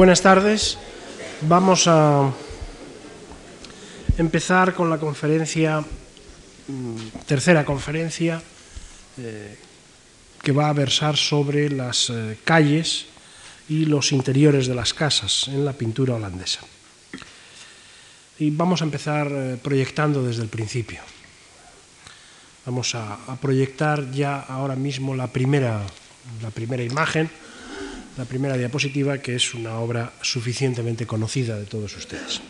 Buenas 0.00 0.22
tardes. 0.22 0.78
Vamos 1.42 1.86
a 1.86 2.32
empezar 4.16 4.72
con 4.72 4.88
la 4.88 4.96
conferencia, 4.96 5.84
mm, 6.68 6.96
tercera 7.26 7.66
conferencia, 7.66 8.40
eh, 9.18 9.58
que 10.40 10.52
va 10.52 10.70
a 10.70 10.72
versar 10.72 11.18
sobre 11.18 11.68
las 11.68 12.08
eh, 12.08 12.38
calles 12.44 13.08
y 13.68 13.84
los 13.84 14.12
interiores 14.12 14.66
de 14.66 14.74
las 14.74 14.94
casas 14.94 15.48
en 15.48 15.66
la 15.66 15.74
pintura 15.74 16.14
holandesa. 16.14 16.60
Y 18.38 18.48
vamos 18.48 18.80
a 18.80 18.84
empezar 18.84 19.28
eh, 19.30 19.58
proyectando 19.62 20.24
desde 20.24 20.40
el 20.40 20.48
principio. 20.48 21.02
Vamos 22.64 22.94
a, 22.94 23.18
a 23.26 23.36
proyectar 23.36 24.10
ya 24.12 24.40
ahora 24.40 24.76
mismo 24.76 25.14
la 25.14 25.26
primera, 25.26 25.82
la 26.40 26.48
primera 26.48 26.82
imagen 26.82 27.28
la 28.20 28.26
primera 28.26 28.58
diapositiva, 28.58 29.16
que 29.16 29.34
es 29.34 29.54
una 29.54 29.80
obra 29.80 30.12
suficientemente 30.20 31.06
conocida 31.06 31.56
de 31.56 31.64
todos 31.64 31.96
ustedes. 31.96 32.42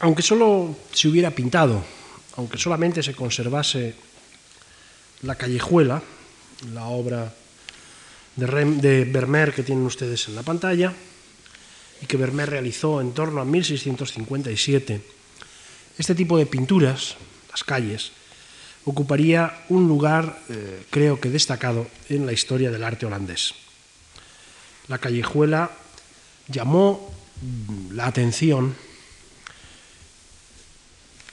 Aunque 0.00 0.22
solo 0.22 0.74
se 0.90 1.08
hubiera 1.08 1.32
pintado, 1.32 1.84
aunque 2.36 2.56
solamente 2.56 3.02
se 3.02 3.12
conservase 3.12 3.94
la 5.20 5.34
callejuela, 5.34 6.02
la 6.72 6.86
obra 6.86 7.34
de, 8.36 8.46
de 8.46 9.04
Vermeer 9.04 9.52
que 9.52 9.64
tienen 9.64 9.84
ustedes 9.84 10.28
en 10.28 10.34
la 10.34 10.44
pantalla, 10.44 10.94
y 12.00 12.06
que 12.06 12.16
Vermeer 12.16 12.48
realizó 12.48 13.02
en 13.02 13.12
torno 13.12 13.42
a 13.42 13.44
1657, 13.44 15.02
este 15.98 16.14
tipo 16.14 16.38
de 16.38 16.46
pinturas, 16.46 17.16
las 17.50 17.64
calles, 17.64 18.12
ocuparía 18.88 19.64
un 19.68 19.86
lugar, 19.86 20.40
eh, 20.48 20.84
creo 20.88 21.20
que 21.20 21.28
destacado, 21.28 21.86
en 22.08 22.24
la 22.24 22.32
historia 22.32 22.70
del 22.70 22.84
arte 22.84 23.04
holandés. 23.04 23.54
La 24.88 24.96
callejuela 24.96 25.70
llamó 26.48 27.12
mm, 27.42 27.92
la 27.92 28.06
atención 28.06 28.74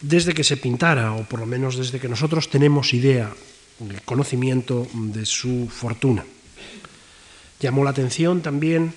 desde 0.02 0.34
que 0.34 0.44
se 0.44 0.58
pintara, 0.58 1.14
o 1.14 1.24
por 1.24 1.40
lo 1.40 1.46
menos 1.46 1.78
desde 1.78 2.00
que 2.00 2.12
nosotros 2.12 2.50
tenemos 2.50 2.94
idea, 2.94 3.32
conocimiento 4.04 4.88
de 4.94 5.26
su 5.26 5.68
fortuna. 5.72 6.26
Llamó 7.60 7.84
la 7.84 7.92
atención 7.92 8.42
también 8.42 8.94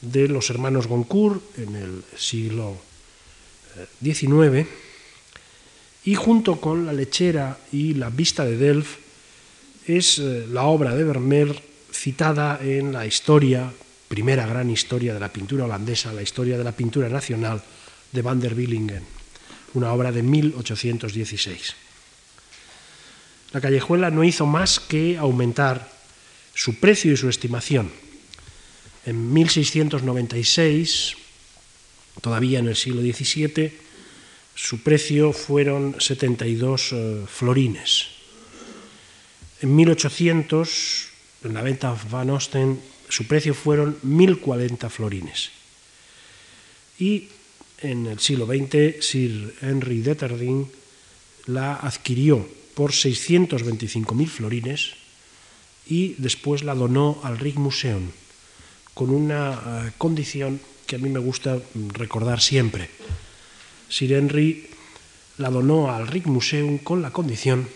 de 0.00 0.28
los 0.28 0.48
hermanos 0.50 0.86
Goncourt 0.86 1.42
en 1.58 1.74
el 1.74 2.04
siglo 2.16 2.78
XIX 4.02 4.62
eh, 4.62 4.66
y 6.04 6.14
junto 6.14 6.60
con 6.60 6.86
La 6.86 6.92
lechera 6.92 7.58
y 7.72 7.94
La 7.94 8.10
vista 8.10 8.44
de 8.44 8.56
Delft 8.56 8.98
es 9.86 10.18
eh, 10.18 10.46
la 10.50 10.64
obra 10.64 10.94
de 10.94 11.04
Vermeer 11.04 11.62
citada 11.92 12.60
en 12.62 12.92
la 12.92 13.06
historia, 13.06 13.72
primera 14.08 14.46
gran 14.46 14.70
historia 14.70 15.14
de 15.14 15.20
la 15.20 15.32
pintura 15.32 15.64
holandesa, 15.64 16.12
la 16.12 16.22
historia 16.22 16.58
de 16.58 16.64
la 16.64 16.72
pintura 16.72 17.08
nacional 17.08 17.62
de 18.12 18.22
Van 18.22 18.40
der 18.40 18.54
Willingen, 18.54 19.02
una 19.74 19.92
obra 19.92 20.12
de 20.12 20.22
1816. 20.22 21.74
La 23.52 23.60
callejuela 23.60 24.10
no 24.10 24.24
hizo 24.24 24.46
más 24.46 24.80
que 24.80 25.16
aumentar 25.16 25.90
su 26.54 26.80
precio 26.80 27.12
y 27.12 27.16
su 27.16 27.28
estimación. 27.28 27.90
En 29.06 29.32
1696, 29.32 31.14
todavía 32.20 32.58
en 32.58 32.68
el 32.68 32.76
siglo 32.76 33.00
XVII, 33.00 33.83
su 34.54 34.82
precio 34.82 35.32
fueron 35.32 35.96
72 35.98 36.92
eh, 36.92 37.24
florines. 37.26 38.06
En 39.60 39.74
1800, 39.74 41.08
en 41.44 41.54
la 41.54 41.62
venta 41.62 41.96
Van 42.10 42.30
Osten, 42.30 42.80
su 43.08 43.26
precio 43.26 43.54
fueron 43.54 43.98
1040 44.02 44.88
florines. 44.90 45.50
Y 46.98 47.28
en 47.78 48.06
el 48.06 48.20
siglo 48.20 48.46
XX, 48.46 49.04
Sir 49.04 49.54
Henry 49.60 50.00
Detterding 50.00 50.70
la 51.46 51.74
adquirió 51.74 52.46
por 52.74 52.92
625.000 52.92 54.26
florines 54.28 54.92
y 55.86 56.14
después 56.18 56.62
la 56.64 56.74
donó 56.74 57.20
al 57.22 57.38
Rijksmuseum 57.38 58.10
con 58.94 59.10
una 59.10 59.52
eh, 59.86 59.92
condición 59.98 60.60
que 60.86 60.96
a 60.96 60.98
mí 60.98 61.08
me 61.08 61.18
gusta 61.18 61.60
recordar 61.94 62.40
siempre 62.40 62.88
Sir 63.88 64.12
Henry 64.12 64.68
la 65.38 65.50
donó 65.50 65.92
al 65.92 66.06
Rijksmuseum 66.06 66.78
con 66.78 67.02
la 67.02 67.10
condición 67.10 67.68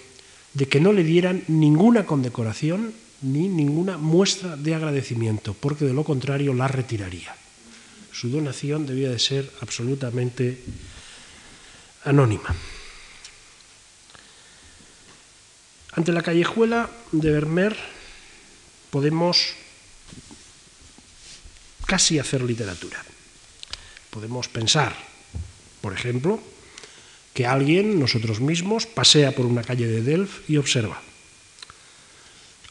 de 0.54 0.66
que 0.66 0.80
no 0.80 0.92
le 0.92 1.04
dieran 1.04 1.44
ninguna 1.48 2.06
condecoración 2.06 2.92
ni 3.22 3.48
ninguna 3.48 3.98
muestra 3.98 4.56
de 4.56 4.74
agradecimiento, 4.74 5.54
porque 5.54 5.84
de 5.84 5.92
lo 5.92 6.04
contrario 6.04 6.54
la 6.54 6.68
retiraría. 6.68 7.34
Su 8.12 8.28
donación 8.28 8.86
debía 8.86 9.10
de 9.10 9.18
ser 9.18 9.50
absolutamente 9.60 10.58
anónima. 12.04 12.54
Ante 15.92 16.12
la 16.12 16.22
callejuela 16.22 16.90
de 17.12 17.30
Vermeer 17.30 17.76
podemos 18.90 19.54
casi 21.86 22.18
hacer 22.18 22.42
literatura. 22.42 23.02
Podemos 24.10 24.48
pensar 24.48 25.07
por 25.80 25.92
ejemplo, 25.92 26.40
que 27.34 27.46
alguien, 27.46 28.00
nosotros 28.00 28.40
mismos, 28.40 28.86
pasea 28.86 29.32
por 29.32 29.46
una 29.46 29.62
calle 29.62 29.86
de 29.86 30.02
Delft 30.02 30.50
y 30.50 30.56
observa. 30.56 31.00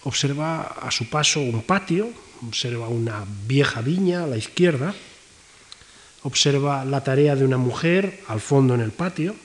Observa 0.04 0.62
a 0.62 0.92
su 0.92 1.10
paso 1.10 1.40
un 1.40 1.64
patio, 1.64 2.10
observa 2.46 2.88
una 2.88 3.26
vieja 3.48 3.82
viña 3.82 4.24
a 4.24 4.28
la 4.28 4.38
izquierda, 4.38 4.94
observa 6.24 6.86
la 6.86 7.04
tarea 7.04 7.36
de 7.36 7.46
una 7.46 7.58
mujer 7.58 8.24
al 8.28 8.42
fondo 8.42 8.76
en 8.76 8.82
el 8.82 8.92
patio, 8.92 9.36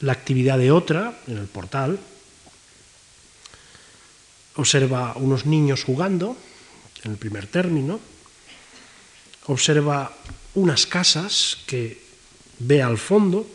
la 0.00 0.12
actividad 0.12 0.58
de 0.58 0.72
otra 0.72 1.18
en 1.28 1.38
el 1.38 1.46
portal, 1.46 1.98
observa 4.56 5.14
unos 5.16 5.46
niños 5.46 5.84
jugando 5.84 6.36
en 7.04 7.12
el 7.12 7.16
primer 7.16 7.46
término, 7.46 8.00
observa 9.46 10.12
unas 10.54 10.86
casas 10.86 11.58
que 11.66 12.11
ve 12.66 12.82
al 12.82 12.98
fondo 12.98 13.46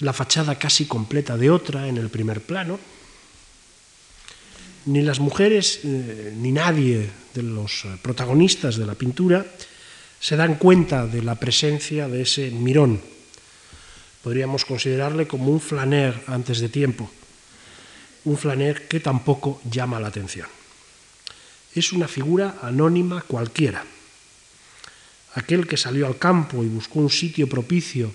la 0.00 0.12
fachada 0.12 0.58
casi 0.58 0.84
completa 0.86 1.36
de 1.36 1.50
otra 1.50 1.88
en 1.88 1.96
el 1.96 2.10
primer 2.10 2.42
plano. 2.42 2.78
Ni 4.86 5.02
las 5.02 5.18
mujeres 5.18 5.80
eh, 5.84 6.34
ni 6.36 6.52
nadie 6.52 7.10
de 7.34 7.42
los 7.42 7.84
eh, 7.84 7.98
protagonistas 8.02 8.76
de 8.76 8.86
la 8.86 8.94
pintura 8.94 9.44
se 10.20 10.36
dan 10.36 10.56
cuenta 10.56 11.06
de 11.06 11.22
la 11.22 11.34
presencia 11.34 12.08
de 12.08 12.22
ese 12.22 12.50
mirón. 12.50 13.00
Podríamos 14.22 14.64
considerarle 14.64 15.26
como 15.26 15.50
un 15.50 15.60
flaner 15.60 16.14
antes 16.26 16.60
de 16.60 16.68
tiempo, 16.68 17.10
un 18.24 18.36
flaner 18.36 18.86
que 18.88 19.00
tampoco 19.00 19.60
llama 19.70 20.00
la 20.00 20.08
atención. 20.08 20.48
Es 21.74 21.92
una 21.92 22.08
figura 22.08 22.58
anónima 22.62 23.22
cualquiera 23.22 23.84
aquel 25.36 25.68
que 25.68 25.76
salió 25.76 26.06
al 26.06 26.16
campo 26.16 26.64
y 26.64 26.68
buscó 26.68 26.98
un 26.98 27.10
sitio 27.10 27.46
propicio 27.46 28.12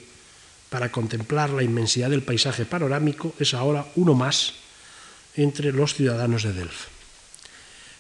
para 0.70 0.92
contemplar 0.92 1.52
la 1.52 1.62
inmensidad 1.62 2.10
del 2.10 2.24
paisaje 2.24 2.66
panorámico, 2.66 3.36
es 3.40 3.54
ahora 3.54 3.86
uno 3.96 4.16
más 4.16 4.54
entre 5.36 5.72
los 5.72 5.94
ciudadanos 5.94 6.44
de 6.44 6.54
Delft. 6.54 6.90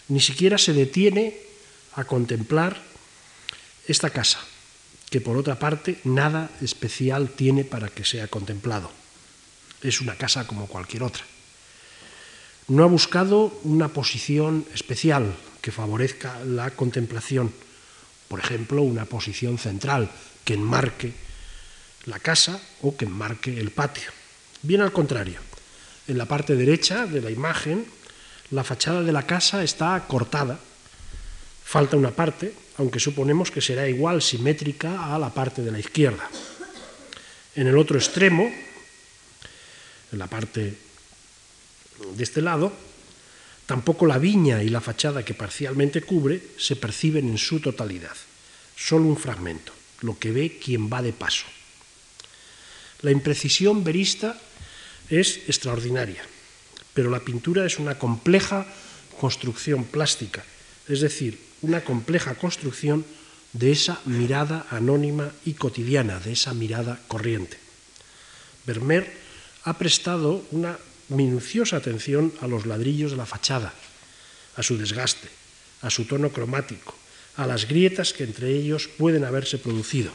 Ni 0.09 0.19
siquiera 0.19 0.57
se 0.57 0.73
detiene 0.73 1.37
a 1.93 2.03
contemplar 2.03 2.81
esta 3.87 4.09
casa, 4.09 4.39
que 5.09 5.21
por 5.21 5.37
otra 5.37 5.59
parte 5.59 5.99
nada 6.03 6.49
especial 6.61 7.29
tiene 7.29 7.63
para 7.63 7.89
que 7.89 8.03
sea 8.03 8.27
contemplado. 8.27 8.89
Es 9.83 10.01
una 10.01 10.15
casa 10.15 10.47
como 10.47 10.65
cualquier 10.65 11.03
otra. 11.03 11.23
No 12.69 12.83
ha 12.83 12.87
buscado 12.87 13.53
una 13.63 13.89
posición 13.89 14.65
especial 14.73 15.35
que 15.61 15.71
favorezca 15.71 16.39
la 16.45 16.71
contemplación 16.71 17.53
por 18.31 18.39
ejemplo, 18.39 18.81
una 18.81 19.03
posición 19.03 19.57
central 19.57 20.09
que 20.45 20.53
enmarque 20.53 21.11
la 22.05 22.17
casa 22.17 22.61
o 22.79 22.95
que 22.95 23.03
enmarque 23.03 23.59
el 23.59 23.71
patio. 23.71 24.07
Bien 24.61 24.79
al 24.79 24.93
contrario, 24.93 25.35
en 26.07 26.17
la 26.17 26.23
parte 26.23 26.55
derecha 26.55 27.05
de 27.07 27.19
la 27.19 27.29
imagen, 27.29 27.83
la 28.51 28.63
fachada 28.63 29.03
de 29.03 29.11
la 29.11 29.27
casa 29.27 29.65
está 29.65 30.07
cortada, 30.07 30.57
falta 31.65 31.97
una 31.97 32.11
parte, 32.11 32.55
aunque 32.77 33.01
suponemos 33.01 33.51
que 33.51 33.59
será 33.59 33.89
igual 33.89 34.21
simétrica 34.21 35.13
a 35.13 35.19
la 35.19 35.33
parte 35.33 35.61
de 35.61 35.71
la 35.71 35.79
izquierda. 35.79 36.23
En 37.57 37.67
el 37.67 37.77
otro 37.77 37.97
extremo, 37.97 38.49
en 40.09 40.19
la 40.19 40.27
parte 40.27 40.77
de 42.15 42.23
este 42.23 42.41
lado, 42.41 42.71
Tampoco 43.71 44.05
la 44.05 44.17
viña 44.17 44.61
y 44.61 44.67
la 44.67 44.81
fachada 44.81 45.23
que 45.23 45.33
parcialmente 45.33 46.01
cubre 46.01 46.43
se 46.57 46.75
perciben 46.75 47.29
en 47.29 47.37
su 47.37 47.61
totalidad, 47.61 48.17
solo 48.75 49.05
un 49.05 49.15
fragmento, 49.15 49.71
lo 50.01 50.19
que 50.19 50.33
ve 50.33 50.59
quien 50.61 50.91
va 50.91 51.01
de 51.01 51.13
paso. 51.13 51.45
La 52.99 53.11
imprecisión 53.11 53.85
verista 53.85 54.37
es 55.07 55.47
extraordinaria, 55.47 56.21
pero 56.93 57.09
la 57.09 57.21
pintura 57.21 57.65
es 57.65 57.79
una 57.79 57.97
compleja 57.97 58.67
construcción 59.17 59.85
plástica, 59.85 60.43
es 60.89 60.99
decir, 60.99 61.39
una 61.61 61.79
compleja 61.79 62.35
construcción 62.35 63.05
de 63.53 63.71
esa 63.71 64.01
mirada 64.03 64.67
anónima 64.69 65.31
y 65.45 65.53
cotidiana, 65.53 66.19
de 66.19 66.33
esa 66.33 66.53
mirada 66.53 66.99
corriente. 67.07 67.55
Vermeer 68.65 69.15
ha 69.63 69.77
prestado 69.77 70.43
una 70.51 70.77
minuciosa 71.11 71.77
atención 71.77 72.33
a 72.41 72.47
los 72.47 72.65
ladrillos 72.65 73.11
de 73.11 73.17
la 73.17 73.25
fachada, 73.25 73.73
a 74.55 74.63
su 74.63 74.77
desgaste, 74.77 75.27
a 75.81 75.89
su 75.89 76.05
tono 76.05 76.29
cromático, 76.29 76.95
a 77.37 77.45
las 77.45 77.67
grietas 77.67 78.13
que 78.13 78.23
entre 78.23 78.55
ellos 78.55 78.87
pueden 78.87 79.23
haberse 79.23 79.57
producido, 79.57 80.11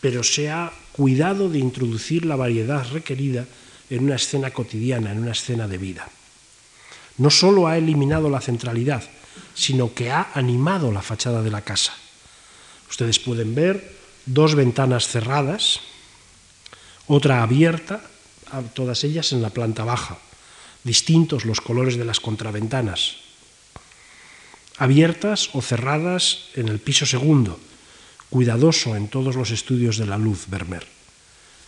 pero 0.00 0.22
se 0.22 0.50
ha 0.50 0.72
cuidado 0.92 1.48
de 1.48 1.58
introducir 1.58 2.24
la 2.24 2.36
variedad 2.36 2.86
requerida 2.90 3.46
en 3.90 4.04
una 4.04 4.16
escena 4.16 4.50
cotidiana, 4.50 5.12
en 5.12 5.18
una 5.18 5.32
escena 5.32 5.68
de 5.68 5.78
vida. 5.78 6.08
No 7.18 7.30
solo 7.30 7.66
ha 7.66 7.76
eliminado 7.76 8.30
la 8.30 8.40
centralidad, 8.40 9.02
sino 9.54 9.94
que 9.94 10.10
ha 10.10 10.30
animado 10.34 10.92
la 10.92 11.02
fachada 11.02 11.42
de 11.42 11.50
la 11.50 11.62
casa. 11.62 11.92
Ustedes 12.88 13.18
pueden 13.18 13.54
ver 13.54 13.92
dos 14.26 14.54
ventanas 14.54 15.08
cerradas, 15.08 15.80
otra 17.06 17.42
abierta, 17.42 18.02
todas 18.74 19.04
ellas 19.04 19.32
en 19.32 19.42
la 19.42 19.50
planta 19.50 19.84
baja, 19.84 20.18
distintos 20.84 21.44
los 21.44 21.60
colores 21.60 21.96
de 21.96 22.04
las 22.04 22.20
contraventanas, 22.20 23.16
abiertas 24.78 25.50
o 25.52 25.62
cerradas 25.62 26.48
en 26.54 26.68
el 26.68 26.78
piso 26.78 27.06
segundo, 27.06 27.58
cuidadoso 28.30 28.96
en 28.96 29.08
todos 29.08 29.36
los 29.36 29.50
estudios 29.50 29.98
de 29.98 30.06
la 30.06 30.18
luz, 30.18 30.46
Vermeer. 30.48 30.86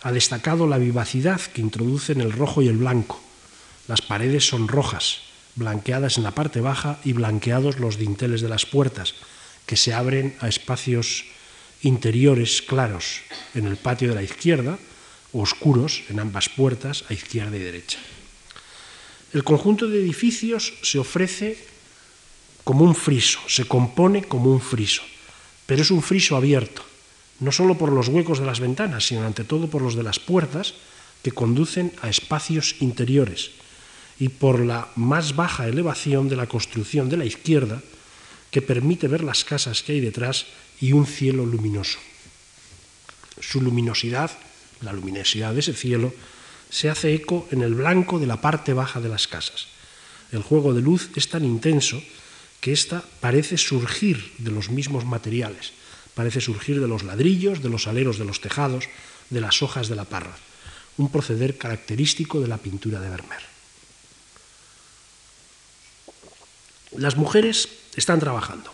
Ha 0.03 0.13
destacado 0.13 0.67
la 0.67 0.79
vivacidad 0.79 1.41
que 1.41 1.61
introducen 1.61 2.21
el 2.21 2.33
rojo 2.33 2.63
y 2.63 2.69
el 2.69 2.77
blanco. 2.77 3.21
Las 3.89 4.01
paredes 4.01 4.47
son 4.47 4.69
rojas, 4.69 5.19
blanqueadas 5.57 6.17
en 6.17 6.25
la 6.25 6.31
parte 6.31 6.61
baja 6.61 7.01
y 7.05 7.13
blanqueados 7.13 7.79
los 7.79 7.99
dinteles 7.99 8.41
de 8.41 8.49
las 8.49 8.65
puertas, 8.65 9.15
que 9.67 9.77
se 9.77 9.93
abren 9.93 10.37
a 10.41 10.49
espacios 10.49 11.25
interiores 11.83 12.63
claros 12.63 13.21
en 13.55 13.67
el 13.67 13.77
patio 13.77 14.09
de 14.09 14.15
la 14.15 14.23
izquierda, 14.23 14.79
oscuros 15.33 16.03
en 16.09 16.21
ambas 16.21 16.49
puertas, 16.49 17.05
a 17.09 17.15
izquierda 17.15 17.57
y 17.57 17.61
derecha. 17.61 17.99
El 19.33 19.45
conjunto 19.45 19.87
de 19.87 20.01
edificios 20.01 20.75
se 20.83 20.99
ofrece 20.99 21.57
como 22.65 22.85
un 22.85 22.95
friso, 22.95 23.39
se 23.47 23.65
compone 23.65 24.25
como 24.25 24.51
un 24.51 24.61
friso, 24.61 25.03
pero 25.67 25.83
es 25.83 25.91
un 25.91 26.03
friso 26.03 26.37
abierto, 26.37 26.83
no 27.39 27.53
solo 27.53 27.79
por 27.79 27.93
los 27.93 28.09
huecos 28.09 28.41
de 28.41 28.47
las 28.47 28.61
ventanas, 28.61 29.07
sino 29.07 29.25
ante 29.25 29.45
todo 29.45 29.71
por 29.71 29.83
los 29.83 29.95
de 29.95 30.03
las 30.03 30.19
puertas 30.19 30.75
que 31.23 31.33
conducen 31.33 31.93
a 32.03 32.09
espacios 32.09 32.77
interiores 32.81 33.53
y 34.19 34.29
por 34.29 34.61
la 34.61 34.89
más 34.97 35.37
baja 35.37 35.69
elevación 35.69 36.29
de 36.29 36.37
la 36.37 36.47
construcción 36.47 37.09
de 37.09 37.17
la 37.17 37.25
izquierda 37.25 37.81
que 38.51 38.63
permite 38.63 39.09
ver 39.09 39.23
las 39.23 39.45
casas 39.45 39.83
que 39.83 39.93
hay 39.93 40.01
detrás 40.01 40.47
y 40.81 40.93
un 40.93 41.07
cielo 41.07 41.47
luminoso. 41.47 41.99
Su 43.41 43.61
luminosidad 43.61 44.31
la 44.83 44.93
luminosidad 44.93 45.55
de 45.55 45.61
ese 45.61 45.75
cielo, 45.75 46.13
se 46.71 46.89
hace 46.89 47.15
eco 47.15 47.49
en 47.51 47.63
el 47.63 47.75
blanco 47.75 48.19
de 48.19 48.27
la 48.27 48.41
parte 48.41 48.73
baja 48.73 49.01
de 49.01 49.09
las 49.09 49.27
casas. 49.27 49.67
El 50.33 50.43
juego 50.43 50.73
de 50.73 50.81
luz 50.81 51.11
es 51.17 51.29
tan 51.29 51.45
intenso 51.45 52.01
que 52.61 52.73
ésta 52.73 53.03
parece 53.21 53.59
surgir 53.59 54.33
de 54.39 54.51
los 54.51 54.71
mismos 54.71 55.05
materiales, 55.05 55.73
parece 56.15 56.41
surgir 56.41 56.81
de 56.81 56.89
los 56.89 57.03
ladrillos, 57.03 57.63
de 57.63 57.69
los 57.69 57.87
aleros 57.87 58.19
de 58.19 58.25
los 58.25 58.41
tejados, 58.41 58.85
de 59.31 59.41
las 59.41 59.63
hojas 59.63 59.89
de 59.89 59.97
la 59.97 60.05
parra, 60.05 60.37
un 60.99 61.11
proceder 61.11 61.59
característico 61.59 62.41
de 62.41 62.49
la 62.49 62.59
pintura 62.59 63.01
de 63.01 63.11
Vermeer. 63.11 63.43
Las 66.97 67.17
mujeres 67.17 67.69
están 67.97 68.21
trabajando. 68.21 68.71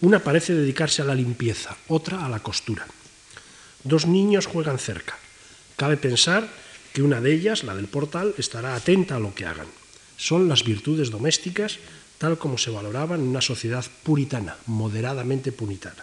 Una 0.00 0.18
parece 0.18 0.54
dedicarse 0.54 1.02
a 1.02 1.06
la 1.06 1.14
limpieza, 1.14 1.76
otra 1.88 2.26
a 2.26 2.28
la 2.28 2.40
costura. 2.40 2.86
Dos 3.86 4.04
niños 4.04 4.46
juegan 4.46 4.80
cerca. 4.80 5.16
Cabe 5.76 5.96
pensar 5.96 6.50
que 6.92 7.02
una 7.02 7.20
de 7.20 7.32
ellas, 7.32 7.62
la 7.62 7.76
del 7.76 7.86
portal, 7.86 8.34
estará 8.36 8.74
atenta 8.74 9.14
a 9.14 9.20
lo 9.20 9.32
que 9.32 9.46
hagan. 9.46 9.68
Son 10.16 10.48
las 10.48 10.64
virtudes 10.64 11.10
domésticas 11.10 11.78
tal 12.18 12.36
como 12.36 12.58
se 12.58 12.70
valoraban 12.70 13.20
en 13.20 13.28
una 13.28 13.40
sociedad 13.40 13.84
puritana, 14.02 14.56
moderadamente 14.66 15.52
puritana. 15.52 16.02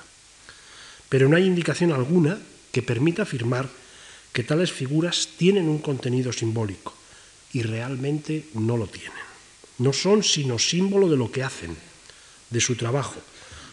Pero 1.10 1.28
no 1.28 1.36
hay 1.36 1.44
indicación 1.44 1.92
alguna 1.92 2.40
que 2.72 2.84
permita 2.84 3.24
afirmar 3.24 3.68
que 4.32 4.44
tales 4.44 4.72
figuras 4.72 5.30
tienen 5.36 5.68
un 5.68 5.80
contenido 5.80 6.32
simbólico, 6.32 6.94
y 7.52 7.64
realmente 7.64 8.48
no 8.54 8.78
lo 8.78 8.88
tienen. 8.88 9.28
No 9.80 9.92
son 9.92 10.24
sino 10.24 10.58
símbolo 10.58 11.10
de 11.10 11.18
lo 11.18 11.32
que 11.32 11.44
hacen, 11.44 11.76
de 12.50 12.62
su 12.62 12.76
trabajo, 12.76 13.20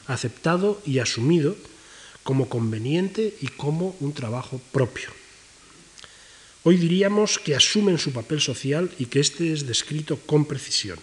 aceptado 0.09 0.83
y 0.85 0.99
asumido 0.99 1.57
como 2.31 2.49
conveniente 2.49 3.35
y 3.41 3.49
como 3.49 3.97
un 3.99 4.13
trabajo 4.13 4.61
propio. 4.71 5.11
Hoy 6.63 6.77
diríamos 6.77 7.41
que 7.41 7.57
asumen 7.57 7.99
su 7.99 8.13
papel 8.13 8.41
social 8.41 8.89
y 9.01 9.07
que 9.07 9.19
éste 9.19 9.53
es 9.53 9.67
descrito 9.67 10.17
con 10.17 10.45
precisión, 10.45 11.01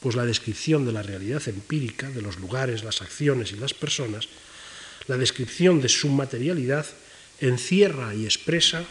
pues 0.00 0.16
la 0.16 0.24
descripción 0.24 0.86
de 0.86 0.92
la 0.92 1.02
realidad 1.02 1.46
empírica, 1.48 2.08
de 2.08 2.22
los 2.22 2.38
lugares, 2.38 2.82
las 2.82 3.02
acciones 3.02 3.52
y 3.52 3.56
las 3.56 3.74
personas, 3.74 4.30
la 5.06 5.18
descripción 5.18 5.82
de 5.82 5.90
su 5.90 6.08
materialidad, 6.08 6.86
encierra 7.40 8.14
y 8.14 8.24
expresa 8.24 8.86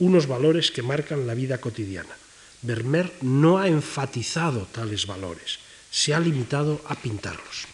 unos 0.00 0.26
valores 0.26 0.72
que 0.72 0.82
marcan 0.82 1.28
la 1.28 1.34
vida 1.34 1.60
cotidiana. 1.60 2.16
Vermeer 2.62 3.12
no 3.20 3.58
ha 3.58 3.68
enfatizado 3.68 4.66
tales 4.72 5.06
valores, 5.06 5.60
se 5.88 6.14
ha 6.14 6.18
limitado 6.18 6.82
a 6.88 6.96
pintarlos. 6.96 7.71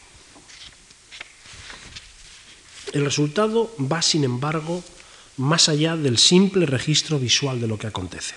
El 2.93 3.05
resultado 3.05 3.75
va, 3.81 4.03
sin 4.03 4.25
embargo, 4.25 4.83
más 5.37 5.69
allá 5.69 5.97
del 5.97 6.19
simple 6.19 6.67
registro 6.67 7.19
visual 7.19 7.61
de 7.61 7.69
lo 7.69 7.79
que 7.79 7.87
acontece. 7.87 8.35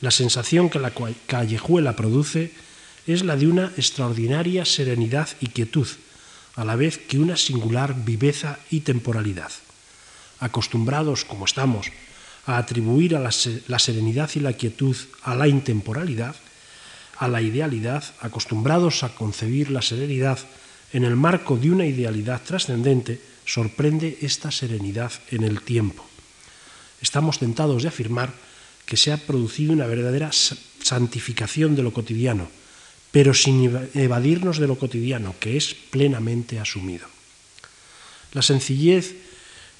La 0.00 0.10
sensación 0.10 0.70
que 0.70 0.78
la 0.78 0.92
callejuela 1.26 1.94
produce 1.94 2.52
es 3.06 3.24
la 3.24 3.36
de 3.36 3.46
una 3.46 3.72
extraordinaria 3.76 4.64
serenidad 4.64 5.28
y 5.40 5.48
quietud, 5.48 5.86
a 6.56 6.64
la 6.64 6.76
vez 6.76 6.98
que 6.98 7.18
una 7.18 7.36
singular 7.36 7.94
viveza 8.04 8.58
y 8.70 8.80
temporalidad. 8.80 9.52
Acostumbrados, 10.40 11.24
como 11.24 11.44
estamos, 11.44 11.88
a 12.46 12.56
atribuir 12.56 13.14
a 13.14 13.20
la, 13.20 13.30
serenidad 13.78 14.30
y 14.34 14.40
la 14.40 14.54
quietud 14.54 14.96
a 15.22 15.34
la 15.34 15.48
intemporalidad, 15.48 16.34
a 17.18 17.28
la 17.28 17.42
idealidad, 17.42 18.02
acostumbrados 18.20 19.02
a 19.02 19.14
concebir 19.14 19.70
la 19.70 19.82
serenidad 19.82 20.38
en 20.92 21.04
el 21.04 21.16
marco 21.16 21.56
de 21.56 21.70
una 21.70 21.86
idealidad 21.86 22.42
trascendente, 22.42 23.20
sorprende 23.50 24.18
esta 24.22 24.52
serenidad 24.52 25.10
en 25.30 25.42
el 25.42 25.62
tiempo. 25.62 26.06
Estamos 27.02 27.40
tentados 27.40 27.82
de 27.82 27.88
afirmar 27.88 28.32
que 28.86 28.96
se 28.96 29.10
ha 29.10 29.16
producido 29.16 29.72
una 29.72 29.86
verdadera 29.86 30.30
santificación 30.30 31.74
de 31.74 31.82
lo 31.82 31.92
cotidiano, 31.92 32.48
pero 33.10 33.34
sin 33.34 33.74
evadirnos 33.94 34.58
de 34.58 34.68
lo 34.68 34.78
cotidiano, 34.78 35.34
que 35.40 35.56
es 35.56 35.74
plenamente 35.74 36.60
asumido. 36.60 37.08
La 38.34 38.42
sencillez 38.42 39.16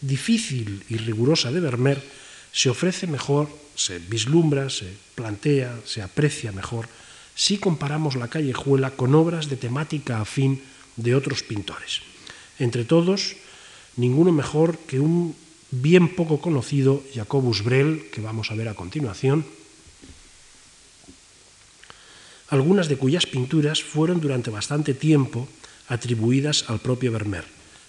difícil 0.01 0.83
y 0.89 0.97
rigurosa 0.97 1.53
de 1.53 1.61
Vermeer 1.61 2.03
se 2.51 2.71
ofrece 2.71 3.07
mejor, 3.07 3.49
se 3.77 4.01
vislumbra, 4.01 4.69
se 4.69 4.91
plantea, 5.15 5.79
se 5.87 6.03
aprecia 6.03 6.51
mejor 6.51 6.89
si 7.37 7.59
comparamos 7.59 8.17
la 8.17 8.27
callejuela 8.27 8.91
con 8.91 9.15
obras 9.15 9.49
de 9.49 9.57
temática 9.57 10.21
afín 10.21 10.61
de 10.97 11.15
otros 11.15 11.45
pintores. 11.45 12.03
Entre 12.59 12.85
todos, 12.85 13.37
ninguno 14.01 14.33
mejor 14.33 14.79
que 14.79 14.99
un 14.99 15.37
bien 15.71 16.17
poco 16.17 16.41
conocido 16.41 17.05
Jacobus 17.15 17.63
Brel, 17.63 18.09
que 18.11 18.21
vamos 18.21 18.51
a 18.51 18.55
ver 18.55 18.69
a 18.69 18.75
continuación, 18.75 19.45
algunas 22.49 22.89
de 22.89 22.97
cuyas 22.97 23.27
pinturas 23.27 23.83
fueron 23.83 24.21
durante 24.21 24.51
bastante 24.51 24.95
tiempo 24.95 25.47
atribuidas 25.87 26.65
al 26.69 26.81
propio 26.81 27.13
Vermeer. 27.13 27.45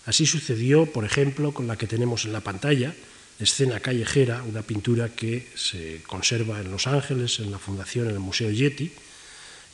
Así 0.05 0.25
sucedió, 0.25 0.85
por 0.85 1.05
ejemplo, 1.05 1.51
con 1.51 1.65
la 1.65 1.77
que 1.77 1.87
tenemos 1.87 2.25
en 2.25 2.33
la 2.33 2.41
pantalla, 2.41 2.93
Escena 3.39 3.79
callejera, 3.79 4.43
una 4.43 4.61
pintura 4.61 5.09
que 5.09 5.47
se 5.55 6.03
conserva 6.05 6.61
en 6.61 6.69
Los 6.69 6.85
Ángeles, 6.85 7.39
en 7.39 7.49
la 7.49 7.57
fundación, 7.57 8.05
en 8.05 8.13
el 8.13 8.19
Museo 8.19 8.51
Yeti, 8.51 8.91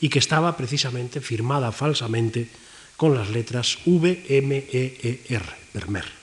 y 0.00 0.08
que 0.08 0.18
estaba 0.18 0.56
precisamente 0.56 1.20
firmada 1.20 1.70
falsamente 1.70 2.48
con 2.96 3.14
las 3.14 3.28
letras 3.28 3.76
V, 3.84 4.24
M, 4.28 4.56
E, 4.56 4.96
E, 5.02 5.20
R, 5.28 5.44
Vermeer. 5.74 6.17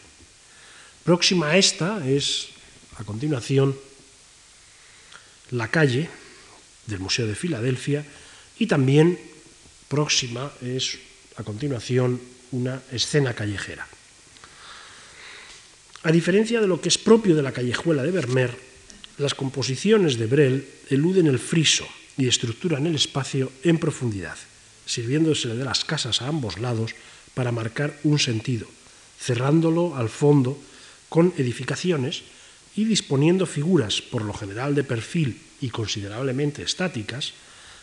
Próxima 1.06 1.54
a 1.54 1.58
esta 1.62 2.02
es, 2.02 2.50
a 2.98 3.06
continuación, 3.06 3.78
la 5.54 5.70
calle 5.70 6.10
del 6.90 6.98
Museo 6.98 7.30
de 7.30 7.38
Filadelfia 7.38 8.02
y 8.58 8.66
también 8.66 9.14
próxima 9.86 10.50
es, 10.66 10.98
a 11.38 11.44
continuación, 11.46 12.18
una 12.58 12.82
escena 12.90 13.38
callejera. 13.38 13.86
A 16.02 16.12
diferencia 16.12 16.58
de 16.58 16.66
lo 16.66 16.82
que 16.82 16.90
es 16.90 16.98
propio 16.98 17.36
de 17.38 17.46
la 17.46 17.54
callejuela 17.54 18.02
de 18.02 18.10
Vermeer, 18.10 18.58
las 19.22 19.38
composiciones 19.38 20.18
de 20.18 20.26
Brel 20.26 20.68
eluden 20.90 21.28
el 21.28 21.38
friso 21.38 21.86
y 22.18 22.26
estructuran 22.28 22.88
el 22.88 22.96
espacio 22.96 23.52
en 23.62 23.78
profundidad. 23.78 24.38
sirviéndosele 24.86 25.54
de 25.54 25.66
las 25.66 25.86
casas 25.86 26.22
a 26.22 26.28
ambos 26.30 26.58
lados 26.58 26.94
para 27.34 27.52
marcar 27.52 27.94
un 28.04 28.18
sentido, 28.18 28.66
cerrándolo 29.22 29.98
al 29.98 30.10
fondo 30.10 30.58
con 31.10 31.34
edificaciones 31.38 32.24
y 32.76 32.86
disponiendo 32.86 33.46
figuras, 33.46 34.02
por 34.02 34.24
lo 34.24 34.34
general 34.34 34.76
de 34.76 34.84
perfil 34.84 35.40
y 35.62 35.70
considerablemente 35.70 36.62
estáticas, 36.62 37.34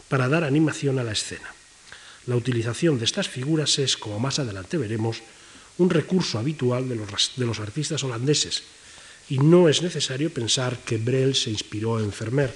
para 0.09 0.29
dar 0.29 0.45
animación 0.45 0.99
a 0.99 1.05
la 1.05 1.13
escena. 1.13 1.49
La 2.27 2.37
utilización 2.37 2.99
de 2.99 3.05
estas 3.05 3.29
figuras 3.29 3.79
es, 3.79 3.97
como 3.97 4.21
más 4.21 4.39
adelante 4.39 4.77
veremos, 4.77 5.23
un 5.79 5.91
recurso 5.91 6.39
habitual 6.39 6.89
de 6.89 7.47
los, 7.47 7.61
artistas 7.61 8.05
holandeses, 8.05 8.63
y 9.29 9.39
no 9.39 9.69
es 9.69 9.83
necesario 9.83 10.33
pensar 10.33 10.79
que 10.85 10.99
Brel 10.99 11.35
se 11.35 11.51
inspiró 11.51 11.99
en 11.99 12.13
Vermeer. 12.13 12.55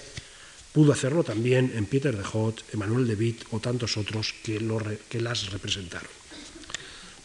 Pudo 0.73 0.93
hacerlo 0.93 1.25
también 1.25 1.73
en 1.75 1.87
Pieter 1.87 2.17
de 2.17 2.25
Hot, 2.25 2.63
Emmanuel 2.75 3.07
de 3.07 3.15
Witt 3.15 3.45
o 3.51 3.61
tantos 3.61 3.97
otros 3.97 4.35
que 4.43 4.61
las 4.61 5.51
representaron. 5.51 6.11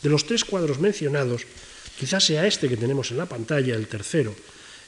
De 0.02 0.10
los 0.10 0.26
tres 0.26 0.46
cuadros 0.46 0.80
mencionados, 0.80 1.46
quizás 2.02 2.26
sea 2.26 2.50
este 2.50 2.66
que 2.66 2.82
tenemos 2.82 3.14
en 3.14 3.22
la 3.22 3.30
pantalla, 3.30 3.78
el 3.78 3.86
tercero, 3.86 4.34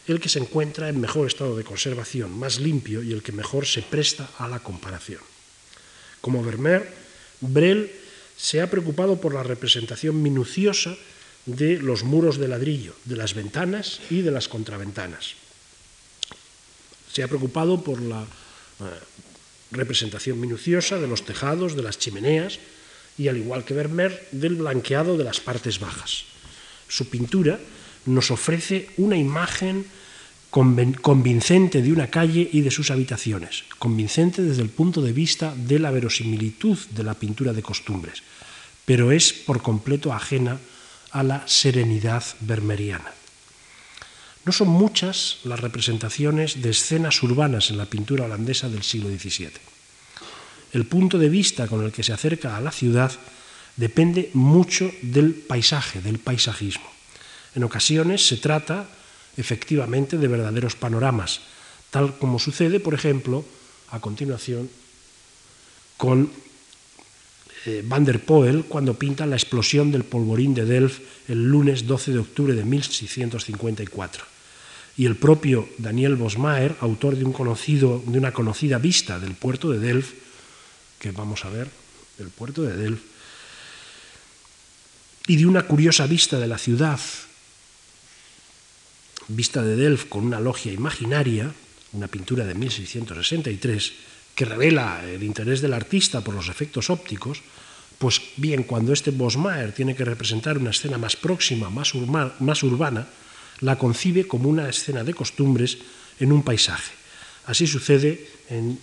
el 0.07 0.17
que 0.17 0.33
se 0.33 0.39
encuentra 0.39 0.89
en 0.89 0.99
mejor 0.99 1.27
estado 1.27 1.55
de 1.55 1.63
conservación, 1.63 2.33
más 2.33 2.57
limpio 2.57 3.03
y 3.03 3.13
el 3.13 3.21
que 3.21 3.31
mejor 3.31 3.67
se 3.67 3.83
presta 3.83 4.31
a 4.39 4.49
la 4.49 4.65
comparación. 4.65 5.21
Como 6.21 6.41
Vermeer, 6.41 6.89
Brel 7.39 7.91
se 8.35 8.61
ha 8.61 8.71
preocupado 8.71 9.21
por 9.21 9.35
la 9.35 9.43
representación 9.43 10.23
minuciosa 10.23 10.97
de 11.45 11.77
los 11.77 12.01
muros 12.01 12.39
de 12.39 12.47
ladrillo, 12.47 12.95
de 13.05 13.15
las 13.15 13.35
ventanas 13.35 14.01
y 14.09 14.23
de 14.25 14.31
las 14.31 14.49
contraventanas. 14.49 15.35
Se 17.13 17.21
ha 17.21 17.27
preocupado 17.27 17.83
por 17.83 18.01
la 18.01 18.23
eh, 18.23 18.85
representación 19.69 20.41
minuciosa 20.41 20.97
de 20.97 21.05
los 21.05 21.25
tejados, 21.25 21.75
de 21.75 21.83
las 21.83 21.99
chimeneas 21.99 22.57
y, 23.19 23.27
al 23.27 23.37
igual 23.37 23.65
que 23.65 23.75
Vermeer, 23.75 24.29
del 24.31 24.55
blanqueado 24.55 25.15
de 25.15 25.25
las 25.25 25.39
partes 25.39 25.77
bajas. 25.77 26.32
Su 26.93 27.09
pintura 27.09 27.59
nos 28.05 28.29
ofrece 28.29 28.89
una 28.97 29.17
imagen 29.17 29.83
convincente 30.51 31.81
de 31.81 31.91
una 31.91 32.05
calle 32.05 32.47
y 32.53 32.61
de 32.61 32.69
sus 32.69 32.91
habitaciones, 32.91 33.63
convincente 33.79 34.43
desde 34.43 34.61
el 34.61 34.69
punto 34.69 35.01
de 35.01 35.11
vista 35.11 35.55
de 35.57 35.79
la 35.79 35.89
verosimilitud 35.89 36.77
de 36.91 37.03
la 37.03 37.15
pintura 37.15 37.51
de 37.51 37.63
costumbres, 37.63 38.21
pero 38.85 39.11
es 39.11 39.33
por 39.33 39.63
completo 39.63 40.13
ajena 40.13 40.59
a 41.09 41.23
la 41.23 41.47
serenidad 41.47 42.23
vermeriana. 42.41 43.11
No 44.45 44.51
son 44.51 44.67
muchas 44.67 45.39
las 45.45 45.61
representaciones 45.61 46.61
de 46.61 46.69
escenas 46.69 47.23
urbanas 47.23 47.71
en 47.71 47.77
la 47.79 47.87
pintura 47.87 48.25
holandesa 48.25 48.69
del 48.69 48.83
siglo 48.83 49.09
XVII. 49.09 49.49
El 50.73 50.85
punto 50.85 51.17
de 51.17 51.29
vista 51.29 51.65
con 51.67 51.83
el 51.83 51.91
que 51.91 52.03
se 52.03 52.13
acerca 52.13 52.55
a 52.55 52.61
la 52.61 52.71
ciudad 52.71 53.11
depende 53.75 54.29
mucho 54.33 54.91
del 55.01 55.33
paisaje, 55.33 56.01
del 56.01 56.19
paisajismo. 56.19 56.85
En 57.55 57.63
ocasiones 57.63 58.25
se 58.25 58.37
trata 58.37 58.89
efectivamente 59.37 60.17
de 60.17 60.27
verdaderos 60.27 60.75
panoramas, 60.75 61.41
tal 61.89 62.17
como 62.17 62.39
sucede, 62.39 62.79
por 62.79 62.93
ejemplo, 62.93 63.45
a 63.89 63.99
continuación 63.99 64.69
con 65.97 66.29
eh, 67.65 67.81
Van 67.85 68.03
der 68.03 68.19
Poel 68.19 68.65
cuando 68.65 68.97
pinta 68.97 69.25
la 69.25 69.37
explosión 69.37 69.91
del 69.91 70.03
polvorín 70.03 70.53
de 70.53 70.65
Delft 70.65 71.29
el 71.29 71.45
lunes 71.45 71.87
12 71.87 72.11
de 72.11 72.19
octubre 72.19 72.53
de 72.53 72.65
1654. 72.65 74.25
Y 74.97 75.05
el 75.05 75.15
propio 75.15 75.69
Daniel 75.77 76.15
Bosmaer, 76.15 76.75
autor 76.81 77.15
de, 77.15 77.25
un 77.25 77.33
conocido, 77.33 78.03
de 78.05 78.17
una 78.17 78.33
conocida 78.33 78.77
vista 78.77 79.17
del 79.17 79.33
puerto 79.33 79.71
de 79.71 79.79
Delft, 79.79 80.13
que 80.99 81.11
vamos 81.11 81.45
a 81.45 81.49
ver, 81.49 81.69
del 82.17 82.29
puerto 82.29 82.61
de 82.61 82.75
Delft, 82.75 83.12
y 85.27 85.37
de 85.37 85.45
una 85.45 85.63
curiosa 85.63 86.07
vista 86.07 86.39
de 86.39 86.47
la 86.47 86.57
ciudad 86.57 86.99
vista 89.27 89.61
de 89.63 89.75
Delft 89.75 90.09
con 90.09 90.25
una 90.25 90.39
logia 90.39 90.71
imaginaria, 90.71 91.51
una 91.93 92.07
pintura 92.07 92.45
de 92.45 92.55
1663, 92.55 93.93
que 94.35 94.45
revela 94.45 95.03
el 95.05 95.23
interés 95.23 95.61
del 95.61 95.73
artista 95.73 96.21
por 96.21 96.33
los 96.33 96.49
efectos 96.49 96.89
ópticos, 96.89 97.41
pues 97.99 98.21
bien, 98.37 98.63
cuando 98.63 98.91
este 98.91 99.11
Bosmaer 99.11 99.71
tiene 99.71 99.95
que 99.95 100.03
representar 100.03 100.57
una 100.57 100.71
escena 100.71 100.97
más 100.97 101.15
próxima, 101.15 101.69
más, 101.69 101.93
más 102.39 102.63
urbana, 102.63 103.07
la 103.61 103.77
concibe 103.77 104.27
como 104.27 104.49
una 104.49 104.67
escena 104.67 105.03
de 105.03 105.13
costumbres 105.13 105.77
en 106.19 106.31
un 106.31 106.43
paisaje. 106.43 106.91
Así 107.45 107.67
sucede 107.67 108.27
en 108.49 108.79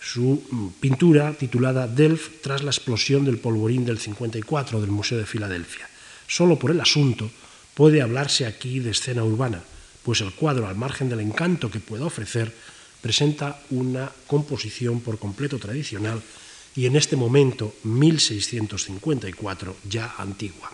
su 0.00 0.42
mm, 0.50 0.68
pintura 0.80 1.32
titulada 1.32 1.86
Delft 1.86 2.42
tras 2.42 2.62
la 2.62 2.70
explosión 2.70 3.24
del 3.24 3.38
polvorín 3.38 3.84
del 3.84 3.98
54 3.98 4.80
del 4.80 4.90
Museo 4.90 5.18
de 5.18 5.26
Filadelfia. 5.26 5.88
Solo 6.26 6.58
por 6.58 6.70
el 6.70 6.80
asunto 6.80 7.30
puede 7.74 8.02
hablarse 8.02 8.46
aquí 8.46 8.80
de 8.80 8.90
escena 8.90 9.24
urbana, 9.24 9.62
pues 10.02 10.20
el 10.20 10.32
cuadro, 10.32 10.66
al 10.66 10.76
margen 10.76 11.08
del 11.08 11.20
encanto 11.20 11.70
que 11.70 11.80
pueda 11.80 12.06
ofrecer, 12.06 12.52
presenta 13.00 13.60
una 13.70 14.10
composición 14.26 15.00
por 15.00 15.18
completo 15.18 15.58
tradicional 15.58 16.22
y 16.74 16.86
en 16.86 16.96
este 16.96 17.16
momento, 17.16 17.74
1654, 17.84 19.76
ya 19.88 20.14
antigua. 20.18 20.70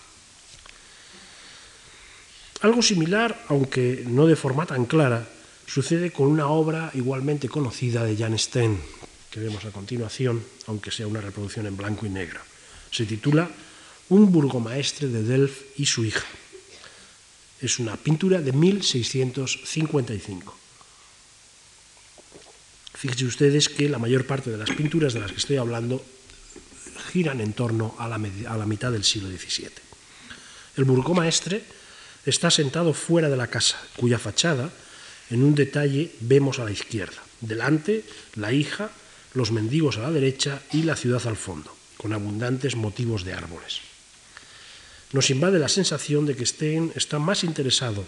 Algo 2.60 2.82
similar, 2.82 3.44
aunque 3.48 4.04
no 4.06 4.26
de 4.26 4.36
forma 4.36 4.66
tan 4.66 4.86
clara, 4.86 5.28
sucede 5.66 6.10
con 6.10 6.28
una 6.28 6.48
obra 6.48 6.90
igualmente 6.94 7.48
conocida 7.48 8.04
de 8.04 8.16
Jan 8.16 8.38
Steen, 8.38 8.80
que 9.34 9.40
vemos 9.40 9.64
a 9.66 9.74
continuación, 9.74 10.38
aunque 10.70 10.94
sea 10.94 11.10
una 11.10 11.20
reproducción 11.20 11.66
en 11.66 11.76
blanco 11.76 12.06
y 12.06 12.08
negro. 12.08 12.40
Se 12.92 13.04
titula 13.04 13.50
Un 14.08 14.30
burgomaestre 14.30 15.08
de 15.08 15.24
Delft 15.24 15.74
y 15.74 15.86
su 15.86 16.04
hija. 16.04 16.24
Es 17.60 17.80
una 17.80 17.96
pintura 17.96 18.40
de 18.40 18.52
1655. 18.52 20.56
Fíjense 22.94 23.26
ustedes 23.26 23.68
que 23.68 23.88
la 23.88 23.98
mayor 23.98 24.24
parte 24.24 24.52
de 24.52 24.56
las 24.56 24.70
pinturas 24.70 25.14
de 25.14 25.20
las 25.20 25.32
que 25.32 25.38
estoy 25.38 25.56
hablando 25.56 26.00
giran 27.10 27.40
en 27.40 27.54
torno 27.54 27.96
a 27.98 28.06
la, 28.06 28.18
mitad 28.18 28.92
del 28.92 29.02
siglo 29.02 29.30
XVII. 29.30 29.68
El 30.76 30.84
burgomaestre 30.84 31.64
está 32.24 32.52
sentado 32.52 32.94
fuera 32.94 33.28
de 33.28 33.36
la 33.36 33.48
casa, 33.48 33.82
cuya 33.96 34.20
fachada, 34.20 34.70
en 35.30 35.42
un 35.42 35.56
detalle, 35.56 36.12
vemos 36.20 36.60
a 36.60 36.64
la 36.64 36.70
izquierda. 36.70 37.20
Delante, 37.40 38.04
la 38.36 38.52
hija, 38.52 38.92
los 39.34 39.52
mendigos 39.52 39.98
a 39.98 40.02
la 40.02 40.10
derecha 40.10 40.62
y 40.72 40.82
la 40.82 40.96
ciudad 40.96 41.26
al 41.26 41.36
fondo, 41.36 41.74
con 41.96 42.12
abundantes 42.12 42.76
motivos 42.76 43.24
de 43.24 43.34
árboles 43.34 43.80
nos 45.14 45.30
invade 45.30 45.62
la 45.62 45.70
sensación 45.70 46.26
de 46.26 46.34
que 46.34 46.44
Stein 46.44 46.90
está 46.98 47.22
más 47.22 47.46
interesado 47.46 48.02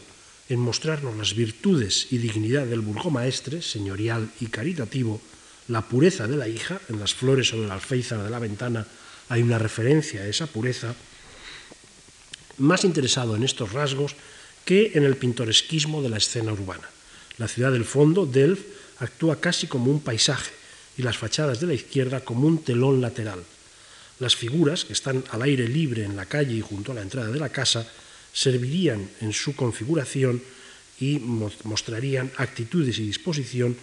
en 0.51 0.59
mostrarnos 0.59 1.15
las 1.15 1.39
virtudes 1.39 2.11
y 2.11 2.19
dignidad 2.19 2.67
del 2.67 2.83
burgomaestre, 2.83 3.63
señorial 3.63 4.29
y 4.43 4.47
caritativo, 4.47 5.23
la 5.69 5.87
pureza 5.87 6.27
de 6.27 6.37
la 6.37 6.49
hija, 6.49 6.81
en 6.89 6.99
las 6.99 7.15
flores 7.15 7.55
sobre 7.55 7.69
la 7.69 7.75
alféizar 7.75 8.23
de 8.23 8.31
la 8.31 8.43
ventana 8.43 8.87
hay 9.29 9.43
una 9.43 9.59
referencia 9.59 10.23
a 10.23 10.27
esa 10.27 10.49
pureza, 10.49 10.97
más 12.59 12.83
interesado 12.83 13.37
en 13.37 13.45
estos 13.45 13.73
rasgos 13.73 14.17
que 14.65 14.91
en 14.95 15.05
el 15.05 15.17
pintoresquismo 15.17 16.03
de 16.03 16.09
la 16.09 16.19
escena 16.19 16.53
urbana. 16.53 16.91
La 17.39 17.47
ciudad 17.47 17.71
del 17.71 17.85
fondo, 17.85 18.27
Delft, 18.27 18.67
actúa 18.99 19.39
casi 19.39 19.69
como 19.69 19.93
un 19.93 20.01
paisaje 20.01 20.56
y 20.97 21.03
las 21.03 21.19
fachadas 21.19 21.61
de 21.61 21.67
la 21.67 21.75
izquierda 21.75 22.21
como 22.21 22.47
un 22.47 22.63
telón 22.63 23.01
lateral 23.01 23.45
las 24.19 24.37
figuras, 24.37 24.85
que 24.85 24.95
están 24.95 25.25
al 25.31 25.43
aire 25.43 25.69
libre 25.69 26.05
en 26.05 26.17
la 26.17 26.27
calle 26.27 26.55
y 26.55 26.61
junto 26.61 26.93
a 26.93 26.95
la 26.95 27.03
entrada 27.03 27.31
de 27.31 27.39
la 27.39 27.51
casa, 27.51 27.87
servirían 28.33 29.11
en 29.21 29.33
su 29.33 29.55
configuración 29.55 30.43
y 31.01 31.19
mostrarían 31.65 32.33
actitudes 32.37 32.99
y 32.99 33.07
disposición 33.07 33.77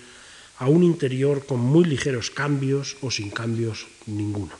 a 0.57 0.67
un 0.67 0.83
interior 0.83 1.45
con 1.45 1.59
muy 1.59 1.85
ligeros 1.85 2.31
cambios 2.31 2.97
o 3.01 3.11
sin 3.11 3.29
cambios 3.29 3.85
ninguno. 4.07 4.53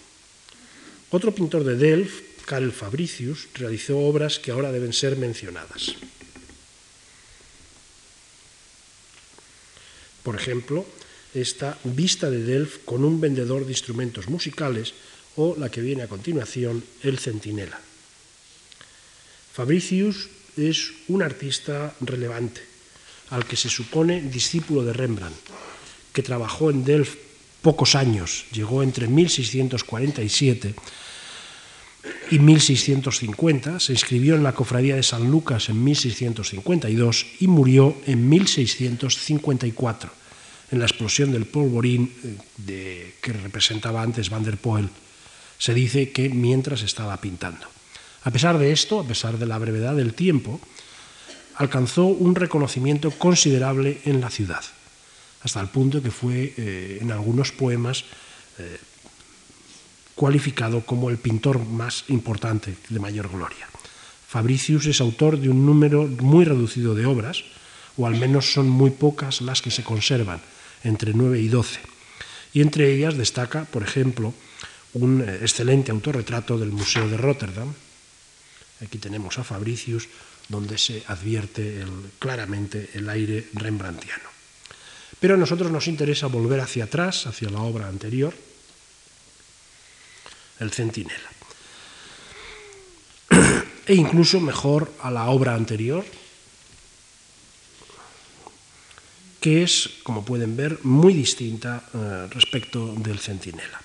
Otro 1.10 1.34
pintor 1.34 1.64
de 1.64 1.76
Delft, 1.76 2.46
Karel 2.46 2.72
Fabricius, 2.72 3.48
realizó 3.54 3.98
obras 4.00 4.40
que 4.40 4.52
ahora 4.52 4.72
deben 4.72 4.94
ser 4.94 5.18
mencionadas. 5.18 5.96
Por 10.22 10.36
ejemplo, 10.36 10.86
esta 11.34 11.78
vista 11.84 12.30
de 12.30 12.44
Delft 12.44 12.86
con 12.86 13.04
un 13.04 13.20
vendedor 13.20 13.66
de 13.66 13.72
instrumentos 13.72 14.30
musicales 14.30 14.94
o 15.36 15.56
la 15.58 15.70
que 15.70 15.82
viene 15.82 16.04
a 16.04 16.08
continuación, 16.08 16.84
El 17.02 17.18
Centinela. 17.18 17.80
Fabricius 19.54 20.30
es 20.58 20.94
un 21.08 21.24
artista 21.24 21.96
relevante, 22.02 22.62
al 23.30 23.46
que 23.46 23.56
se 23.56 23.70
supone 23.70 24.22
discípulo 24.22 24.84
de 24.84 24.94
Rembrandt, 24.94 25.38
que 26.14 26.22
trabajó 26.22 26.70
en 26.70 26.86
Delft 26.86 27.18
pocos 27.62 27.96
años, 27.96 28.46
llegó 28.52 28.84
entre 28.84 29.08
1647 29.08 30.76
y 32.30 32.40
1650, 32.40 33.80
se 33.80 33.94
inscribió 33.94 34.36
en 34.36 34.44
la 34.44 34.54
Cofradía 34.54 34.96
de 34.96 35.04
San 35.04 35.32
Lucas 35.32 35.70
en 35.70 35.84
1652 35.84 37.26
y 37.40 37.48
murió 37.48 37.96
en 38.06 38.30
1654 38.30 40.23
en 40.74 40.80
la 40.80 40.86
explosión 40.90 41.32
del 41.32 41.46
polvorín 41.46 42.10
eh, 42.66 43.14
que 43.22 43.32
representaba 43.32 44.02
antes 44.02 44.34
Van 44.34 44.42
der 44.42 44.58
Poel. 44.58 44.90
Se 45.62 45.78
dice 45.78 46.10
que 46.10 46.34
mientras 46.34 46.82
estaba 46.82 47.14
pintando. 47.22 47.70
A 48.26 48.34
pesar 48.34 48.58
de 48.58 48.74
esto, 48.74 49.00
a 49.00 49.06
pesar 49.06 49.38
de 49.38 49.46
la 49.46 49.62
brevedad 49.62 49.94
del 49.94 50.18
tiempo, 50.18 50.60
alcanzó 51.62 52.06
un 52.10 52.34
reconocimiento 52.34 53.12
considerable 53.12 54.02
en 54.06 54.20
la 54.20 54.34
ciudad, 54.34 54.66
hasta 55.46 55.62
el 55.62 55.70
punto 55.70 56.02
que 56.02 56.10
fue 56.10 56.58
eh, 56.58 56.98
en 57.00 57.12
algunos 57.12 57.52
poemas 57.52 58.06
eh, 58.58 58.82
cualificado 60.16 60.82
como 60.82 61.12
el 61.14 61.22
pintor 61.22 61.62
más 61.62 62.06
importante 62.10 62.74
de 62.90 63.00
mayor 63.00 63.30
gloria. 63.30 63.70
Fabricius 64.28 64.88
es 64.88 65.02
autor 65.02 65.38
de 65.38 65.50
un 65.50 65.68
número 65.68 66.08
muy 66.08 66.46
reducido 66.46 66.96
de 66.96 67.06
obras, 67.06 67.46
o 67.96 68.08
al 68.08 68.18
menos 68.18 68.52
son 68.52 68.68
muy 68.68 68.90
pocas 68.90 69.42
las 69.42 69.62
que 69.62 69.70
se 69.70 69.84
conservan, 69.84 70.42
entre 70.84 71.14
9 71.14 71.40
y 71.40 71.48
12. 71.48 71.80
Y 72.54 72.62
entre 72.62 72.94
ellas 72.94 73.18
destaca, 73.18 73.66
por 73.66 73.84
ejemplo, 73.84 74.34
un 74.94 75.22
eh, 75.22 75.40
excelente 75.42 75.92
autorretrato 75.92 76.58
del 76.58 76.72
Museo 76.72 77.08
de 77.08 77.18
Rotterdam. 77.18 77.74
Aquí 78.82 78.98
tenemos 78.98 79.40
a 79.40 79.44
Fabricius, 79.44 80.08
donde 80.50 80.78
se 80.78 81.04
advierte 81.08 81.86
claramente 82.20 82.90
el 82.94 83.10
aire 83.10 83.48
rembrandtiano. 83.54 84.30
Pero 85.20 85.36
a 85.36 85.38
nosotros 85.38 85.72
nos 85.72 85.88
interesa 85.88 86.28
volver 86.28 86.60
hacia 86.60 86.84
atrás, 86.84 87.28
hacia 87.28 87.50
la 87.50 87.62
obra 87.62 87.88
anterior, 87.88 88.34
el 90.60 90.72
Centinela. 90.72 91.32
E 93.86 93.96
incluso 93.96 94.40
mejor 94.40 94.94
a 95.02 95.12
la 95.12 95.28
obra 95.28 95.56
anterior, 95.56 96.06
que 99.44 99.62
es, 99.62 100.00
como 100.04 100.24
pueden 100.24 100.56
ver, 100.56 100.80
muy 100.84 101.12
distinta 101.12 101.84
eh, 101.94 102.28
respecto 102.32 102.96
del 102.96 103.20
Centinela. 103.20 103.82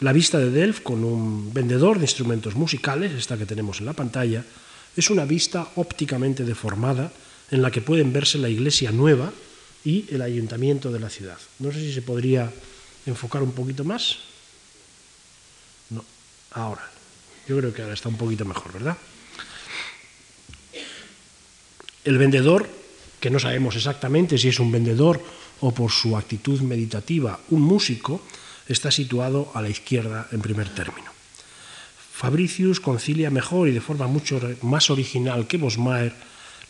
La 0.00 0.12
vista 0.12 0.36
de 0.40 0.50
Delft 0.50 0.82
con 0.82 1.04
un 1.04 1.54
vendedor 1.54 1.98
de 1.98 2.04
instrumentos 2.10 2.56
musicales, 2.56 3.12
esta 3.12 3.38
que 3.38 3.46
tenemos 3.46 3.78
en 3.78 3.86
la 3.86 3.92
pantalla, 3.92 4.42
es 4.96 5.10
una 5.10 5.24
vista 5.24 5.68
ópticamente 5.76 6.42
deformada 6.42 7.12
en 7.52 7.62
la 7.62 7.70
que 7.70 7.80
pueden 7.80 8.12
verse 8.12 8.38
la 8.38 8.48
iglesia 8.48 8.90
nueva 8.90 9.32
y 9.84 10.06
el 10.10 10.22
ayuntamiento 10.22 10.90
de 10.90 10.98
la 10.98 11.08
ciudad. 11.08 11.38
No 11.60 11.70
sé 11.70 11.78
si 11.78 11.92
se 11.92 12.02
podría 12.02 12.50
enfocar 13.06 13.44
un 13.44 13.52
poquito 13.52 13.84
más. 13.84 14.18
No, 15.90 16.04
ahora. 16.50 16.82
Yo 17.46 17.56
creo 17.56 17.72
que 17.72 17.82
ahora 17.82 17.94
está 17.94 18.08
un 18.08 18.18
poquito 18.18 18.44
mejor, 18.44 18.72
¿verdad? 18.72 18.98
El 22.02 22.18
vendedor, 22.18 22.77
que 23.20 23.30
no 23.30 23.38
sabemos 23.38 23.76
exactamente 23.76 24.38
si 24.38 24.48
es 24.48 24.60
un 24.60 24.72
vendedor 24.72 25.22
o 25.60 25.72
por 25.72 25.90
su 25.90 26.16
actitud 26.16 26.60
meditativa 26.60 27.40
un 27.50 27.62
músico, 27.62 28.22
está 28.68 28.90
situado 28.90 29.50
a 29.54 29.62
la 29.62 29.68
izquierda 29.68 30.28
en 30.30 30.40
primer 30.40 30.68
término. 30.68 31.10
Fabricius 32.12 32.80
concilia 32.80 33.30
mejor 33.30 33.68
y 33.68 33.72
de 33.72 33.80
forma 33.80 34.06
mucho 34.06 34.40
más 34.62 34.90
original 34.90 35.46
que 35.46 35.56
Bosmaer 35.56 36.14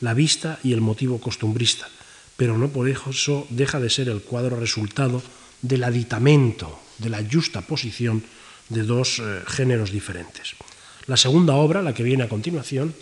la 0.01 0.15
vista 0.15 0.59
y 0.63 0.73
el 0.73 0.81
motivo 0.81 1.21
costumbrista, 1.21 1.89
pero 2.37 2.57
no 2.57 2.69
por 2.69 2.89
eso 2.89 3.47
deja 3.51 3.81
de 3.81 3.91
ser 3.91 4.09
el 4.09 4.23
cuadro 4.23 4.61
resultado 4.61 5.23
del 5.63 5.85
aditamento, 5.85 6.79
de 6.99 7.09
la 7.11 7.25
justa 7.25 7.63
posición 7.63 8.23
de 8.69 8.83
dos 8.85 9.19
eh, 9.19 9.43
géneros 9.47 9.91
diferentes. 9.91 10.55
La 11.07 11.17
segunda 11.17 11.55
obra, 11.55 11.83
la 11.83 11.95
que 11.95 12.03
viene 12.03 12.25
a 12.25 12.29
continuación, 12.29 12.95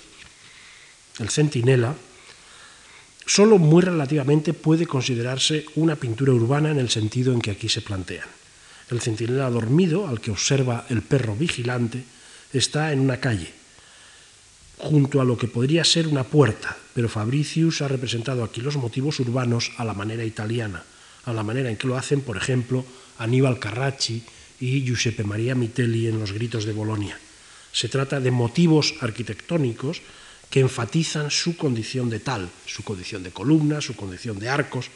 El 1.19 1.29
Centinela, 1.29 1.95
solo 3.26 3.59
muy 3.59 3.83
relativamente 3.83 4.54
puede 4.54 4.87
considerarse 4.87 5.66
una 5.75 5.97
pintura 5.97 6.33
urbana 6.33 6.71
en 6.71 6.78
el 6.78 6.88
sentido 6.88 7.33
en 7.33 7.40
que 7.40 7.50
aquí 7.50 7.68
se 7.68 7.83
plantean. 7.83 8.28
El 8.88 9.00
centinela 9.00 9.50
dormido, 9.50 10.06
al 10.06 10.21
que 10.21 10.30
observa 10.30 10.87
el 10.88 11.02
perro 11.02 11.35
vigilante, 11.35 12.04
está 12.52 12.92
en 12.92 13.00
una 13.00 13.18
calle, 13.18 13.53
junto 14.79 15.20
a 15.20 15.24
lo 15.24 15.37
que 15.37 15.48
podría 15.48 15.85
ser 15.85 16.07
una 16.07 16.22
puerta, 16.22 16.77
pero 16.94 17.09
Fabricius 17.09 17.83
ha 17.83 17.88
representado 17.88 18.44
aquí 18.44 18.61
los 18.61 18.77
motivos 18.77 19.18
urbanos 19.20 19.72
a 19.77 19.85
la 19.85 19.94
manera 19.94 20.24
italiana, 20.24 20.85
a 21.24 21.33
la 21.33 21.42
manera 21.42 21.68
en 21.68 21.77
que 21.77 21.88
lo 21.88 21.96
hacen, 21.96 22.20
por 22.20 22.37
ejemplo, 22.37 22.85
Aníbal 23.18 23.59
Carracci 23.59 24.22
y 24.61 24.83
Giuseppe 24.83 25.24
Maria 25.24 25.55
Mitelli 25.55 26.07
en 26.07 26.20
Los 26.20 26.33
Gritos 26.33 26.64
de 26.64 26.72
Bolonia. 26.72 27.18
Se 27.72 27.88
trata 27.88 28.20
de 28.20 28.31
motivos 28.31 28.94
arquitectónicos 29.01 30.01
que 30.50 30.61
enfatizan 30.61 31.30
su 31.30 31.56
condición 31.56 32.09
de 32.09 32.20
tal, 32.20 32.48
su 32.66 32.82
condición 32.82 33.22
de 33.22 33.30
columna, 33.30 33.80
su 33.80 33.96
condición 33.96 34.38
de 34.38 34.48
arcos, 34.48 34.87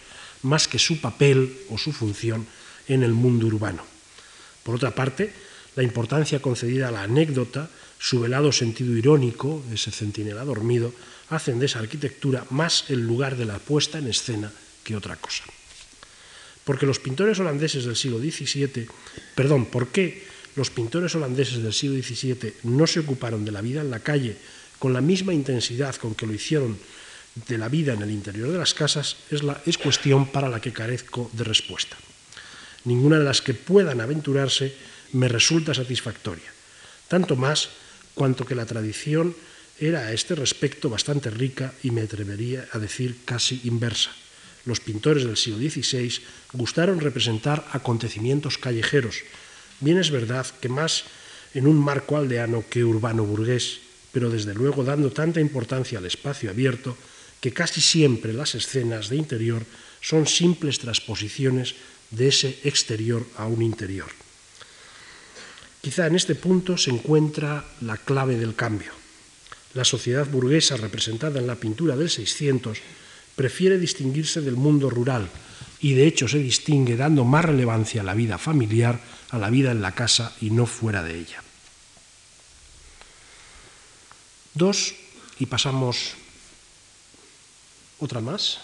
más 0.42 0.68
que 0.68 0.78
su 0.78 1.00
papel 1.00 1.66
o 1.68 1.78
su 1.78 1.92
función 1.92 2.46
en 2.88 3.02
el 3.02 3.12
mundo 3.12 3.46
urbano. 3.46 3.84
Por 4.62 4.74
otra 4.74 4.94
parte, 4.94 5.32
la 5.76 5.82
importancia 5.82 6.40
concedida 6.40 6.88
a 6.88 6.90
la 6.90 7.02
anécdota, 7.02 7.70
su 7.98 8.20
velado 8.20 8.52
sentido 8.52 8.96
irónico, 8.96 9.62
ese 9.72 9.90
centinela 9.90 10.44
dormido, 10.44 10.92
hacen 11.28 11.58
de 11.58 11.66
esa 11.66 11.78
arquitectura 11.78 12.46
más 12.50 12.84
el 12.88 13.06
lugar 13.06 13.36
de 13.36 13.44
la 13.44 13.58
puesta 13.58 13.98
en 13.98 14.08
escena 14.08 14.50
que 14.82 14.96
otra 14.96 15.16
cosa. 15.16 15.44
Porque 16.64 16.86
los 16.86 16.98
pintores 16.98 17.38
holandeses 17.38 17.84
del 17.84 17.96
siglo 17.96 18.18
XVII, 18.18 18.86
perdón, 19.34 19.66
¿por 19.66 19.88
qué 19.88 20.24
los 20.56 20.70
pintores 20.70 21.14
holandeses 21.14 21.62
del 21.62 21.72
siglo 21.72 22.02
XVII 22.02 22.54
no 22.64 22.86
se 22.86 23.00
ocuparon 23.00 23.44
de 23.44 23.52
la 23.52 23.60
vida 23.60 23.80
en 23.80 23.90
la 23.90 24.00
calle 24.00 24.36
con 24.80 24.92
la 24.92 25.00
misma 25.00 25.32
intensidad 25.32 25.94
con 25.96 26.16
que 26.16 26.26
lo 26.26 26.32
hicieron 26.34 26.76
de 27.46 27.58
la 27.58 27.68
vida 27.68 27.92
en 27.92 28.02
el 28.02 28.10
interior 28.10 28.50
de 28.50 28.58
las 28.58 28.74
casas, 28.74 29.16
es, 29.30 29.42
es 29.66 29.78
cuestión 29.78 30.32
para 30.32 30.48
la 30.48 30.60
que 30.60 30.72
carezco 30.72 31.30
de 31.32 31.44
respuesta. 31.44 31.96
Ninguna 32.84 33.18
de 33.18 33.24
las 33.24 33.42
que 33.42 33.54
puedan 33.54 34.00
aventurarse 34.00 34.74
me 35.12 35.28
resulta 35.28 35.74
satisfactoria, 35.74 36.50
tanto 37.06 37.36
más 37.36 37.68
cuanto 38.14 38.44
que 38.44 38.54
la 38.54 38.66
tradición 38.66 39.36
era 39.78 40.00
a 40.00 40.12
este 40.12 40.34
respecto 40.34 40.88
bastante 40.88 41.30
rica 41.30 41.72
y 41.82 41.90
me 41.90 42.02
atrevería 42.02 42.66
a 42.72 42.78
decir 42.78 43.20
casi 43.24 43.60
inversa. 43.64 44.10
Los 44.64 44.80
pintores 44.80 45.24
del 45.24 45.36
siglo 45.36 45.58
XVI 45.58 46.20
gustaron 46.52 47.00
representar 47.00 47.66
acontecimientos 47.72 48.58
callejeros. 48.58 49.20
Bien 49.80 49.98
es 49.98 50.10
verdad 50.10 50.46
que 50.60 50.68
más 50.68 51.04
en 51.54 51.66
un 51.66 51.76
marco 51.76 52.16
aldeano 52.16 52.64
que 52.68 52.84
urbano 52.84 53.24
burgués, 53.24 53.80
pero 54.12 54.30
desde 54.30 54.54
luego 54.54 54.84
dando 54.84 55.10
tanta 55.10 55.40
importancia 55.40 55.98
al 55.98 56.06
espacio 56.06 56.50
abierto 56.50 56.96
que 57.40 57.52
casi 57.52 57.80
siempre 57.80 58.32
las 58.32 58.54
escenas 58.54 59.08
de 59.08 59.16
interior 59.16 59.64
son 60.00 60.26
simples 60.26 60.78
transposiciones 60.78 61.74
de 62.10 62.28
ese 62.28 62.58
exterior 62.64 63.24
a 63.36 63.46
un 63.46 63.62
interior. 63.62 64.08
Quizá 65.80 66.06
en 66.06 66.16
este 66.16 66.34
punto 66.34 66.76
se 66.76 66.90
encuentra 66.90 67.64
la 67.80 67.96
clave 67.96 68.36
del 68.36 68.54
cambio. 68.54 68.92
La 69.72 69.84
sociedad 69.84 70.28
burguesa 70.28 70.76
representada 70.76 71.40
en 71.40 71.46
la 71.46 71.54
pintura 71.54 71.96
del 71.96 72.10
600 72.10 72.78
prefiere 73.34 73.78
distinguirse 73.78 74.42
del 74.42 74.56
mundo 74.56 74.90
rural 74.90 75.30
y 75.80 75.94
de 75.94 76.06
hecho 76.06 76.28
se 76.28 76.38
distingue 76.38 76.96
dando 76.96 77.24
más 77.24 77.44
relevancia 77.44 78.02
a 78.02 78.04
la 78.04 78.14
vida 78.14 78.36
familiar, 78.36 79.00
a 79.30 79.38
la 79.38 79.48
vida 79.48 79.70
en 79.70 79.80
la 79.80 79.94
casa 79.94 80.36
y 80.40 80.50
no 80.50 80.66
fuera 80.66 81.02
de 81.02 81.18
ella. 81.18 81.42
Dos, 84.54 84.94
y 85.38 85.46
pasamos 85.46 86.14
otra 87.98 88.20
más. 88.20 88.58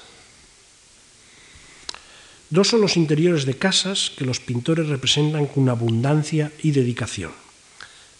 Dos 2.50 2.68
son 2.68 2.80
los 2.80 2.96
interiores 2.96 3.44
de 3.44 3.58
casas 3.58 4.10
que 4.16 4.24
los 4.24 4.40
pintores 4.40 4.88
representan 4.88 5.46
con 5.46 5.68
abundancia 5.68 6.52
y 6.62 6.70
dedicación. 6.70 7.32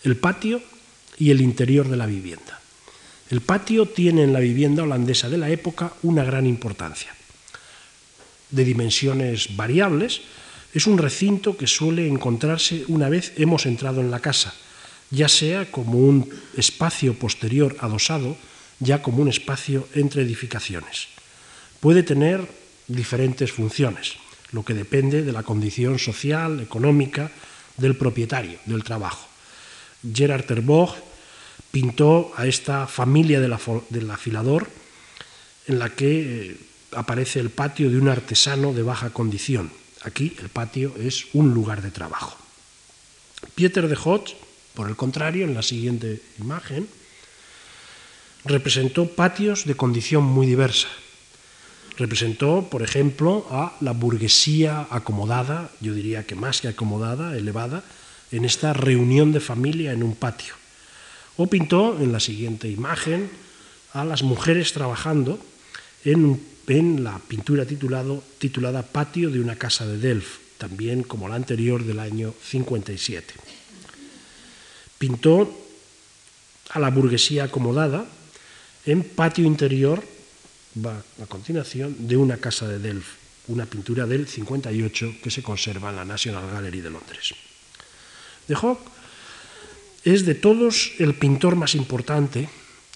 El 0.03 0.17
patio 0.17 0.63
y 1.19 1.31
el 1.31 1.41
interior 1.41 1.89
de 1.89 1.97
la 1.97 2.07
vivienda. 2.07 2.61
El 3.31 3.41
patio 3.41 3.87
tiene 3.87 4.23
en 4.23 4.33
la 4.33 4.41
vivienda 4.41 4.83
holandesa 4.83 5.29
de 5.29 5.39
la 5.39 5.51
época 5.51 5.93
una 6.03 6.25
gran 6.25 6.47
importancia. 6.47 7.15
De 8.51 8.65
dimensiones 8.65 9.57
variables, 9.57 10.21
es 10.73 10.87
un 10.87 10.99
recinto 10.99 11.57
que 11.57 11.67
suele 11.67 12.07
encontrarse 12.07 12.85
una 12.89 13.09
vez 13.09 13.33
hemos 13.37 13.67
entrado 13.67 14.01
en 14.01 14.11
la 14.11 14.21
casa, 14.21 14.55
ya 15.11 15.29
sea 15.29 15.71
como 15.71 15.99
un 15.99 16.29
espacio 16.57 17.15
posterior 17.15 17.77
adosado, 17.81 18.37
ya 18.81 19.03
como 19.03 19.23
un 19.23 19.29
espacio 19.29 19.89
entre 19.95 20.23
edificaciones. 20.23 21.09
Puede 21.81 22.03
tener 22.03 22.47
diferentes 22.89 23.53
funciones, 23.53 24.15
lo 24.53 24.65
que 24.65 24.75
depende 24.75 25.23
de 25.23 25.33
la 25.33 25.43
condición 25.43 25.99
social, 25.99 26.61
económica 26.61 27.31
del 27.77 27.97
propietario 27.97 28.59
del 28.67 28.85
trabajo. 28.85 29.27
Gerard 30.03 30.45
Terborg 30.45 30.95
pintó 31.71 32.33
a 32.37 32.47
esta 32.47 32.87
familia 32.87 33.41
del 33.41 34.11
afilador 34.11 34.69
en 35.67 35.79
la 35.79 35.91
que 35.91 36.51
eh, 36.51 36.57
aparece 36.93 37.41
el 37.41 37.51
patio 37.51 37.91
de 37.91 37.99
un 37.99 38.09
artesano 38.09 38.73
de 38.73 38.83
baja 38.83 39.11
condición. 39.11 39.71
Aquí 40.03 40.37
el 40.41 40.49
patio 40.49 40.95
es 40.99 41.27
un 41.35 41.53
lugar 41.53 41.83
de 41.83 41.91
trabajo. 41.91 42.37
Pieter 43.55 43.89
de 43.89 43.97
Hot, 43.97 44.46
por 44.77 44.89
el 44.89 44.95
contrario, 44.95 45.45
en 45.45 45.55
la 45.55 45.63
siguiente 45.63 46.21
imagen, 46.39 46.87
representó 48.45 49.09
patios 49.09 49.65
de 49.65 49.75
condición 49.75 50.23
muy 50.23 50.47
diversa, 50.47 50.87
Representó, 51.97 52.69
por 52.71 52.83
ejemplo, 52.83 53.47
a 53.51 53.75
la 53.81 53.93
burguesía 53.93 54.87
acomodada, 54.91 55.71
yo 55.81 55.95
diría 55.95 56.27
que 56.27 56.35
más 56.35 56.61
que 56.61 56.69
acomodada, 56.69 57.37
elevada, 57.37 57.85
en 58.31 58.45
esta 58.45 58.75
reunión 58.75 59.33
de 59.33 59.41
familia 59.41 59.93
en 59.93 60.03
un 60.03 60.15
patio. 60.15 60.55
O 61.37 61.47
pintó 61.47 61.97
en 61.99 62.13
la 62.13 62.21
siguiente 62.21 62.69
imagen 62.69 63.31
a 63.95 64.05
las 64.05 64.23
mujeres 64.23 64.73
trabajando 64.73 65.41
en, 66.05 66.41
la 67.03 67.19
pintura 67.19 67.65
titulada 67.65 68.83
Patio 68.83 69.31
de 69.31 69.41
una 69.41 69.57
casa 69.57 69.87
de 69.87 69.97
Delft, 69.97 70.59
también 70.59 71.03
como 71.03 71.29
la 71.29 71.37
anterior 71.37 71.85
del 71.85 72.01
año 72.01 72.35
57. 72.43 73.33
Pintó 74.99 75.53
a 76.71 76.81
la 76.81 76.91
burguesía 76.91 77.45
acomodada 77.45 78.07
en 78.87 79.03
patio 79.03 79.45
interior 79.45 80.03
va 80.79 81.03
a 81.23 81.27
continuación 81.27 82.07
de 82.07 82.17
una 82.17 82.37
casa 82.37 82.69
de 82.69 82.79
Delft, 82.79 83.49
una 83.49 83.67
pintura 83.67 84.07
del 84.07 84.29
58 84.29 85.17
que 85.23 85.31
se 85.31 85.43
conserva 85.43 85.91
en 85.91 85.97
la 85.97 86.05
National 86.05 86.51
Gallery 86.51 86.81
de 86.81 86.91
Londres. 86.91 87.35
De 88.47 88.55
Hock 88.55 88.81
es 90.05 90.25
de 90.25 90.35
todos 90.35 90.93
el 90.99 91.15
pintor 91.15 91.57
más 91.57 91.75
importante 91.75 92.49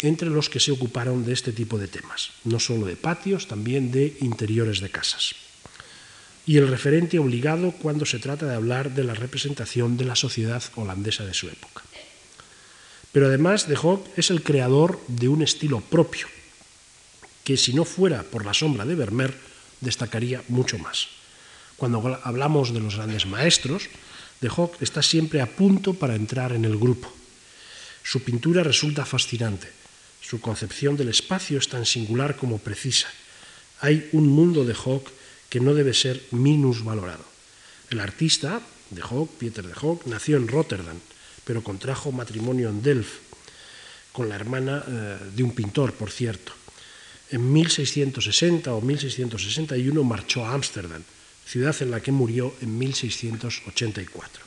entre 0.03 0.31
los 0.31 0.49
que 0.49 0.61
se 0.61 0.73
ocuparon 0.73 1.25
de 1.25 1.33
este 1.33 1.53
tipo 1.53 1.79
de 1.79 1.89
temas, 1.89 2.31
no 2.45 2.61
solo 2.61 2.87
de 2.87 2.97
patios, 2.97 3.49
también 3.49 3.91
de 3.91 4.17
interiores 4.21 4.81
de 4.81 4.91
casas. 4.91 5.35
Y 6.47 6.57
el 6.57 6.69
referente 6.69 7.19
obligado 7.19 7.73
cuando 7.73 8.07
se 8.07 8.19
trata 8.19 8.47
de 8.47 8.55
hablar 8.55 8.95
de 8.95 9.05
la 9.05 9.15
representación 9.15 9.97
de 9.97 10.05
la 10.05 10.17
sociedad 10.17 10.63
holandesa 10.77 11.27
de 11.27 11.35
su 11.35 11.49
época. 11.49 11.83
Pero 13.12 13.27
además 13.27 13.68
de 13.68 13.77
Hock 13.77 14.07
es 14.16 14.31
el 14.31 14.42
creador 14.42 15.01
de 15.09 15.29
un 15.29 15.42
estilo 15.42 15.81
propio, 15.81 16.29
que 17.44 17.57
si 17.57 17.73
no 17.75 17.85
fuera 17.85 18.23
por 18.23 18.44
la 18.44 18.55
sombra 18.55 18.85
de 18.85 18.94
Vermeer, 18.94 19.35
destacaría 19.81 20.42
mucho 20.49 20.79
más. 20.79 21.09
Cuando 21.77 22.20
hablamos 22.23 22.73
de 22.73 22.81
los 22.81 22.96
grandes 22.96 23.27
maestros, 23.27 23.88
de 24.40 24.49
Hock 24.49 24.81
está 24.81 25.03
siempre 25.03 25.40
a 25.40 25.46
punto 25.46 25.94
para 25.94 26.14
entrar 26.14 26.53
en 26.53 26.64
el 26.64 26.79
grupo. 26.79 27.12
Su 28.03 28.23
pintura 28.23 28.62
resulta 28.62 29.05
fascinante. 29.05 29.68
Su 30.20 30.40
concepción 30.40 30.96
del 30.96 31.09
espacio 31.09 31.59
es 31.59 31.68
tan 31.68 31.85
singular 31.85 32.37
como 32.37 32.59
precisa. 32.59 33.09
Hay 33.81 34.09
un 34.12 34.29
mundo 34.29 34.64
de 34.64 34.75
Hock 34.75 35.09
que 35.49 35.61
no 35.61 35.75
debe 35.75 35.94
ser 35.94 36.23
minusvalorado. 36.31 37.25
El 37.90 38.01
artista 38.01 38.61
de 38.90 39.03
Hock, 39.03 39.31
Pieter 39.38 39.66
de 39.66 39.75
Hock, 39.75 40.07
nació 40.07 40.37
en 40.37 40.49
Rotterdam, 40.49 40.96
pero 41.51 41.67
contrajo 41.67 42.13
matrimonio 42.13 42.69
en 42.69 42.81
Delft, 42.81 43.27
con 44.13 44.29
la 44.29 44.37
hermana 44.37 44.85
eh, 44.87 45.19
de 45.35 45.43
un 45.43 45.51
pintor, 45.51 45.93
por 45.95 46.13
cierto. 46.13 46.53
En 47.29 47.43
1660 47.43 48.73
o 48.73 48.81
1661 48.81 50.05
marchó 50.05 50.47
a 50.47 50.55
Ámsterdam, 50.55 51.03
ciudad 51.45 51.75
en 51.83 51.91
la 51.91 51.99
que 51.99 52.13
murió 52.13 52.55
en 52.63 52.79
1684. 52.79 54.45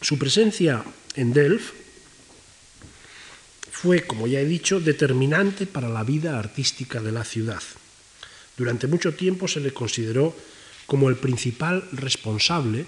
Su 0.00 0.18
presencia 0.18 0.82
en 1.14 1.32
Delft 1.32 1.72
fue, 3.70 4.02
como 4.08 4.26
ya 4.26 4.40
he 4.40 4.44
dicho, 4.44 4.80
determinante 4.80 5.66
para 5.66 5.88
la 5.88 6.02
vida 6.02 6.36
artística 6.36 7.00
de 7.00 7.12
la 7.12 7.22
ciudad. 7.22 7.62
Durante 8.58 8.88
mucho 8.88 9.14
tiempo 9.14 9.46
se 9.46 9.60
le 9.60 9.72
consideró 9.72 10.34
como 10.86 11.08
el 11.08 11.14
principal 11.14 11.86
responsable 11.92 12.86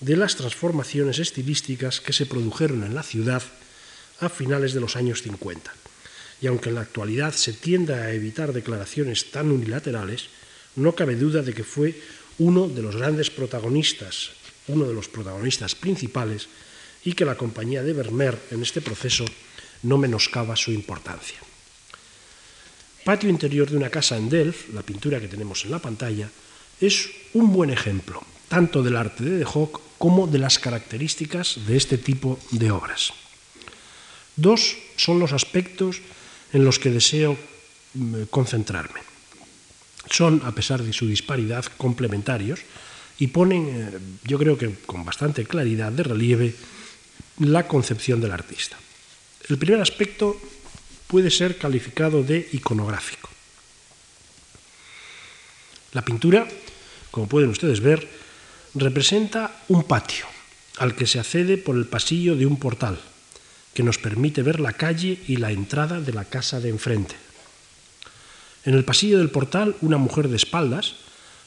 de 0.00 0.16
las 0.16 0.36
transformaciones 0.36 1.18
estilísticas 1.18 2.00
que 2.00 2.12
se 2.12 2.26
produjeron 2.26 2.84
en 2.84 2.94
la 2.94 3.02
ciudad 3.02 3.42
a 4.20 4.28
finales 4.28 4.74
de 4.74 4.80
los 4.80 4.96
años 4.96 5.22
50. 5.22 5.72
Y 6.40 6.46
aunque 6.46 6.68
en 6.68 6.74
la 6.74 6.82
actualidad 6.82 7.32
se 7.32 7.52
tienda 7.52 8.02
a 8.02 8.12
evitar 8.12 8.52
declaraciones 8.52 9.30
tan 9.30 9.50
unilaterales, 9.50 10.28
no 10.76 10.92
cabe 10.92 11.16
duda 11.16 11.42
de 11.42 11.54
que 11.54 11.64
fue 11.64 12.00
uno 12.38 12.68
de 12.68 12.82
los 12.82 12.96
grandes 12.96 13.30
protagonistas, 13.30 14.30
uno 14.68 14.86
de 14.86 14.92
los 14.92 15.08
protagonistas 15.08 15.74
principales, 15.74 16.48
y 17.04 17.14
que 17.14 17.24
la 17.24 17.36
compañía 17.36 17.82
de 17.82 17.92
Vermeer 17.92 18.38
en 18.50 18.62
este 18.62 18.82
proceso 18.82 19.24
no 19.82 19.96
menoscaba 19.96 20.56
su 20.56 20.72
importancia. 20.72 21.38
Patio 23.04 23.30
interior 23.30 23.70
de 23.70 23.76
una 23.76 23.88
casa 23.88 24.16
en 24.16 24.28
Delft, 24.28 24.74
la 24.74 24.82
pintura 24.82 25.20
que 25.20 25.28
tenemos 25.28 25.64
en 25.64 25.70
la 25.70 25.78
pantalla, 25.78 26.28
es 26.80 27.08
un 27.32 27.52
buen 27.52 27.70
ejemplo, 27.70 28.20
tanto 28.48 28.82
del 28.82 28.96
arte 28.96 29.24
de 29.24 29.38
De 29.38 29.46
Hoc 29.46 29.85
como 29.98 30.26
de 30.26 30.38
las 30.38 30.58
características 30.58 31.66
de 31.66 31.76
este 31.76 31.98
tipo 31.98 32.38
de 32.50 32.70
obras. 32.70 33.12
Dos 34.36 34.76
son 34.96 35.18
los 35.18 35.32
aspectos 35.32 36.00
en 36.52 36.64
los 36.64 36.78
que 36.78 36.90
deseo 36.90 37.36
mm, 37.94 38.28
concentrarme. 38.30 39.00
Son, 40.10 40.42
a 40.44 40.52
pesar 40.52 40.82
de 40.82 40.92
su 40.92 41.08
disparidad, 41.08 41.64
complementarios 41.76 42.60
y 43.18 43.28
ponen, 43.28 43.68
eh, 43.68 43.98
yo 44.24 44.38
creo 44.38 44.58
que 44.58 44.72
con 44.86 45.04
bastante 45.04 45.44
claridad 45.44 45.90
de 45.90 46.02
relieve, 46.02 46.54
la 47.40 47.66
concepción 47.66 48.20
del 48.20 48.32
artista. 48.32 48.76
El 49.48 49.58
primer 49.58 49.80
aspecto 49.80 50.36
puede 51.06 51.30
ser 51.30 51.56
calificado 51.56 52.22
de 52.22 52.48
iconográfico. 52.52 53.28
La 55.92 56.02
pintura, 56.02 56.46
como 57.10 57.28
pueden 57.28 57.50
ustedes 57.50 57.80
ver, 57.80 58.06
representa 58.76 59.64
un 59.68 59.84
patio 59.84 60.26
al 60.78 60.94
que 60.94 61.06
se 61.06 61.18
accede 61.18 61.56
por 61.56 61.76
el 61.76 61.86
pasillo 61.86 62.36
de 62.36 62.46
un 62.46 62.58
portal 62.58 63.00
que 63.72 63.82
nos 63.82 63.98
permite 63.98 64.42
ver 64.42 64.60
la 64.60 64.72
calle 64.72 65.18
y 65.26 65.36
la 65.36 65.52
entrada 65.52 66.00
de 66.00 66.12
la 66.12 66.24
casa 66.24 66.60
de 66.60 66.68
enfrente. 66.68 67.14
En 68.64 68.74
el 68.74 68.84
pasillo 68.84 69.18
del 69.18 69.30
portal 69.30 69.76
una 69.80 69.96
mujer 69.96 70.28
de 70.28 70.36
espaldas, 70.36 70.96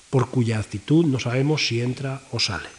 por 0.10 0.30
cuya 0.30 0.60
actitud 0.60 1.06
no 1.06 1.20
sabemos 1.20 1.68
si 1.68 1.82
entra 1.82 2.22
o 2.32 2.40
sale. 2.40 2.70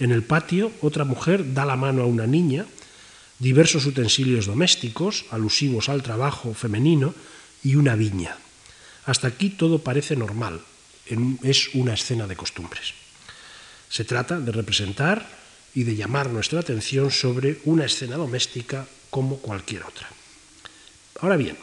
En 0.00 0.10
el 0.10 0.22
patio 0.22 0.72
otra 0.80 1.04
mujer 1.04 1.52
da 1.54 1.64
la 1.64 1.76
mano 1.76 2.02
a 2.02 2.06
una 2.06 2.26
niña, 2.26 2.66
diversos 3.38 3.86
utensilios 3.86 4.46
domésticos 4.46 5.24
alusivos 5.30 5.88
al 5.88 6.02
trabajo 6.02 6.54
femenino 6.54 7.14
y 7.62 7.76
una 7.76 7.94
viña. 7.94 8.36
Hasta 9.04 9.28
aquí 9.28 9.50
todo 9.50 9.80
parece 9.80 10.16
normal, 10.16 10.60
es 11.42 11.74
una 11.74 11.94
escena 11.94 12.26
de 12.26 12.36
costumbres. 12.36 13.01
Se 13.92 14.04
trata 14.04 14.40
de 14.40 14.52
representar 14.52 15.20
y 15.74 15.84
de 15.84 15.94
llamar 15.94 16.30
nuestra 16.30 16.60
atención 16.60 17.10
sobre 17.10 17.60
una 17.64 17.84
escena 17.84 18.16
doméstica 18.16 18.86
como 19.10 19.36
cualquier 19.36 19.84
otra. 19.84 20.08
Ahora 21.20 21.36
bien, 21.36 21.58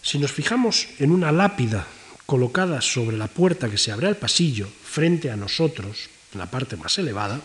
si 0.00 0.20
nos 0.20 0.30
fijamos 0.30 0.86
en 1.00 1.10
una 1.10 1.32
lápida 1.32 1.88
colocada 2.24 2.80
sobre 2.82 3.16
la 3.16 3.26
puerta 3.26 3.68
que 3.68 3.76
se 3.76 3.90
abre 3.90 4.06
al 4.06 4.16
pasillo 4.16 4.68
frente 4.68 5.32
a 5.32 5.36
nosotros, 5.36 6.08
en 6.32 6.38
la 6.38 6.50
parte 6.50 6.76
más 6.76 6.96
elevada, 6.98 7.40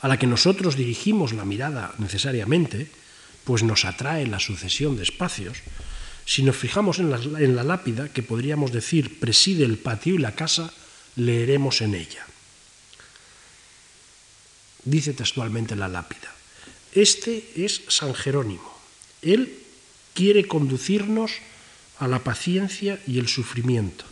a 0.00 0.08
la 0.08 0.18
que 0.18 0.26
nosotros 0.26 0.74
dirigimos 0.74 1.32
la 1.32 1.44
mirada 1.44 1.94
necesariamente, 1.98 2.90
pues 3.44 3.62
nos 3.62 3.84
atrae 3.84 4.26
la 4.26 4.40
sucesión 4.40 4.96
de 4.96 5.04
espacios, 5.04 5.58
si 6.28 6.42
nos 6.42 6.56
fijamos 6.56 6.98
en 6.98 7.08
la, 7.56 7.64
lápida, 7.64 8.12
que 8.12 8.22
podríamos 8.22 8.70
decir 8.70 9.18
preside 9.18 9.64
el 9.64 9.78
patio 9.78 10.14
y 10.14 10.18
la 10.18 10.36
casa, 10.36 10.70
leeremos 11.16 11.80
en 11.80 11.94
ella. 11.94 12.26
Dice 14.84 15.14
textualmente 15.14 15.74
la 15.74 15.88
lápida, 15.88 16.28
este 16.92 17.48
es 17.56 17.80
San 17.88 18.12
Jerónimo. 18.12 18.76
Él 19.22 19.56
quiere 20.12 20.46
conducirnos 20.46 21.32
a 21.98 22.06
la 22.06 22.18
paciencia 22.18 23.00
y 23.06 23.18
el 23.18 23.28
sufrimiento, 23.28 24.04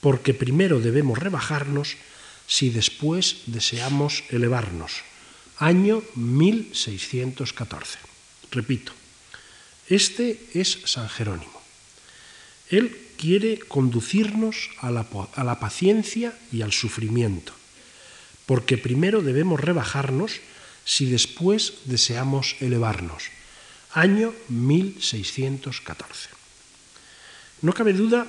porque 0.00 0.34
primero 0.34 0.80
debemos 0.80 1.20
rebajarnos 1.20 1.94
si 2.48 2.70
después 2.70 3.46
deseamos 3.46 4.24
elevarnos. 4.30 5.06
Año 5.58 6.02
1614. 6.16 7.98
Repito, 8.50 8.92
este 9.88 10.40
es 10.54 10.78
San 10.84 11.08
Jerónimo. 11.08 11.60
Él 12.70 12.96
quiere 13.16 13.58
conducirnos 13.58 14.70
a 14.80 14.90
la, 14.90 15.60
paciencia 15.60 16.36
y 16.52 16.62
al 16.62 16.72
sufrimiento, 16.72 17.52
porque 18.46 18.78
primero 18.78 19.22
debemos 19.22 19.60
rebajarnos 19.60 20.40
si 20.84 21.06
después 21.06 21.74
deseamos 21.84 22.56
elevarnos. 22.60 23.24
Año 23.92 24.34
1614. 24.48 26.28
No 27.62 27.72
cabe 27.72 27.92
duda, 27.92 28.26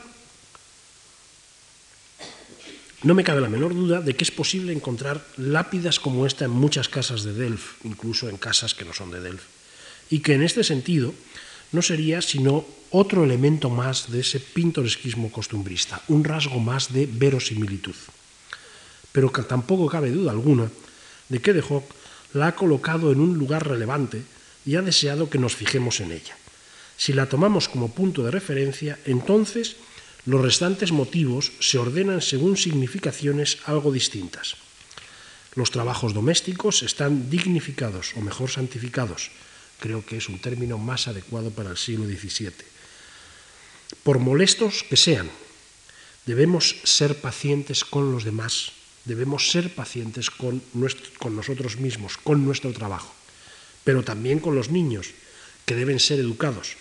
no 3.04 3.14
me 3.14 3.24
cabe 3.24 3.42
la 3.42 3.50
menor 3.50 3.74
duda 3.74 4.02
de 4.02 4.16
que 4.16 4.24
es 4.24 4.32
posible 4.32 4.72
encontrar 4.72 5.26
lápidas 5.38 6.00
como 6.00 6.26
esta 6.26 6.46
en 6.46 6.52
muchas 6.52 6.88
casas 6.88 7.24
de 7.24 7.34
Delft, 7.34 7.84
incluso 7.84 8.30
en 8.30 8.38
casas 8.38 8.74
que 8.74 8.86
no 8.86 8.94
son 8.94 9.12
de 9.12 9.22
Delft, 9.22 9.46
y 10.10 10.20
que 10.20 10.34
en 10.34 10.44
este 10.44 10.64
sentido 10.64 11.14
no 11.76 11.82
sería 11.82 12.22
sino 12.22 12.66
otro 12.92 13.24
elemento 13.24 13.70
más 13.70 14.10
de 14.10 14.22
ese 14.22 14.40
pintoresquismo 14.40 15.32
costumbrista, 15.32 16.02
un 16.08 16.24
rasgo 16.24 16.60
más 16.60 16.94
de 16.94 17.06
verosimilitud. 17.06 17.96
Pero 19.12 19.30
tampoco 19.30 19.88
cabe 19.88 20.12
duda 20.12 20.32
alguna 20.32 20.72
de 21.28 21.42
que 21.42 21.54
De 21.54 21.64
la 22.34 22.48
ha 22.48 22.56
colocado 22.56 23.12
en 23.12 23.20
un 23.20 23.38
lugar 23.38 23.68
relevante 23.68 24.24
y 24.66 24.76
ha 24.76 24.82
deseado 24.82 25.30
que 25.30 25.40
nos 25.40 25.56
fijemos 25.56 26.00
en 26.00 26.12
ella. 26.12 26.36
Si 26.98 27.14
la 27.14 27.28
tomamos 27.28 27.68
como 27.68 27.92
punto 27.92 28.24
de 28.24 28.32
referencia, 28.32 29.00
entonces 29.06 29.76
los 30.26 30.42
restantes 30.42 30.92
motivos 30.92 31.52
se 31.60 31.78
ordenan 31.78 32.22
según 32.22 32.58
significaciones 32.58 33.60
algo 33.66 33.92
distintas. 33.92 34.56
Los 35.56 35.72
trabajos 35.72 36.14
domésticos 36.14 36.84
están 36.84 37.30
dignificados, 37.30 38.12
o 38.18 38.22
mejor 38.22 38.50
santificados. 38.50 39.32
Creo 39.80 40.06
que 40.06 40.18
es 40.18 40.30
un 40.30 40.40
término 40.40 40.78
más 40.78 41.08
adecuado 41.08 41.52
para 41.52 41.72
el 41.72 41.78
siglo 41.78 42.06
XVII. 42.06 42.52
Por 44.04 44.20
molestos 44.20 44.84
que 44.84 44.98
sean, 44.98 45.30
debemos 46.26 46.78
ser 46.84 47.22
pacientes 47.22 47.86
con 47.86 48.12
los 48.12 48.24
demás, 48.24 48.72
debemos 49.06 49.52
ser 49.52 49.74
pacientes 49.74 50.30
con, 50.30 50.62
con 51.20 51.36
nosotros 51.36 51.78
mismos, 51.78 52.18
con 52.18 52.46
nuestro 52.46 52.74
trabajo, 52.74 53.14
pero 53.84 54.04
también 54.04 54.40
con 54.40 54.56
los 54.56 54.70
niños, 54.70 55.14
que 55.66 55.76
deben 55.76 56.00
ser 56.00 56.20
educados. 56.20 56.78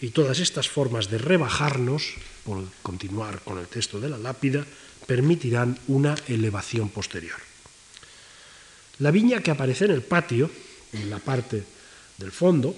Y 0.00 0.10
todas 0.10 0.40
estas 0.40 0.68
formas 0.68 1.08
de 1.08 1.18
rebajarnos, 1.18 2.14
por 2.44 2.64
continuar 2.82 3.40
con 3.40 3.58
el 3.58 3.66
texto 3.66 3.98
de 4.00 4.10
la 4.10 4.18
lápida, 4.18 4.64
permitirán 5.06 5.78
una 5.88 6.14
elevación 6.28 6.90
posterior. 6.90 7.40
La 8.98 9.10
viña 9.10 9.40
que 9.40 9.50
aparece 9.50 9.86
en 9.86 9.92
el 9.92 10.02
patio, 10.02 10.50
en 10.92 11.10
la 11.10 11.18
parte 11.18 11.64
del 12.18 12.32
fondo, 12.32 12.74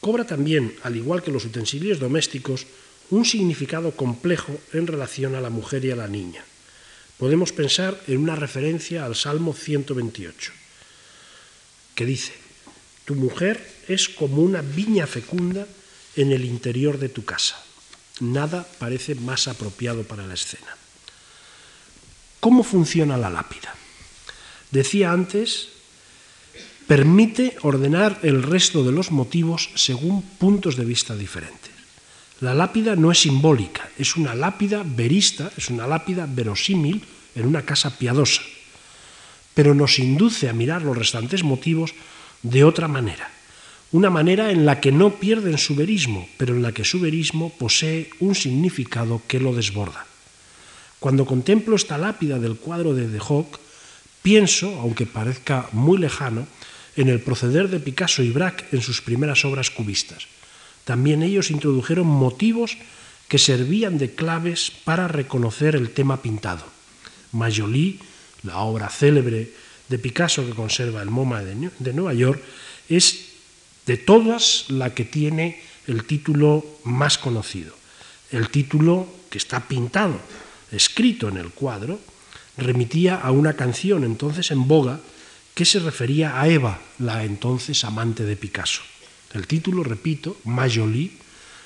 cobra 0.00 0.26
también, 0.26 0.76
al 0.82 0.96
igual 0.96 1.22
que 1.22 1.32
los 1.32 1.44
utensilios 1.44 1.98
domésticos, 1.98 2.66
un 3.10 3.24
significado 3.24 3.92
complejo 3.92 4.58
en 4.72 4.86
relación 4.86 5.34
a 5.34 5.40
la 5.40 5.50
mujer 5.50 5.84
y 5.84 5.90
a 5.90 5.96
la 5.96 6.08
niña. 6.08 6.44
Podemos 7.18 7.52
pensar 7.52 8.00
en 8.06 8.18
una 8.18 8.36
referencia 8.36 9.04
al 9.04 9.14
Salmo 9.14 9.52
128, 9.52 10.52
que 11.94 12.06
dice, 12.06 12.32
Tu 13.04 13.14
mujer 13.14 13.60
es 13.88 14.08
como 14.08 14.42
una 14.42 14.62
viña 14.62 15.06
fecunda 15.06 15.66
en 16.16 16.32
el 16.32 16.44
interior 16.44 16.98
de 16.98 17.08
tu 17.08 17.24
casa. 17.24 17.62
Nada 18.20 18.66
parece 18.78 19.14
más 19.14 19.48
apropiado 19.48 20.04
para 20.04 20.26
la 20.26 20.34
escena. 20.34 20.76
¿Cómo 22.38 22.62
funciona 22.62 23.16
la 23.16 23.28
lápida? 23.28 23.74
Decía 24.70 25.12
antes, 25.12 25.68
permite 26.90 27.54
ordenar 27.62 28.18
el 28.26 28.42
resto 28.42 28.82
de 28.82 28.90
los 28.90 29.12
motivos 29.12 29.70
según 29.76 30.22
puntos 30.42 30.74
de 30.74 30.84
vista 30.84 31.14
diferentes. 31.14 31.70
La 32.40 32.52
lápida 32.52 32.96
no 32.96 33.12
es 33.12 33.20
simbólica, 33.20 33.88
es 33.96 34.16
una 34.16 34.34
lápida 34.34 34.82
verista, 34.84 35.52
es 35.56 35.70
una 35.70 35.86
lápida 35.86 36.26
verosímil 36.26 37.00
en 37.36 37.46
una 37.46 37.62
casa 37.62 37.96
piadosa, 37.96 38.42
pero 39.54 39.72
nos 39.72 40.00
induce 40.00 40.48
a 40.48 40.52
mirar 40.52 40.82
los 40.82 40.98
restantes 40.98 41.44
motivos 41.44 41.94
de 42.42 42.64
otra 42.64 42.88
manera, 42.88 43.30
una 43.92 44.10
manera 44.10 44.50
en 44.50 44.66
la 44.66 44.80
que 44.80 44.90
no 44.90 45.14
pierden 45.14 45.58
su 45.58 45.76
verismo, 45.76 46.28
pero 46.38 46.56
en 46.56 46.62
la 46.62 46.72
que 46.72 46.82
su 46.82 46.98
verismo 46.98 47.54
posee 47.56 48.10
un 48.18 48.34
significado 48.34 49.22
que 49.28 49.38
lo 49.38 49.54
desborda. 49.54 50.06
Cuando 50.98 51.24
contemplo 51.24 51.76
esta 51.76 51.98
lápida 51.98 52.40
del 52.40 52.56
cuadro 52.56 52.94
de 52.94 53.06
De 53.06 53.20
Hoc, 53.22 53.60
Pienso, 54.22 54.78
aunque 54.80 55.06
parezca 55.06 55.68
muy 55.72 55.96
lejano, 55.96 56.46
en 56.96 57.08
el 57.08 57.20
proceder 57.20 57.68
de 57.68 57.80
Picasso 57.80 58.22
y 58.22 58.30
Braque 58.30 58.64
en 58.72 58.82
sus 58.82 59.00
primeras 59.00 59.44
obras 59.44 59.70
cubistas. 59.70 60.26
También 60.84 61.22
ellos 61.22 61.50
introdujeron 61.50 62.06
motivos 62.06 62.76
que 63.28 63.38
servían 63.38 63.98
de 63.98 64.14
claves 64.14 64.72
para 64.84 65.06
reconocer 65.06 65.76
el 65.76 65.90
tema 65.90 66.20
pintado. 66.20 66.64
Majolí, 67.32 68.00
la 68.42 68.58
obra 68.58 68.88
célebre 68.88 69.52
de 69.88 69.98
Picasso 69.98 70.44
que 70.46 70.54
conserva 70.54 71.02
el 71.02 71.10
MoMA 71.10 71.42
de 71.42 71.92
Nueva 71.92 72.14
York, 72.14 72.42
es 72.88 73.30
de 73.86 73.96
todas 73.96 74.66
la 74.68 74.94
que 74.94 75.04
tiene 75.04 75.62
el 75.86 76.04
título 76.04 76.64
más 76.84 77.18
conocido. 77.18 77.74
El 78.30 78.48
título 78.50 79.06
que 79.30 79.38
está 79.38 79.66
pintado, 79.66 80.20
escrito 80.72 81.28
en 81.28 81.36
el 81.36 81.50
cuadro, 81.50 81.98
remitía 82.56 83.16
a 83.16 83.30
una 83.30 83.54
canción 83.54 84.04
entonces 84.04 84.50
en 84.50 84.66
boga 84.66 85.00
que 85.54 85.64
se 85.64 85.80
refería 85.80 86.40
a 86.40 86.48
Eva, 86.48 86.80
la 86.98 87.24
entonces 87.24 87.84
amante 87.84 88.24
de 88.24 88.36
Picasso. 88.36 88.82
El 89.32 89.46
título, 89.46 89.84
repito, 89.84 90.36
Majolí, 90.44 91.18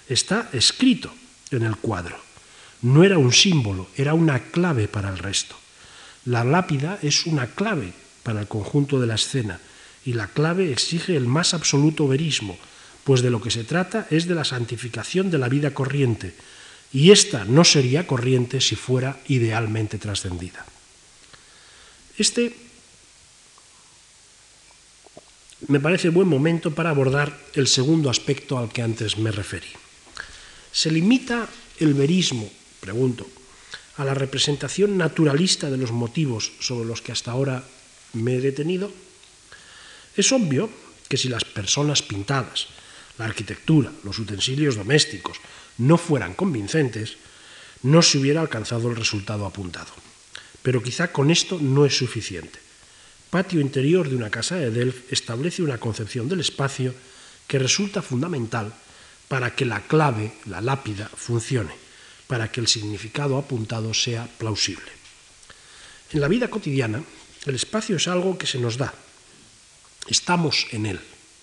está 0.08 0.50
escrito 0.52 1.12
en 1.50 1.62
el 1.62 1.76
cuadro. 1.76 2.18
No 2.82 3.04
era 3.04 3.18
un 3.18 3.32
símbolo, 3.32 3.88
era 3.96 4.14
una 4.14 4.38
clave 4.50 4.88
para 4.88 5.08
el 5.08 5.18
resto. 5.18 5.56
La 6.26 6.44
lápida 6.44 6.98
es 7.02 7.26
una 7.26 7.46
clave 7.46 7.92
para 8.22 8.40
el 8.40 8.48
conjunto 8.48 9.00
de 9.00 9.06
la 9.06 9.14
escena 9.14 9.60
y 10.04 10.12
la 10.12 10.28
clave 10.28 10.70
exige 10.70 11.16
el 11.16 11.26
más 11.26 11.54
absoluto 11.54 12.06
verismo, 12.08 12.58
pues 13.04 13.22
de 13.22 13.30
lo 13.30 13.40
que 13.40 13.50
se 13.50 13.64
trata 13.64 14.06
es 14.10 14.26
de 14.26 14.34
la 14.34 14.44
santificación 14.44 15.30
de 15.30 15.38
la 15.38 15.48
vida 15.48 15.72
corriente, 15.72 16.34
y 16.92 17.10
esta 17.10 17.44
no 17.44 17.64
sería 17.64 18.06
corriente 18.06 18.60
si 18.60 18.76
fuera 18.76 19.18
idealmente 19.28 19.98
trascendida. 19.98 20.64
Este 22.16 22.54
me 25.68 25.80
parece 25.80 26.10
buen 26.10 26.28
momento 26.28 26.74
para 26.74 26.90
abordar 26.90 27.38
el 27.54 27.66
segundo 27.66 28.10
aspecto 28.10 28.58
al 28.58 28.68
que 28.68 28.82
antes 28.82 29.16
me 29.16 29.30
referí. 29.30 29.68
¿Se 30.72 30.90
limita 30.90 31.48
el 31.78 31.94
verismo, 31.94 32.50
pregunto, 32.80 33.26
a 33.96 34.04
la 34.04 34.14
representación 34.14 34.98
naturalista 34.98 35.70
de 35.70 35.78
los 35.78 35.92
motivos 35.92 36.52
sobre 36.60 36.86
los 36.86 37.00
que 37.00 37.12
hasta 37.12 37.30
ahora 37.30 37.64
me 38.12 38.36
he 38.36 38.40
detenido? 38.40 38.90
Es 40.16 40.32
obvio 40.32 40.68
que 41.08 41.16
si 41.16 41.28
las 41.28 41.44
personas 41.44 42.02
pintadas, 42.02 42.68
la 43.18 43.24
arquitectura, 43.24 43.92
los 44.02 44.18
utensilios 44.18 44.76
domésticos 44.76 45.38
no 45.78 45.96
fueran 45.96 46.34
convincentes, 46.34 47.16
no 47.82 48.02
se 48.02 48.18
hubiera 48.18 48.40
alcanzado 48.40 48.90
el 48.90 48.96
resultado 48.96 49.46
apuntado. 49.46 49.92
Pero 50.62 50.82
quizá 50.82 51.12
con 51.12 51.30
esto 51.30 51.58
no 51.60 51.86
es 51.86 51.96
suficiente. 51.96 52.63
Patio 53.34 53.58
interior 53.58 54.08
de 54.08 54.14
una 54.14 54.30
casa 54.30 54.54
de 54.54 54.70
Delft 54.70 55.10
establece 55.12 55.60
una 55.60 55.78
concepción 55.78 56.28
del 56.28 56.38
espacio 56.38 56.94
que 57.48 57.58
resulta 57.58 58.00
fundamental 58.00 58.72
para 59.26 59.56
que 59.56 59.64
la 59.64 59.80
clave, 59.88 60.34
la 60.46 60.60
lápida, 60.60 61.10
funcione, 61.10 61.74
para 62.28 62.52
que 62.52 62.60
el 62.60 62.68
significado 62.68 63.36
apuntado 63.36 63.92
sea 63.92 64.30
plausible. 64.38 64.86
En 66.12 66.20
la 66.20 66.28
vida 66.28 66.46
cotidiana, 66.46 67.02
el 67.44 67.56
espacio 67.56 67.96
es 67.96 68.06
algo 68.06 68.38
que 68.38 68.46
se 68.46 68.60
nos 68.60 68.76
da. 68.76 68.94
Estamos 70.06 70.68
en 70.70 70.86
él, 70.86 71.00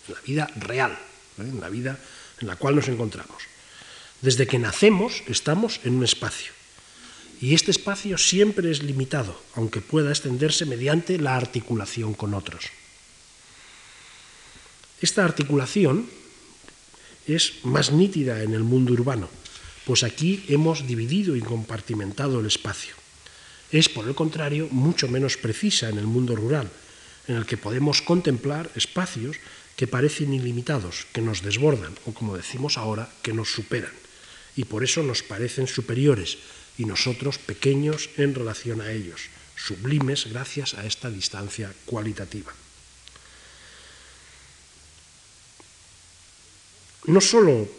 en 0.08 0.14
la 0.14 0.22
vida 0.22 0.50
real, 0.56 0.94
¿eh? 0.94 1.42
en 1.42 1.60
la 1.60 1.68
vida 1.68 2.00
en 2.40 2.48
la 2.48 2.56
cual 2.56 2.78
nos 2.78 2.88
encontramos. 2.88 3.44
Desde 4.22 4.48
que 4.48 4.60
nacemos 4.60 5.24
estamos 5.28 5.82
en 5.84 5.96
un 5.96 6.06
espacio. 6.06 6.54
Y 7.42 7.56
este 7.56 7.72
espacio 7.72 8.20
siempre 8.20 8.70
es 8.70 8.84
limitado, 8.84 9.36
aunque 9.56 9.82
pueda 9.82 10.12
extenderse 10.12 10.66
mediante 10.66 11.18
la 11.18 11.36
articulación 11.36 12.14
con 12.14 12.36
otros. 12.36 12.66
Esta 15.02 15.26
articulación 15.26 16.08
es 17.26 17.66
más 17.66 17.92
nítida 17.92 18.44
en 18.44 18.54
el 18.54 18.62
mundo 18.62 18.94
urbano, 18.94 19.28
pues 19.86 20.04
aquí 20.04 20.46
hemos 20.50 20.86
dividido 20.86 21.36
y 21.36 21.42
compartimentado 21.42 22.40
el 22.40 22.46
espacio. 22.46 22.94
Es, 23.72 23.90
por 23.90 24.08
el 24.08 24.14
contrario, 24.14 24.68
mucho 24.70 25.08
menos 25.08 25.38
precisa 25.38 25.90
en 25.90 25.98
el 25.98 26.06
mundo 26.06 26.36
rural, 26.36 26.70
en 27.28 27.38
el 27.38 27.48
que 27.48 27.58
podemos 27.58 28.04
contemplar 28.04 28.70
espacios 28.76 29.38
que 29.76 29.88
parecen 29.88 30.34
ilimitados, 30.36 31.08
que 31.14 31.22
nos 31.22 31.42
desbordan, 31.42 31.98
o 32.06 32.14
como 32.14 32.38
decimos 32.38 32.78
ahora, 32.78 33.10
que 33.24 33.34
nos 33.34 33.50
superan, 33.52 33.94
y 34.56 34.66
por 34.66 34.84
eso 34.84 35.02
nos 35.02 35.24
parecen 35.24 35.66
superiores, 35.66 36.38
y 36.82 36.86
nosotros 36.86 37.38
pequeños 37.38 38.10
en 38.18 38.34
relación 38.34 38.82
a 38.82 38.92
ellos, 38.92 39.30
sublimes 39.56 40.26
gracias 40.34 40.74
a 40.74 40.84
esta 40.84 41.12
distancia 41.12 41.72
cualitativa. 41.86 42.52
No 47.06 47.22
solo 47.22 47.70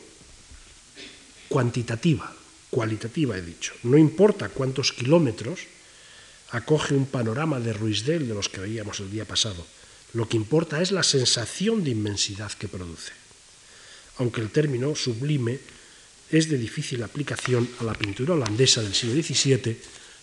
cuantitativa, 1.49 2.33
cualitativa 2.71 3.37
he 3.37 3.43
dicho, 3.43 3.75
no 3.83 3.99
importa 3.99 4.51
cuántos 4.51 4.93
kilómetros 4.93 5.67
acoge 6.51 6.95
un 6.95 7.07
panorama 7.07 7.59
de 7.59 7.73
Ruizdel 7.73 8.29
de 8.29 8.35
los 8.35 8.49
que 8.49 8.61
veíamos 8.61 9.01
el 9.01 9.11
día 9.11 9.25
pasado, 9.25 9.67
lo 10.13 10.29
que 10.29 10.37
importa 10.37 10.81
es 10.81 10.93
la 10.93 11.03
sensación 11.03 11.83
de 11.83 11.91
inmensidad 11.91 12.53
que 12.53 12.69
produce. 12.69 13.11
Aunque 14.19 14.41
el 14.41 14.51
término 14.51 14.95
sublime 14.95 15.59
es 16.33 16.49
de 16.49 16.57
difícil 16.57 17.03
aplicación 17.03 17.69
a 17.81 17.85
la 17.85 17.95
pintura 17.95 18.35
holandesa 18.35 18.81
del 18.81 18.95
siglo 18.95 19.23
XVII, 19.23 19.79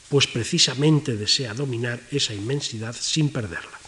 pues 0.09 0.25
precisamente 0.25 1.15
desea 1.15 1.53
dominar 1.53 2.01
esa 2.11 2.33
inmensidad 2.33 2.95
sin 2.99 3.29
perderla. 3.29 3.79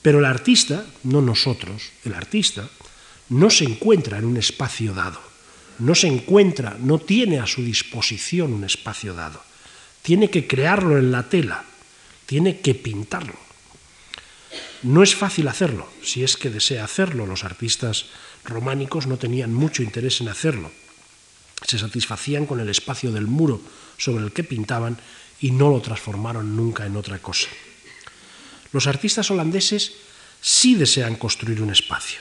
Pero 0.00 0.20
el 0.20 0.24
artista, 0.24 0.86
no 1.02 1.20
nosotros, 1.20 1.90
el 2.04 2.14
artista, 2.14 2.70
no 3.30 3.50
se 3.50 3.64
encuentra 3.64 4.18
en 4.18 4.24
un 4.24 4.36
espacio 4.36 4.94
dado, 4.94 5.20
no 5.80 5.94
se 5.94 6.06
encuentra, 6.06 6.76
no 6.78 6.98
tiene 7.00 7.40
a 7.40 7.46
su 7.46 7.62
disposición 7.62 8.52
un 8.52 8.64
espacio 8.64 9.12
dado, 9.12 9.42
tiene 10.02 10.30
que 10.30 10.46
crearlo 10.46 10.98
en 10.98 11.10
la 11.10 11.28
tela, 11.28 11.64
tiene 12.26 12.60
que 12.60 12.74
pintarlo. 12.74 13.34
No 14.82 15.02
es 15.02 15.14
fácil 15.14 15.48
hacerlo, 15.48 15.90
si 16.02 16.24
es 16.24 16.36
que 16.36 16.48
desea 16.48 16.84
hacerlo. 16.84 17.26
Los 17.26 17.44
artistas 17.44 18.06
románicos 18.50 19.06
no 19.06 19.16
tenían 19.16 19.54
mucho 19.54 19.82
interés 19.82 20.20
en 20.20 20.28
hacerlo. 20.28 20.70
Se 21.66 21.78
satisfacían 21.78 22.46
con 22.46 22.60
el 22.60 22.68
espacio 22.68 23.12
del 23.12 23.26
muro 23.26 23.60
sobre 23.96 24.24
el 24.24 24.32
que 24.32 24.44
pintaban 24.44 24.98
y 25.40 25.50
no 25.50 25.70
lo 25.70 25.80
transformaron 25.80 26.56
nunca 26.56 26.86
en 26.86 26.96
otra 26.96 27.18
cosa. 27.18 27.48
Los 28.72 28.86
artistas 28.86 29.30
holandeses 29.30 29.92
sí 30.40 30.74
desean 30.74 31.16
construir 31.16 31.60
un 31.62 31.70
espacio. 31.70 32.20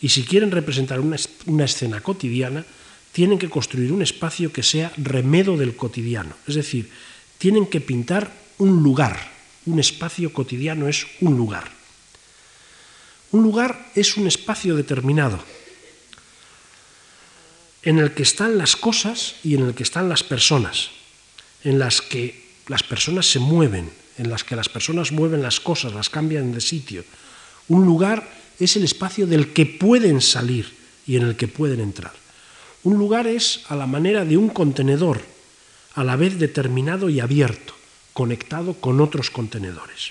Y 0.00 0.08
si 0.08 0.24
quieren 0.24 0.50
representar 0.50 1.00
una, 1.00 1.64
escena 1.64 2.00
cotidiana, 2.00 2.64
tienen 3.12 3.38
que 3.38 3.50
construir 3.50 3.92
un 3.92 4.02
espacio 4.02 4.52
que 4.52 4.62
sea 4.62 4.92
remedo 4.96 5.56
del 5.56 5.76
cotidiano. 5.76 6.34
Es 6.46 6.54
decir, 6.54 6.90
tienen 7.38 7.66
que 7.66 7.80
pintar 7.80 8.32
un 8.58 8.82
lugar. 8.82 9.32
Un 9.66 9.78
espacio 9.78 10.32
cotidiano 10.32 10.88
es 10.88 11.06
un 11.20 11.36
lugar. 11.36 11.79
Un 13.32 13.42
lugar 13.42 13.90
es 13.94 14.16
un 14.16 14.26
espacio 14.26 14.74
determinado 14.74 15.38
en 17.82 17.98
el 17.98 18.12
que 18.12 18.22
están 18.22 18.58
las 18.58 18.76
cosas 18.76 19.36
y 19.44 19.54
en 19.54 19.66
el 19.66 19.74
que 19.74 19.84
están 19.84 20.08
las 20.08 20.22
personas, 20.22 20.90
en 21.64 21.78
las 21.78 22.02
que 22.02 22.50
las 22.66 22.82
personas 22.82 23.30
se 23.30 23.38
mueven, 23.38 23.90
en 24.18 24.28
las 24.30 24.44
que 24.44 24.56
las 24.56 24.68
personas 24.68 25.12
mueven 25.12 25.42
las 25.42 25.60
cosas, 25.60 25.94
las 25.94 26.10
cambian 26.10 26.52
de 26.52 26.60
sitio. 26.60 27.04
Un 27.68 27.86
lugar 27.86 28.28
es 28.58 28.76
el 28.76 28.84
espacio 28.84 29.26
del 29.26 29.52
que 29.52 29.64
pueden 29.64 30.20
salir 30.20 30.74
y 31.06 31.16
en 31.16 31.22
el 31.22 31.36
que 31.36 31.48
pueden 31.48 31.80
entrar. 31.80 32.12
Un 32.82 32.98
lugar 32.98 33.26
es 33.26 33.62
a 33.68 33.76
la 33.76 33.86
manera 33.86 34.24
de 34.24 34.36
un 34.36 34.48
contenedor, 34.48 35.20
a 35.94 36.04
la 36.04 36.16
vez 36.16 36.38
determinado 36.38 37.08
y 37.08 37.20
abierto, 37.20 37.74
conectado 38.12 38.74
con 38.74 39.00
otros 39.00 39.30
contenedores. 39.30 40.10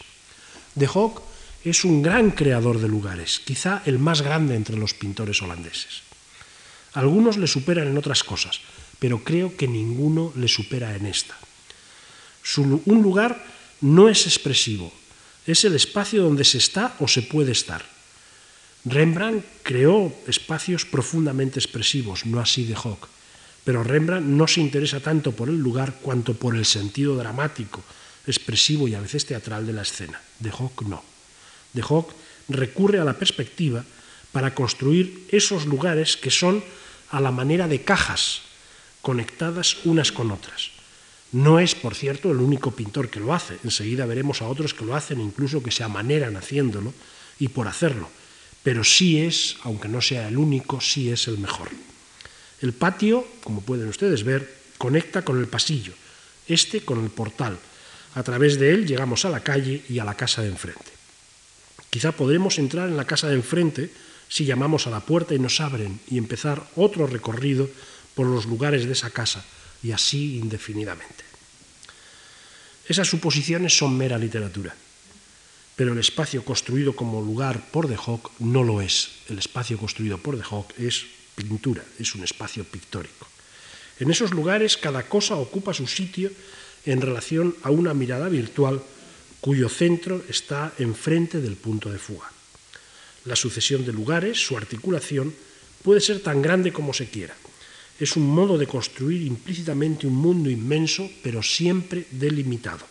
De 0.75 0.87
Hock 0.87 1.21
es 1.63 1.83
un 1.83 2.01
gran 2.01 2.31
creador 2.31 2.79
de 2.79 2.87
lugares, 2.87 3.41
quizá 3.43 3.81
el 3.85 3.99
más 3.99 4.21
grande 4.21 4.55
entre 4.55 4.77
los 4.77 4.93
pintores 4.93 5.41
holandeses. 5.41 6.03
Algunos 6.93 7.37
le 7.37 7.47
superan 7.47 7.87
en 7.87 7.97
otras 7.97 8.23
cosas, 8.23 8.61
pero 8.97 9.23
creo 9.23 9.55
que 9.55 9.67
ninguno 9.67 10.33
le 10.35 10.47
supera 10.47 10.95
en 10.95 11.05
esta. 11.05 11.35
un 12.57 13.01
lugar 13.03 13.43
no 13.81 14.09
es 14.09 14.25
expresivo, 14.25 14.91
es 15.45 15.63
el 15.65 15.75
espacio 15.75 16.23
donde 16.23 16.45
se 16.45 16.57
está 16.57 16.95
o 16.99 17.07
se 17.07 17.21
puede 17.21 17.51
estar. 17.51 17.83
Rembrandt 18.85 19.45
creó 19.63 20.13
espacios 20.27 20.85
profundamente 20.85 21.59
expresivos, 21.59 22.25
no 22.25 22.39
así 22.39 22.63
de 22.65 22.75
Hock, 22.75 23.07
pero 23.63 23.83
Rembrandt 23.83 24.25
no 24.25 24.47
se 24.47 24.61
interesa 24.61 24.99
tanto 24.99 25.33
por 25.33 25.49
el 25.49 25.59
lugar 25.59 25.99
cuanto 26.01 26.33
por 26.33 26.55
el 26.55 26.65
sentido 26.65 27.15
dramático, 27.15 27.83
expresivo 28.25 28.87
y 28.87 28.95
a 28.95 29.01
veces 29.01 29.25
teatral 29.25 29.67
de 29.67 29.73
la 29.73 29.81
escena. 29.81 30.21
De 30.39 30.51
Hock 30.51 30.83
no. 30.83 31.08
De 31.73 31.83
Hock 31.87 32.13
recurre 32.47 32.99
a 32.99 33.05
la 33.05 33.13
perspectiva 33.13 33.83
para 34.31 34.53
construir 34.53 35.25
esos 35.29 35.65
lugares 35.65 36.17
que 36.17 36.31
son 36.31 36.63
a 37.11 37.19
la 37.19 37.31
manera 37.31 37.67
de 37.67 37.81
cajas 37.81 38.41
conectadas 39.01 39.77
unas 39.85 40.11
con 40.11 40.31
otras. 40.31 40.71
No 41.31 41.59
es, 41.59 41.75
por 41.75 41.95
cierto, 41.95 42.31
el 42.31 42.37
único 42.37 42.71
pintor 42.71 43.09
que 43.09 43.19
lo 43.19 43.33
hace. 43.33 43.57
Enseguida 43.63 44.05
veremos 44.05 44.41
a 44.41 44.47
otros 44.47 44.73
que 44.73 44.85
lo 44.85 44.95
hacen, 44.95 45.21
incluso 45.21 45.61
que 45.61 45.71
se 45.71 45.83
amaneran 45.83 46.35
haciéndolo 46.35 46.93
y 47.39 47.49
por 47.49 47.67
hacerlo. 47.67 48.09
Pero 48.63 48.83
sí 48.83 49.21
es, 49.21 49.57
aunque 49.63 49.87
no 49.87 50.01
sea 50.01 50.27
el 50.27 50.37
único, 50.37 50.81
sí 50.81 51.09
es 51.09 51.27
el 51.27 51.37
mejor. 51.37 51.69
El 52.61 52.73
patio, 52.73 53.25
como 53.43 53.61
pueden 53.61 53.87
ustedes 53.87 54.23
ver, 54.23 54.53
conecta 54.77 55.21
con 55.21 55.39
el 55.39 55.47
pasillo, 55.47 55.93
este 56.47 56.81
con 56.81 57.03
el 57.03 57.09
portal. 57.09 57.57
A 58.15 58.23
través 58.23 58.59
de 58.59 58.73
él 58.73 58.87
llegamos 58.87 59.23
a 59.23 59.29
la 59.29 59.41
calle 59.41 59.83
y 59.87 59.99
a 59.99 60.05
la 60.05 60.15
casa 60.15 60.41
de 60.41 60.49
enfrente. 60.49 60.98
Quizá 61.89 62.11
podremos 62.11 62.59
entrar 62.59 62.87
en 62.89 62.97
la 62.97 63.05
casa 63.05 63.27
de 63.27 63.35
enfrente 63.35 63.89
si 64.27 64.45
llamamos 64.45 64.85
a 64.85 64.91
la 64.91 65.01
puerta 65.01 65.33
y 65.33 65.39
nos 65.39 65.59
abren 65.59 65.99
y 66.09 66.17
empezar 66.17 66.63
otro 66.75 67.07
recorrido 67.07 67.69
por 68.13 68.27
los 68.27 68.45
lugares 68.45 68.85
de 68.85 68.93
esa 68.93 69.09
casa 69.09 69.43
y 69.81 69.91
así 69.91 70.37
indefinidamente. 70.37 71.23
Esas 72.87 73.07
suposiciones 73.07 73.77
son 73.77 73.97
mera 73.97 74.17
literatura, 74.17 74.75
pero 75.75 75.93
el 75.93 75.99
espacio 75.99 76.43
construido 76.43 76.95
como 76.95 77.21
lugar 77.21 77.69
por 77.71 77.87
De 77.87 77.97
Hoc 77.97 78.31
no 78.39 78.63
lo 78.63 78.81
es. 78.81 79.09
El 79.29 79.39
espacio 79.39 79.77
construido 79.77 80.17
por 80.17 80.37
De 80.37 80.43
Hoc 80.49 80.73
es 80.77 81.05
pintura, 81.35 81.83
es 81.97 82.13
un 82.15 82.23
espacio 82.23 82.63
pictórico. 82.63 83.27
En 83.99 84.11
esos 84.11 84.31
lugares 84.31 84.77
cada 84.77 85.03
cosa 85.03 85.35
ocupa 85.35 85.73
su 85.73 85.87
sitio 85.87 86.31
en 86.85 87.01
relación 87.01 87.55
a 87.63 87.69
una 87.69 87.93
mirada 87.93 88.29
virtual 88.29 88.81
cuyo 89.41 89.69
centro 89.69 90.23
está 90.29 90.73
enfrente 90.79 91.41
del 91.41 91.55
punto 91.55 91.91
de 91.91 91.99
fuga. 91.99 92.31
La 93.25 93.35
sucesión 93.35 93.85
de 93.85 93.93
lugares, 93.93 94.37
su 94.37 94.57
articulación, 94.57 95.33
puede 95.83 96.01
ser 96.01 96.21
tan 96.21 96.41
grande 96.41 96.73
como 96.73 96.93
se 96.93 97.09
quiera 97.09 97.35
es 97.99 98.15
un 98.15 98.27
modo 98.27 98.57
de 98.57 98.67
construir 98.67 99.21
implícitamente 99.23 100.07
un 100.07 100.15
mundo 100.15 100.49
inmenso, 100.49 101.09
pero 101.21 101.43
siempre 101.43 102.05
delimitado. 102.11 102.87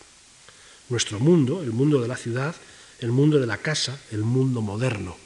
Nuestro 0.89 1.19
mundo, 1.19 1.63
el 1.63 1.71
mundo 1.71 1.99
de 1.99 2.07
la 2.07 2.15
ciudad, 2.15 2.55
el 2.99 3.11
mundo 3.11 3.39
de 3.39 3.47
la 3.47 3.57
casa, 3.57 3.99
el 4.11 4.19
mundo 4.19 4.61
moderno. 4.61 5.17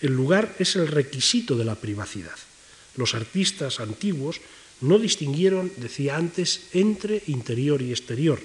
El 0.00 0.12
lugar 0.12 0.54
es 0.58 0.76
el 0.76 0.88
requisito 0.88 1.56
de 1.56 1.64
la 1.64 1.76
privacidad. 1.76 2.36
Los 2.96 3.14
artistas 3.14 3.80
antiguos 3.80 4.40
no 4.82 4.98
distinguieron, 4.98 5.72
decía 5.78 6.16
antes, 6.16 6.68
entre 6.72 7.22
interior 7.26 7.80
y 7.80 7.90
exterior. 7.90 8.40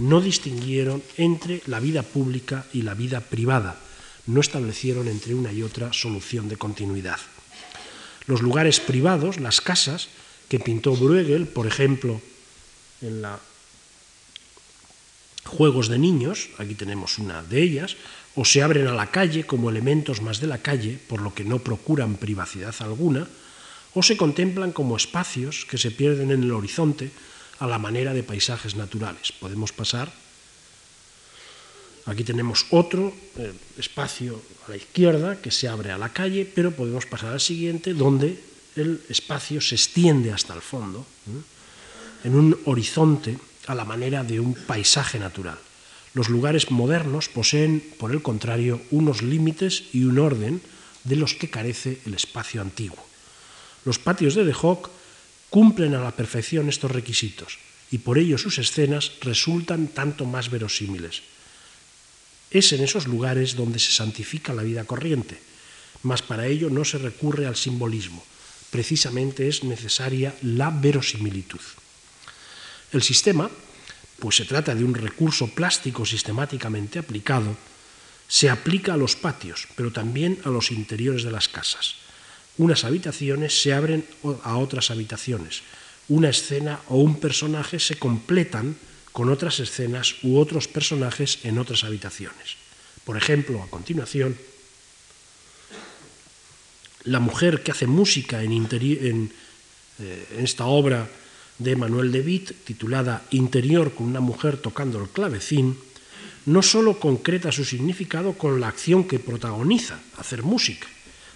No 0.00 0.20
distinguieron 0.20 1.02
entre 1.16 1.62
la 1.66 1.78
vida 1.78 2.02
pública 2.02 2.66
y 2.72 2.82
la 2.82 2.94
vida 2.94 3.20
privada. 3.20 3.78
No 4.26 4.40
establecieron 4.40 5.06
entre 5.06 5.34
una 5.34 5.52
y 5.52 5.62
otra 5.62 5.92
solución 5.92 6.48
de 6.48 6.56
continuidad 6.56 7.20
los 8.30 8.42
lugares 8.42 8.78
privados, 8.80 9.40
las 9.40 9.60
casas, 9.60 10.08
que 10.48 10.60
pintó 10.60 10.94
Bruegel, 10.94 11.46
por 11.46 11.66
ejemplo, 11.66 12.20
en 13.02 13.22
la 13.22 13.40
Juegos 15.44 15.88
de 15.88 15.98
Niños, 15.98 16.50
aquí 16.58 16.74
tenemos 16.74 17.18
una 17.18 17.42
de 17.42 17.60
ellas, 17.62 17.96
o 18.36 18.44
se 18.44 18.62
abren 18.62 18.86
a 18.86 18.94
la 18.94 19.10
calle 19.10 19.44
como 19.44 19.68
elementos 19.68 20.22
más 20.22 20.40
de 20.40 20.46
la 20.46 20.58
calle, 20.58 20.98
por 21.08 21.20
lo 21.20 21.34
que 21.34 21.44
no 21.44 21.58
procuran 21.58 22.16
privacidad 22.16 22.74
alguna, 22.80 23.26
o 23.94 24.02
se 24.02 24.16
contemplan 24.16 24.70
como 24.70 24.96
espacios 24.96 25.66
que 25.66 25.78
se 25.78 25.90
pierden 25.90 26.30
en 26.30 26.44
el 26.44 26.52
horizonte 26.52 27.10
a 27.60 27.66
la 27.66 27.78
manera 27.78 28.12
de 28.12 28.24
paisajes 28.24 28.74
naturales. 28.74 29.32
Podemos 29.32 29.72
pasar 29.72 30.10
Aquí 32.06 32.24
tenemos 32.24 32.66
otro 32.70 33.12
eh, 33.36 33.52
espacio 33.78 34.40
a 34.66 34.70
la 34.70 34.76
izquierda 34.76 35.36
que 35.40 35.50
se 35.50 35.68
abre 35.68 35.92
a 35.92 35.98
la 35.98 36.08
calle, 36.10 36.42
pero 36.42 36.72
podemos 36.72 37.06
pasar 37.06 37.32
al 37.32 37.40
siguiente 37.40 37.94
donde 37.94 38.40
el 38.76 39.02
espacio 39.08 39.60
se 39.60 39.74
extiende 39.74 40.32
hasta 40.32 40.54
el 40.54 40.60
fondo, 40.60 41.04
en 42.24 42.34
un 42.34 42.58
horizonte 42.64 43.38
a 43.66 43.74
la 43.74 43.84
manera 43.84 44.24
de 44.24 44.40
un 44.40 44.54
paisaje 44.54 45.18
natural. 45.18 45.58
Los 46.14 46.28
lugares 46.28 46.70
modernos 46.70 47.28
poseen, 47.28 47.82
por 47.98 48.10
el 48.10 48.22
contrario, 48.22 48.80
unos 48.90 49.22
límites 49.22 49.84
y 49.92 50.04
un 50.04 50.18
orden 50.18 50.62
de 51.04 51.16
los 51.16 51.34
que 51.34 51.50
carece 51.50 52.00
el 52.06 52.14
espacio 52.14 52.60
antiguo. 52.60 52.98
Los 53.84 53.98
patios 53.98 54.34
de 54.34 54.44
De 54.44 54.54
Hoc 54.60 54.90
cumplen 55.50 55.94
a 55.94 56.00
la 56.00 56.14
perfección 56.14 56.68
estos 56.68 56.90
requisitos 56.90 57.58
y 57.90 57.98
por 57.98 58.18
ello 58.18 58.38
sus 58.38 58.58
escenas 58.58 59.12
resultan 59.20 59.88
tanto 59.88 60.24
más 60.24 60.48
verosímiles. 60.50 61.22
Es 62.50 62.72
en 62.72 62.82
esos 62.82 63.06
lugares 63.06 63.56
donde 63.56 63.78
se 63.78 63.92
santifica 63.92 64.54
la 64.54 64.62
vida 64.62 64.84
corriente, 64.84 65.38
mas 66.02 66.22
para 66.22 66.46
ello 66.46 66.70
no 66.70 66.84
se 66.84 66.98
recurre 66.98 67.46
al 67.46 67.56
simbolismo, 67.56 68.24
precisamente 68.70 69.48
es 69.48 69.64
necesaria 69.64 70.34
la 70.42 70.70
verosimilitud. 70.70 71.60
El 72.92 73.02
sistema, 73.02 73.50
pues 74.18 74.36
se 74.36 74.44
trata 74.44 74.74
de 74.74 74.84
un 74.84 74.94
recurso 74.94 75.48
plástico 75.48 76.06
sistemáticamente 76.06 76.98
aplicado, 76.98 77.56
se 78.28 78.50
aplica 78.50 78.94
a 78.94 78.96
los 78.96 79.16
patios, 79.16 79.66
pero 79.74 79.90
también 79.90 80.38
a 80.44 80.50
los 80.50 80.70
interiores 80.70 81.24
de 81.24 81.32
las 81.32 81.48
casas. 81.48 81.96
Unas 82.58 82.84
habitaciones 82.84 83.62
se 83.62 83.72
abren 83.72 84.04
a 84.44 84.56
otras 84.56 84.90
habitaciones. 84.90 85.62
Una 86.08 86.28
escena 86.28 86.80
o 86.88 86.98
un 86.98 87.20
personaje 87.20 87.78
se 87.78 87.96
completan 87.96 88.76
con 89.12 89.28
otras 89.28 89.60
escenas 89.60 90.16
u 90.22 90.38
otros 90.38 90.68
personajes 90.68 91.38
en 91.44 91.58
otras 91.58 91.84
habitaciones. 91.84 92.56
Por 93.04 93.16
ejemplo, 93.16 93.62
a 93.62 93.70
continuación, 93.70 94.36
la 97.04 97.20
mujer 97.20 97.62
que 97.62 97.72
hace 97.72 97.86
música 97.86 98.42
en, 98.42 99.32
eh, 99.98 100.26
esta 100.38 100.66
obra 100.66 101.08
de 101.58 101.76
Manuel 101.76 102.12
de 102.12 102.20
Witt, 102.20 102.64
titulada 102.64 103.24
Interior 103.30 103.94
con 103.94 104.06
una 104.06 104.20
mujer 104.20 104.56
tocando 104.56 105.00
el 105.00 105.08
clavecín, 105.08 105.78
no 106.46 106.62
sólo 106.62 106.98
concreta 106.98 107.52
su 107.52 107.64
significado 107.64 108.32
con 108.32 108.60
la 108.60 108.68
acción 108.68 109.04
que 109.04 109.18
protagoniza, 109.18 110.00
hacer 110.16 110.42
música, 110.42 110.88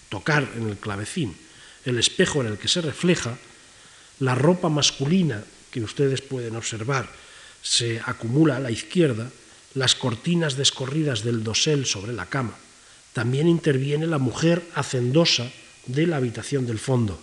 tocar 0.09 0.49
en 0.57 0.69
el 0.69 0.77
clavecín, 0.77 1.37
el 1.85 1.99
espejo 1.99 2.41
en 2.41 2.49
el 2.49 2.59
que 2.59 2.69
se 2.69 2.81
refleja, 2.81 3.37
la 4.21 4.35
ropa 4.35 4.69
masculina 4.69 5.45
que 5.71 5.83
ustedes 5.83 6.23
pueden 6.23 6.57
observar 6.57 7.09
se 7.63 8.01
acumula 8.05 8.57
a 8.57 8.61
la 8.61 8.71
izquierda, 8.71 9.31
las 9.75 9.95
cortinas 9.95 10.57
descorridas 10.57 11.25
del 11.25 11.43
dosel 11.43 11.87
sobre 11.87 12.13
la 12.13 12.27
cama. 12.27 12.55
También 13.13 13.49
interviene 13.49 14.07
la 14.07 14.19
mujer 14.19 14.63
hacendosa 14.75 15.51
de 15.87 16.07
la 16.07 16.17
habitación 16.17 16.67
del 16.67 16.79
fondo, 16.79 17.19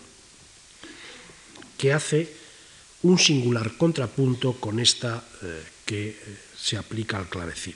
que 1.77 1.93
hace 1.93 2.33
un 3.03 3.19
singular 3.19 3.77
contrapunto 3.77 4.53
con 4.53 4.79
esta 4.79 5.23
eh, 5.41 5.63
que 5.85 6.09
eh, 6.09 6.17
se 6.57 6.77
aplica 6.77 7.17
al 7.17 7.29
clavecín. 7.29 7.75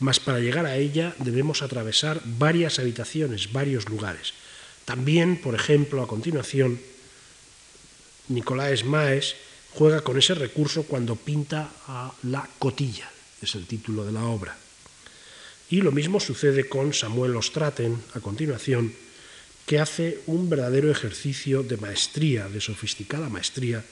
Mas 0.00 0.18
para 0.18 0.40
llegar 0.40 0.64
a 0.66 0.76
ella 0.76 1.14
debemos 1.18 1.62
atravesar 1.62 2.20
varias 2.24 2.78
habitaciones, 2.78 3.52
varios 3.52 3.88
lugares. 3.88 4.32
También, 4.84 5.36
por 5.36 5.54
ejemplo, 5.54 6.02
a 6.02 6.08
continuación, 6.08 6.80
Nicolás 8.28 8.84
Maes 8.84 9.36
juega 9.74 10.00
con 10.00 10.18
ese 10.18 10.34
recurso 10.34 10.84
cuando 10.84 11.16
pinta 11.16 11.70
a 11.86 12.12
la 12.24 12.48
cotilla, 12.58 13.10
es 13.42 13.54
el 13.54 13.66
título 13.66 14.04
de 14.04 14.12
la 14.12 14.24
obra. 14.24 14.56
Y 15.68 15.82
lo 15.82 15.92
mismo 15.92 16.18
sucede 16.18 16.68
con 16.68 16.92
Samuel 16.92 17.36
Ostraten, 17.36 18.02
a 18.14 18.20
continuación, 18.20 18.92
que 19.66 19.78
hace 19.78 20.18
un 20.26 20.50
verdadero 20.50 20.90
ejercicio 20.90 21.62
de 21.62 21.76
maestría, 21.76 22.48
de 22.48 22.60
sofisticada 22.60 23.28
maestría, 23.28 23.84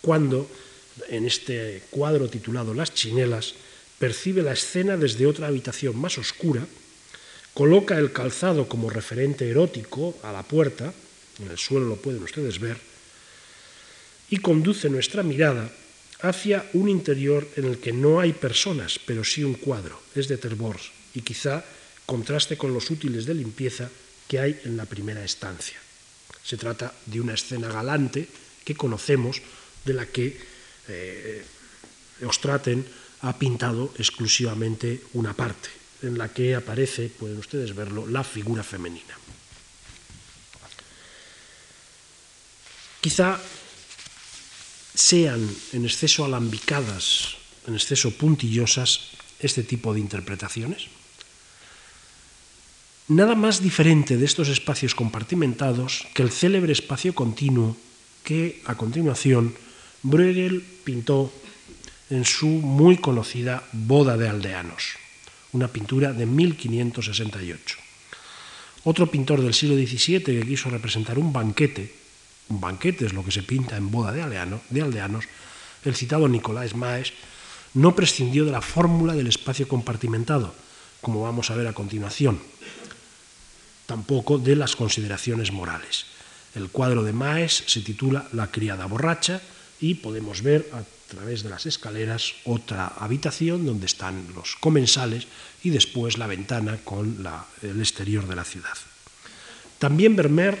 cuando, 0.00 0.48
en 1.08 1.26
este 1.26 1.82
cuadro 1.90 2.30
titulado 2.30 2.72
Las 2.72 2.94
chinelas, 2.94 3.54
percibe 3.98 4.42
la 4.42 4.52
escena 4.52 4.96
desde 4.96 5.26
otra 5.26 5.48
habitación 5.48 5.98
más 5.98 6.18
oscura, 6.18 6.66
coloca 7.54 7.98
el 7.98 8.12
calzado 8.12 8.68
como 8.68 8.90
referente 8.90 9.50
erótico 9.50 10.16
a 10.22 10.32
la 10.32 10.42
puerta, 10.42 10.92
en 11.42 11.50
el 11.50 11.58
suelo 11.58 11.86
lo 11.86 11.96
pueden 11.96 12.22
ustedes 12.22 12.58
ver, 12.60 12.78
y 14.30 14.38
conduce 14.38 14.88
nuestra 14.88 15.22
mirada 15.22 15.70
hacia 16.20 16.68
un 16.74 16.88
interior 16.88 17.46
en 17.56 17.64
el 17.64 17.78
que 17.78 17.92
no 17.92 18.20
hay 18.20 18.32
personas, 18.32 18.98
pero 19.04 19.24
sí 19.24 19.42
un 19.42 19.54
cuadro, 19.54 20.00
es 20.14 20.28
de 20.28 20.38
Terbors, 20.38 20.90
y 21.14 21.22
quizá 21.22 21.64
contraste 22.06 22.56
con 22.56 22.72
los 22.72 22.90
útiles 22.90 23.26
de 23.26 23.34
limpieza 23.34 23.90
que 24.26 24.38
hay 24.38 24.60
en 24.64 24.76
la 24.76 24.86
primera 24.86 25.24
estancia. 25.24 25.78
Se 26.42 26.56
trata 26.56 26.94
de 27.06 27.20
una 27.20 27.34
escena 27.34 27.68
galante 27.68 28.28
que 28.64 28.74
conocemos, 28.74 29.42
de 29.84 29.94
la 29.94 30.06
que 30.06 30.36
eh, 30.88 31.44
Ostraten 32.24 32.84
ha 33.22 33.38
pintado 33.38 33.92
exclusivamente 33.98 35.02
una 35.14 35.34
parte, 35.34 35.68
en 36.02 36.18
la 36.18 36.32
que 36.32 36.54
aparece, 36.54 37.08
pueden 37.08 37.38
ustedes 37.38 37.74
verlo, 37.74 38.06
la 38.06 38.22
figura 38.22 38.62
femenina. 38.62 39.18
Quizá 43.00 43.40
sean 44.94 45.38
en 45.72 45.84
exceso 45.84 46.24
alambicadas, 46.24 47.36
en 47.66 47.74
exceso 47.74 48.10
puntillosas, 48.10 49.14
este 49.38 49.62
tipo 49.62 49.94
de 49.94 50.00
interpretaciones. 50.00 50.86
Nada 53.08 53.34
más 53.34 53.62
diferente 53.62 54.16
de 54.16 54.26
estos 54.26 54.48
espacios 54.48 54.94
compartimentados 54.94 56.06
que 56.14 56.22
el 56.22 56.30
célebre 56.30 56.72
espacio 56.72 57.14
continuo 57.14 57.76
que, 58.22 58.60
a 58.66 58.74
continuación, 58.74 59.54
Bruegel 60.02 60.60
pintó 60.84 61.32
en 62.10 62.24
su 62.24 62.46
muy 62.46 62.98
conocida 62.98 63.62
Boda 63.72 64.16
de 64.16 64.28
Aldeanos, 64.28 64.96
una 65.52 65.68
pintura 65.68 66.12
de 66.12 66.26
1568. 66.26 67.76
Otro 68.84 69.10
pintor 69.10 69.42
del 69.42 69.54
siglo 69.54 69.76
XVII 69.76 70.22
que 70.22 70.46
quiso 70.46 70.70
representar 70.70 71.18
un 71.18 71.32
banquete, 71.32 71.92
un 72.48 72.60
banquete 72.60 73.06
es 73.06 73.12
lo 73.12 73.24
que 73.24 73.32
se 73.32 73.42
pinta 73.42 73.76
en 73.76 73.90
Boda 73.90 74.12
de, 74.12 74.22
de 74.70 74.82
Aldeanos, 74.82 75.24
el 75.84 75.94
citado 75.94 76.28
Nicolás 76.28 76.74
Maes, 76.74 77.12
no 77.74 77.94
prescindió 77.94 78.44
de 78.44 78.52
la 78.52 78.62
fórmula 78.62 79.14
del 79.14 79.26
espacio 79.26 79.68
compartimentado, 79.68 80.54
como 81.00 81.22
vamos 81.22 81.50
a 81.50 81.54
ver 81.54 81.66
a 81.66 81.74
continuación, 81.74 82.40
tampoco 83.86 84.38
de 84.38 84.56
las 84.56 84.76
consideraciones 84.76 85.52
morales. 85.52 86.06
El 86.54 86.70
cuadro 86.70 87.02
de 87.02 87.12
Maes 87.12 87.64
se 87.66 87.82
titula 87.82 88.26
La 88.32 88.50
criada 88.50 88.86
borracha 88.86 89.40
y 89.80 89.94
podemos 89.94 90.42
ver 90.42 90.68
a 90.72 90.82
través 91.08 91.42
de 91.42 91.48
las 91.48 91.66
escaleras 91.66 92.34
otra 92.44 92.86
habitación 92.86 93.64
donde 93.64 93.86
están 93.86 94.28
los 94.36 94.56
comensales 94.56 95.26
y 95.64 95.70
después 95.70 96.18
la 96.18 96.26
ventana 96.26 96.78
con 96.84 97.24
el 97.62 97.80
exterior 97.80 98.28
de 98.28 98.36
la 98.36 98.44
ciudad. 98.44 98.76
También 99.78 100.14
Vermeer, 100.14 100.58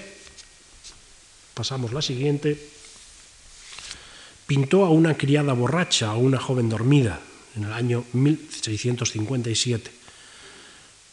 pasamos 1.54 1.92
la 1.92 2.02
siguiente, 2.02 2.58
pintó 4.46 4.84
a 4.84 4.90
una 4.90 5.16
criada 5.16 5.52
borracha, 5.52 6.08
a 6.10 6.16
una 6.16 6.40
joven 6.40 6.68
dormida, 6.68 7.20
en 7.54 7.64
el 7.64 7.72
año 7.72 8.04
1657. 8.12 9.90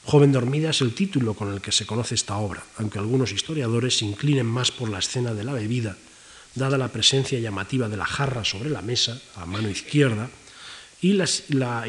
Joven 0.05 0.31
dormida 0.31 0.69
es 0.69 0.81
el 0.81 0.93
título 0.93 1.33
con 1.33 1.51
el 1.51 1.61
que 1.61 1.71
se 1.71 1.85
conoce 1.85 2.15
esta 2.15 2.37
obra, 2.37 2.63
aunque 2.77 2.99
algunos 2.99 3.31
historiadores 3.31 3.97
se 3.97 4.05
inclinen 4.05 4.45
más 4.45 4.71
por 4.71 4.87
la 4.87 4.99
escena 4.99 5.33
de 5.33 5.43
la 5.43 5.53
bebida, 5.53 5.97
dada 6.55 6.77
la 6.77 6.87
presencia 6.87 7.39
llamativa 7.39 7.89
de 7.89 7.97
la 7.97 8.05
jarra 8.05 8.43
sobre 8.43 8.69
la 8.69 8.81
mesa, 8.81 9.21
a 9.35 9.45
mano 9.45 9.69
izquierda, 9.69 10.29
y 11.01 11.13
la 11.49 11.85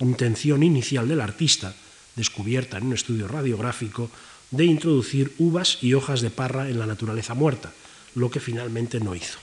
intención 0.00 0.62
inicial 0.62 1.08
del 1.08 1.20
artista, 1.20 1.74
descubierta 2.16 2.78
en 2.78 2.86
un 2.86 2.94
estudio 2.94 3.28
radiográfico, 3.28 4.10
de 4.50 4.64
introducir 4.64 5.34
uvas 5.38 5.78
y 5.82 5.94
hojas 5.94 6.20
de 6.20 6.30
parra 6.30 6.68
en 6.68 6.78
la 6.78 6.86
naturaleza 6.86 7.34
muerta, 7.34 7.72
lo 8.14 8.30
que 8.30 8.40
finalmente 8.40 9.00
no 9.00 9.14
hizo. 9.14 9.38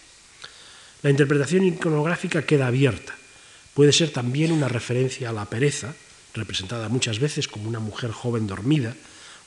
La 1.03 1.09
interpretación 1.09 1.65
iconográfica 1.65 2.45
queda 2.45 2.67
abierta. 2.67 3.13
Puede 3.73 3.91
ser 3.91 4.11
también 4.11 4.51
una 4.51 4.69
referencia 4.69 5.29
a 5.29 5.33
la 5.33 5.45
pereza, 5.45 5.93
representada 6.33 6.87
muchas 6.87 7.19
veces 7.19 7.47
como 7.47 7.67
una 7.67 7.79
mujer 7.79 8.11
joven 8.11 8.47
dormida, 8.47 8.95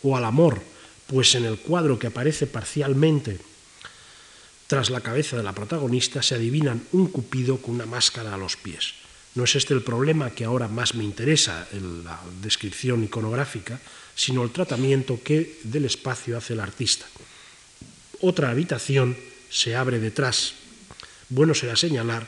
o 0.02 0.16
al 0.16 0.24
amor, 0.24 0.62
pues 1.06 1.34
en 1.34 1.46
el 1.46 1.58
cuadro 1.58 1.98
que 1.98 2.08
aparece 2.08 2.46
parcialmente 2.46 3.38
tras 4.66 4.90
la 4.90 5.00
cabeza 5.00 5.36
de 5.36 5.42
la 5.42 5.54
protagonista 5.54 6.22
se 6.22 6.34
adivinan 6.34 6.82
un 6.92 7.08
cupido 7.08 7.58
con 7.58 7.74
una 7.74 7.86
máscara 7.86 8.34
a 8.34 8.38
los 8.38 8.56
pies. 8.56 8.94
No 9.34 9.44
es 9.44 9.56
este 9.56 9.74
el 9.74 9.82
problema 9.82 10.30
que 10.30 10.44
ahora 10.44 10.68
más 10.68 10.94
me 10.94 11.04
interesa 11.04 11.66
en 11.72 12.04
la 12.04 12.20
descripción 12.40 13.02
iconográfica, 13.02 13.80
sino 14.14 14.42
el 14.44 14.50
tratamiento 14.50 15.20
que 15.22 15.58
del 15.64 15.84
espacio 15.84 16.38
hace 16.38 16.52
el 16.52 16.60
artista. 16.60 17.04
Otra 18.20 18.50
habitación 18.50 19.16
se 19.50 19.74
abre 19.74 19.98
detrás. 19.98 20.54
Bueno 21.28 21.52
será 21.54 21.76
señalar 21.76 22.26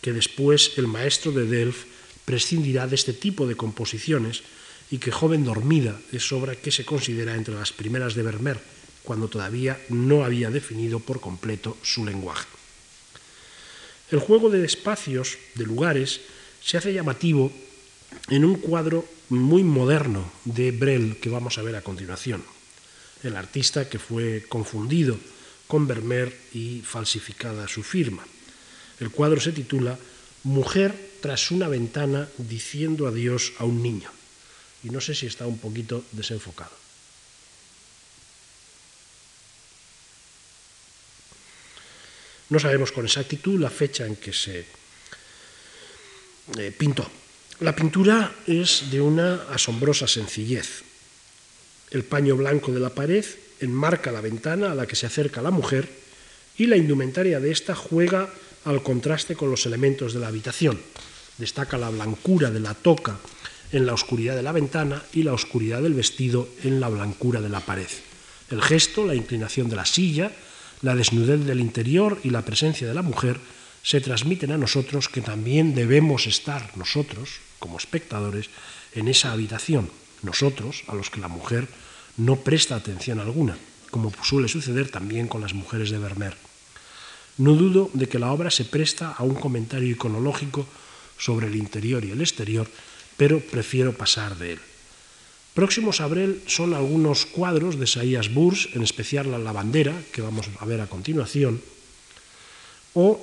que 0.00 0.12
después 0.12 0.72
el 0.76 0.88
maestro 0.88 1.30
de 1.32 1.44
Delft 1.44 1.86
prescindirá 2.24 2.86
de 2.86 2.96
este 2.96 3.12
tipo 3.12 3.46
de 3.46 3.56
composiciones 3.56 4.42
y 4.90 4.98
que 4.98 5.12
Joven 5.12 5.44
dormida 5.44 5.98
es 6.12 6.32
obra 6.32 6.56
que 6.56 6.70
se 6.70 6.84
considera 6.84 7.34
entre 7.34 7.54
las 7.54 7.72
primeras 7.72 8.14
de 8.14 8.22
Vermeer, 8.22 8.60
cuando 9.06 9.28
todavía 9.28 9.78
no 9.88 10.24
había 10.24 10.50
definido 10.50 10.98
por 10.98 11.20
completo 11.20 11.78
su 11.82 12.04
lenguaje. 12.04 12.48
El 14.10 14.18
juego 14.18 14.50
de 14.50 14.64
espacios, 14.64 15.38
de 15.54 15.64
lugares, 15.64 16.20
se 16.62 16.76
hace 16.76 16.92
llamativo 16.92 17.52
en 18.28 18.44
un 18.44 18.56
cuadro 18.56 19.06
muy 19.28 19.62
moderno 19.62 20.30
de 20.44 20.72
Brel 20.72 21.18
que 21.22 21.30
vamos 21.30 21.56
a 21.56 21.62
ver 21.62 21.76
a 21.76 21.82
continuación. 21.82 22.42
El 23.22 23.36
artista 23.36 23.88
que 23.88 23.98
fue 23.98 24.44
confundido 24.48 25.16
con 25.66 25.86
Vermeer 25.86 26.36
y 26.52 26.82
falsificada 26.82 27.68
su 27.68 27.82
firma. 27.82 28.26
El 28.98 29.10
cuadro 29.10 29.40
se 29.40 29.52
titula 29.52 29.98
Mujer 30.42 30.94
tras 31.22 31.50
una 31.50 31.68
ventana 31.68 32.28
diciendo 32.38 33.06
adiós 33.06 33.54
a 33.58 33.64
un 33.64 33.82
niño. 33.82 34.10
Y 34.82 34.90
no 34.90 35.00
sé 35.00 35.14
si 35.14 35.26
está 35.26 35.46
un 35.46 35.58
poquito 35.58 36.04
desenfocado. 36.12 36.85
No 42.48 42.58
sabemos 42.58 42.92
con 42.92 43.04
exactitud 43.04 43.58
la 43.60 43.70
fecha 43.70 44.06
en 44.06 44.16
que 44.16 44.32
se 44.32 44.64
eh, 46.58 46.72
pintó. 46.76 47.08
La 47.60 47.74
pintura 47.74 48.32
es 48.46 48.90
de 48.90 49.00
una 49.00 49.46
asombrosa 49.50 50.06
sencillez. 50.06 50.82
El 51.90 52.04
paño 52.04 52.36
blanco 52.36 52.72
de 52.72 52.80
la 52.80 52.90
pared 52.90 53.24
enmarca 53.60 54.12
la 54.12 54.20
ventana 54.20 54.72
a 54.72 54.74
la 54.74 54.86
que 54.86 54.96
se 54.96 55.06
acerca 55.06 55.42
la 55.42 55.50
mujer 55.50 55.88
y 56.58 56.66
la 56.66 56.76
indumentaria 56.76 57.40
de 57.40 57.50
ésta 57.50 57.74
juega 57.74 58.28
al 58.64 58.82
contraste 58.82 59.36
con 59.36 59.50
los 59.50 59.66
elementos 59.66 60.12
de 60.12 60.20
la 60.20 60.28
habitación. 60.28 60.78
Destaca 61.38 61.78
la 61.78 61.90
blancura 61.90 62.50
de 62.50 62.60
la 62.60 62.74
toca 62.74 63.18
en 63.72 63.86
la 63.86 63.94
oscuridad 63.94 64.36
de 64.36 64.42
la 64.42 64.52
ventana 64.52 65.02
y 65.12 65.22
la 65.22 65.32
oscuridad 65.32 65.82
del 65.82 65.94
vestido 65.94 66.48
en 66.62 66.80
la 66.80 66.88
blancura 66.88 67.40
de 67.40 67.48
la 67.48 67.60
pared. 67.60 67.88
El 68.50 68.62
gesto, 68.62 69.04
la 69.04 69.14
inclinación 69.14 69.68
de 69.68 69.76
la 69.76 69.86
silla, 69.86 70.30
la 70.82 70.94
desnudez 70.94 71.44
del 71.44 71.60
interior 71.60 72.20
y 72.24 72.30
la 72.30 72.42
presencia 72.42 72.86
de 72.86 72.94
la 72.94 73.02
mujer 73.02 73.40
se 73.82 74.00
transmiten 74.00 74.52
a 74.52 74.58
nosotros 74.58 75.08
que 75.08 75.20
también 75.20 75.74
debemos 75.74 76.26
estar 76.26 76.76
nosotros, 76.76 77.40
como 77.58 77.78
espectadores, 77.78 78.50
en 78.94 79.08
esa 79.08 79.32
habitación, 79.32 79.90
nosotros 80.22 80.82
a 80.88 80.94
los 80.94 81.10
que 81.10 81.20
la 81.20 81.28
mujer 81.28 81.68
no 82.16 82.36
presta 82.36 82.76
atención 82.76 83.20
alguna, 83.20 83.56
como 83.90 84.12
suele 84.22 84.48
suceder 84.48 84.90
también 84.90 85.28
con 85.28 85.40
las 85.40 85.54
mujeres 85.54 85.90
de 85.90 85.98
Vermeer. 85.98 86.36
No 87.38 87.52
dudo 87.52 87.90
de 87.92 88.08
que 88.08 88.18
la 88.18 88.32
obra 88.32 88.50
se 88.50 88.64
presta 88.64 89.12
a 89.12 89.22
un 89.22 89.34
comentario 89.34 89.90
iconológico 89.90 90.66
sobre 91.18 91.46
el 91.46 91.56
interior 91.56 92.04
y 92.04 92.10
el 92.10 92.20
exterior 92.20 92.66
pero 93.16 93.40
prefiero 93.40 93.96
pasar 93.96 94.36
de 94.36 94.52
él. 94.52 94.60
Próximos 95.56 96.04
a 96.04 96.06
Brel 96.06 96.44
son 96.44 96.76
algunos 96.76 97.24
cuadros 97.24 97.80
de 97.80 97.88
Saías 97.88 98.28
Burs, 98.28 98.68
en 98.76 98.84
especial 98.84 99.32
la 99.32 99.40
lavandera, 99.40 99.96
que 100.12 100.20
vamos 100.20 100.52
a 100.60 100.64
ver 100.68 100.84
a 100.84 100.92
continuación, 100.92 101.64
o 102.92 103.16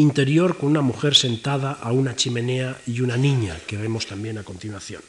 interior 0.00 0.56
con 0.56 0.72
una 0.72 0.80
mujer 0.80 1.12
sentada 1.12 1.76
a 1.76 1.92
una 1.92 2.16
chimenea 2.16 2.80
y 2.88 3.04
una 3.04 3.20
niña, 3.20 3.60
que 3.68 3.76
vemos 3.76 4.08
también 4.08 4.40
a 4.40 4.48
continuación. 4.48 5.04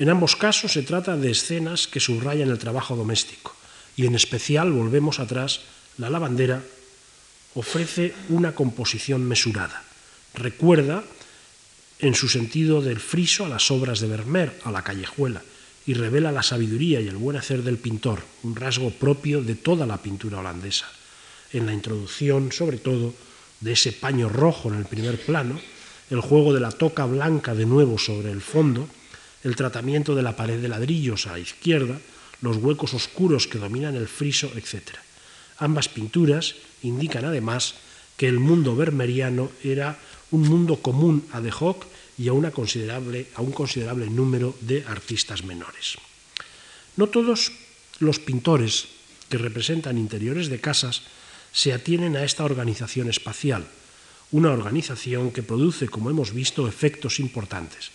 En 0.00 0.08
ambos 0.08 0.40
casos 0.40 0.72
se 0.72 0.88
trata 0.88 1.20
de 1.20 1.36
escenas 1.36 1.84
que 1.84 2.00
subrayan 2.00 2.48
el 2.48 2.56
trabajo 2.56 2.96
doméstico, 2.96 3.52
y 3.92 4.08
en 4.08 4.16
especial, 4.16 4.72
volvemos 4.72 5.20
atrás, 5.20 5.68
la 6.00 6.08
lavandera 6.08 6.64
ofrece 7.52 8.16
una 8.30 8.56
composición 8.56 9.20
mesurada. 9.20 9.84
Recuerda 10.32 11.04
en 11.98 12.14
su 12.14 12.28
sentido 12.28 12.82
del 12.82 13.00
friso 13.00 13.44
a 13.44 13.48
las 13.48 13.70
obras 13.70 14.00
de 14.00 14.08
Vermeer, 14.08 14.58
a 14.64 14.70
la 14.70 14.82
callejuela, 14.82 15.42
y 15.86 15.94
revela 15.94 16.32
la 16.32 16.42
sabiduría 16.42 17.00
y 17.00 17.08
el 17.08 17.16
buen 17.16 17.36
hacer 17.36 17.62
del 17.62 17.78
pintor, 17.78 18.20
un 18.42 18.56
rasgo 18.56 18.90
propio 18.90 19.42
de 19.42 19.54
toda 19.54 19.86
la 19.86 20.02
pintura 20.02 20.40
holandesa. 20.40 20.86
En 21.52 21.64
la 21.64 21.72
introducción, 21.72 22.52
sobre 22.52 22.78
todo, 22.78 23.14
de 23.60 23.72
ese 23.72 23.92
paño 23.92 24.28
rojo 24.28 24.68
en 24.68 24.78
el 24.78 24.84
primer 24.84 25.20
plano, 25.24 25.58
el 26.10 26.20
juego 26.20 26.52
de 26.52 26.60
la 26.60 26.72
toca 26.72 27.06
blanca 27.06 27.54
de 27.54 27.66
nuevo 27.66 27.98
sobre 27.98 28.30
el 28.30 28.40
fondo, 28.40 28.88
el 29.44 29.56
tratamiento 29.56 30.14
de 30.14 30.22
la 30.22 30.36
pared 30.36 30.60
de 30.60 30.68
ladrillos 30.68 31.26
a 31.26 31.32
la 31.32 31.38
izquierda, 31.38 31.98
los 32.42 32.56
huecos 32.58 32.94
oscuros 32.94 33.46
que 33.46 33.58
dominan 33.58 33.94
el 33.94 34.08
friso, 34.08 34.50
etc. 34.56 34.98
Ambas 35.58 35.88
pinturas 35.88 36.56
indican 36.82 37.24
además 37.24 37.76
que 38.16 38.28
el 38.28 38.38
mundo 38.38 38.76
vermeriano 38.76 39.50
era 39.62 39.98
un 40.30 40.42
mundo 40.42 40.82
común 40.82 41.26
a 41.32 41.40
De 41.40 41.52
Hoc 41.52 41.86
y 42.18 42.28
a, 42.28 42.32
una 42.32 42.50
considerable, 42.50 43.28
a 43.34 43.42
un 43.42 43.52
considerable 43.52 44.08
número 44.08 44.56
de 44.60 44.84
artistas 44.86 45.44
menores. 45.44 45.96
No 46.96 47.08
todos 47.08 47.52
los 48.00 48.18
pintores 48.18 48.88
que 49.28 49.38
representan 49.38 49.98
interiores 49.98 50.48
de 50.48 50.60
casas 50.60 51.02
se 51.52 51.72
atienen 51.72 52.16
a 52.16 52.24
esta 52.24 52.44
organización 52.44 53.08
espacial, 53.08 53.66
una 54.32 54.52
organización 54.52 55.30
que 55.30 55.42
produce, 55.42 55.88
como 55.88 56.10
hemos 56.10 56.32
visto, 56.32 56.68
efectos 56.68 57.20
importantes. 57.20 57.90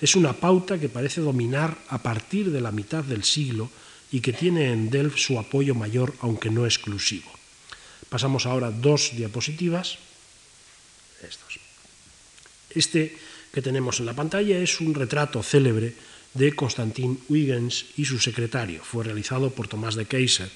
Es 0.00 0.16
una 0.16 0.34
pauta 0.34 0.78
que 0.78 0.90
parece 0.90 1.20
dominar 1.20 1.78
a 1.88 2.02
partir 2.02 2.50
de 2.50 2.60
la 2.60 2.72
mitad 2.72 3.04
del 3.04 3.24
siglo 3.24 3.70
y 4.12 4.20
que 4.20 4.32
tiene 4.32 4.72
en 4.72 4.90
Delft 4.90 5.18
su 5.18 5.38
apoyo 5.38 5.74
mayor, 5.74 6.14
aunque 6.20 6.50
no 6.50 6.66
exclusivo. 6.66 7.30
Pasamos 8.08 8.46
ahora 8.46 8.70
dos 8.70 9.16
diapositivas. 9.16 9.98
Estos. 11.22 11.65
Este 12.76 13.16
que 13.52 13.62
tenemos 13.62 13.98
en 14.00 14.06
la 14.06 14.12
pantalla 14.12 14.58
es 14.58 14.80
un 14.80 14.92
retrato 14.92 15.42
célebre 15.42 15.94
de 16.34 16.52
Constantin 16.52 17.18
Huygens 17.28 17.86
y 17.96 18.04
su 18.04 18.18
secretario. 18.20 18.84
Fue 18.84 19.02
realizado 19.02 19.48
por 19.48 19.66
Tomás 19.66 19.96
de 19.96 20.04
Keyser 20.04 20.50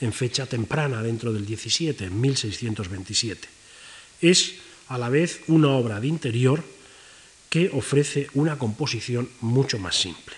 en 0.00 0.12
fecha 0.12 0.46
temprana 0.46 1.00
dentro 1.00 1.32
del 1.32 1.46
17, 1.46 2.06
en 2.06 2.20
1627. 2.20 3.48
Es 4.20 4.54
a 4.88 4.98
la 4.98 5.08
vez 5.08 5.46
una 5.46 5.70
obra 5.70 6.00
de 6.00 6.08
interior 6.08 6.64
que 7.48 7.70
ofrece 7.72 8.26
una 8.34 8.58
composición 8.58 9.28
mucho 9.40 9.78
más 9.78 9.94
simple. 9.94 10.34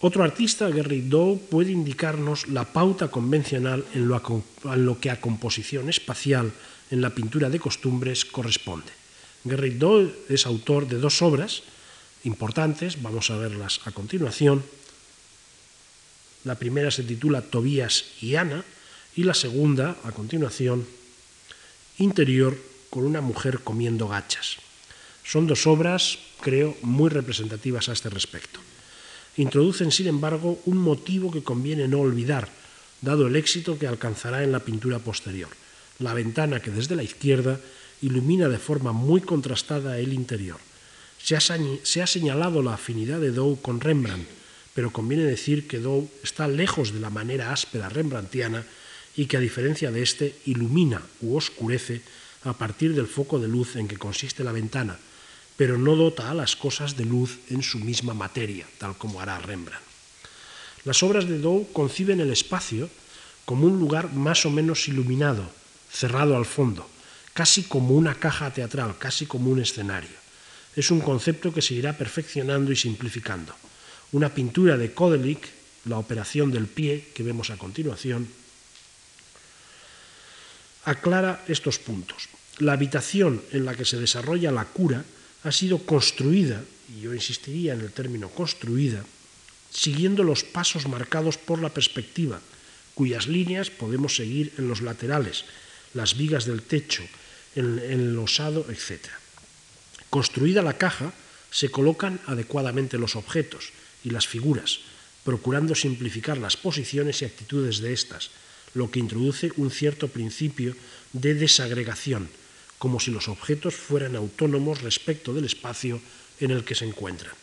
Otro 0.00 0.24
artista, 0.24 0.70
Gerrit 0.72 1.04
Dow, 1.06 1.40
puede 1.48 1.72
indicarnos 1.72 2.48
la 2.48 2.64
pauta 2.64 3.08
convencional 3.08 3.84
a, 3.94 4.74
en 4.74 4.84
lo 4.84 5.00
que 5.00 5.10
a 5.10 5.20
composición 5.20 5.88
espacial 5.88 6.52
en 6.90 7.00
la 7.00 7.14
pintura 7.14 7.48
de 7.48 7.60
costumbres 7.60 8.24
corresponde. 8.24 8.99
Gerrit 9.44 9.78
Dow 9.78 10.12
es 10.28 10.46
autor 10.46 10.88
de 10.88 10.98
dos 10.98 11.22
obras 11.22 11.62
importantes, 12.24 13.00
vamos 13.02 13.30
a 13.30 13.36
verlas 13.36 13.80
a 13.84 13.92
continuación. 13.92 14.62
La 16.44 16.56
primera 16.56 16.90
se 16.90 17.02
titula 17.02 17.42
Tobías 17.42 18.04
y 18.20 18.36
Ana 18.36 18.64
y 19.16 19.24
la 19.24 19.34
segunda, 19.34 19.96
a 20.04 20.12
continuación, 20.12 20.86
Interior 21.98 22.56
con 22.88 23.04
una 23.04 23.20
mujer 23.20 23.60
comiendo 23.60 24.08
gachas. 24.08 24.56
Son 25.24 25.46
dos 25.46 25.66
obras, 25.66 26.18
creo, 26.40 26.76
muy 26.82 27.10
representativas 27.10 27.88
a 27.88 27.92
este 27.92 28.08
respecto 28.08 28.60
introducen, 29.36 29.90
sin 29.90 30.06
embargo, 30.06 30.60
un 30.66 30.78
motivo 30.78 31.30
que 31.30 31.42
conviene 31.42 31.88
no 31.88 32.00
olvidar, 32.00 32.48
dado 33.00 33.26
el 33.26 33.36
éxito 33.36 33.78
que 33.78 33.86
alcanzará 33.86 34.44
en 34.44 34.52
la 34.52 34.60
pintura 34.60 34.98
posterior, 34.98 35.48
la 35.98 36.14
ventana 36.14 36.60
que 36.60 36.70
desde 36.70 36.96
la 36.96 37.02
izquierda 37.02 37.60
ilumina 38.02 38.48
de 38.48 38.58
forma 38.58 38.92
muy 38.92 39.20
contrastada 39.20 39.98
el 39.98 40.12
interior. 40.12 40.58
Se 41.22 41.36
ha, 41.36 42.06
señalado 42.06 42.62
la 42.62 42.74
afinidad 42.74 43.20
de 43.20 43.30
Dow 43.30 43.60
con 43.60 43.80
Rembrandt, 43.80 44.26
pero 44.74 44.90
conviene 44.90 45.24
decir 45.24 45.68
que 45.68 45.78
Dow 45.78 46.08
está 46.22 46.48
lejos 46.48 46.92
de 46.92 47.00
la 47.00 47.10
manera 47.10 47.52
áspera 47.52 47.88
rembrandtiana 47.88 48.64
y 49.16 49.26
que 49.26 49.36
a 49.36 49.40
diferencia 49.40 49.90
de 49.90 50.02
éste 50.02 50.34
ilumina 50.46 51.02
u 51.20 51.36
oscurece 51.36 52.00
a 52.44 52.54
partir 52.54 52.94
del 52.94 53.06
foco 53.06 53.38
de 53.38 53.48
luz 53.48 53.76
en 53.76 53.86
que 53.86 53.98
consiste 53.98 54.44
la 54.44 54.52
ventana, 54.52 54.96
pero 55.56 55.76
no 55.76 55.94
dota 55.94 56.30
a 56.30 56.34
las 56.34 56.56
cosas 56.56 56.96
de 56.96 57.04
luz 57.04 57.38
en 57.50 57.62
su 57.62 57.78
misma 57.78 58.14
materia, 58.14 58.66
tal 58.78 58.96
como 58.96 59.20
hará 59.20 59.38
Rembrandt. 59.38 59.84
Las 60.84 61.02
obras 61.02 61.28
de 61.28 61.38
Dow 61.38 61.68
conciben 61.72 62.20
el 62.20 62.30
espacio 62.30 62.88
como 63.44 63.66
un 63.66 63.78
lugar 63.78 64.14
más 64.14 64.46
o 64.46 64.50
menos 64.50 64.88
iluminado, 64.88 65.44
cerrado 65.90 66.36
al 66.36 66.46
fondo, 66.46 66.88
casi 67.34 67.64
como 67.64 67.94
una 67.94 68.14
caja 68.14 68.52
teatral, 68.52 68.98
casi 68.98 69.26
como 69.26 69.50
un 69.50 69.60
escenario. 69.60 70.18
Es 70.76 70.90
un 70.90 71.00
concepto 71.00 71.52
que 71.52 71.62
se 71.62 71.74
irá 71.74 71.96
perfeccionando 71.96 72.72
y 72.72 72.76
simplificando. 72.76 73.54
Una 74.12 74.32
pintura 74.34 74.76
de 74.76 74.92
Kodelik, 74.92 75.48
la 75.84 75.98
operación 75.98 76.50
del 76.50 76.66
pie, 76.66 77.08
que 77.14 77.22
vemos 77.22 77.50
a 77.50 77.56
continuación, 77.56 78.28
aclara 80.84 81.44
estos 81.48 81.78
puntos. 81.78 82.28
La 82.58 82.72
habitación 82.72 83.42
en 83.52 83.64
la 83.64 83.74
que 83.74 83.84
se 83.84 83.98
desarrolla 83.98 84.50
la 84.50 84.64
cura 84.64 85.04
ha 85.44 85.52
sido 85.52 85.78
construida, 85.78 86.62
y 86.94 87.02
yo 87.02 87.14
insistiría 87.14 87.72
en 87.74 87.80
el 87.80 87.92
término 87.92 88.28
construida, 88.28 89.04
siguiendo 89.70 90.24
los 90.24 90.44
pasos 90.44 90.88
marcados 90.88 91.38
por 91.38 91.62
la 91.62 91.70
perspectiva, 91.70 92.40
cuyas 92.94 93.28
líneas 93.28 93.70
podemos 93.70 94.16
seguir 94.16 94.52
en 94.58 94.68
los 94.68 94.82
laterales, 94.82 95.44
las 95.94 96.16
vigas 96.16 96.44
del 96.44 96.62
techo, 96.62 97.02
el 97.54 98.18
osado, 98.18 98.66
etc. 98.70 99.06
Construida 100.10 100.62
la 100.62 100.78
caja, 100.78 101.12
se 101.50 101.70
colocan 101.70 102.20
adecuadamente 102.26 102.98
los 102.98 103.16
objetos 103.16 103.72
y 104.04 104.10
las 104.10 104.26
figuras, 104.26 104.80
procurando 105.24 105.74
simplificar 105.74 106.38
las 106.38 106.56
posiciones 106.56 107.22
y 107.22 107.24
actitudes 107.24 107.80
de 107.80 107.92
estas, 107.92 108.30
lo 108.74 108.90
que 108.90 109.00
introduce 109.00 109.52
un 109.56 109.70
cierto 109.70 110.08
principio 110.08 110.76
de 111.12 111.34
desagregación, 111.34 112.28
como 112.78 113.00
si 113.00 113.10
los 113.10 113.28
objetos 113.28 113.74
fueran 113.74 114.16
autónomos 114.16 114.82
respecto 114.82 115.34
del 115.34 115.44
espacio 115.44 116.00
en 116.38 116.50
el 116.50 116.64
que 116.64 116.74
se 116.74 116.86
encuentran. 116.86 117.34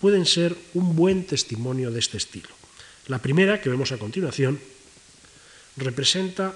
pueden 0.00 0.24
ser 0.26 0.56
un 0.74 0.94
buen 0.96 1.26
testimonio 1.26 1.90
de 1.90 1.98
este 1.98 2.16
estilo. 2.16 2.48
La 3.08 3.18
primera, 3.18 3.60
que 3.60 3.70
vemos 3.70 3.90
a 3.92 3.98
continuación, 3.98 4.58
representa 5.76 6.54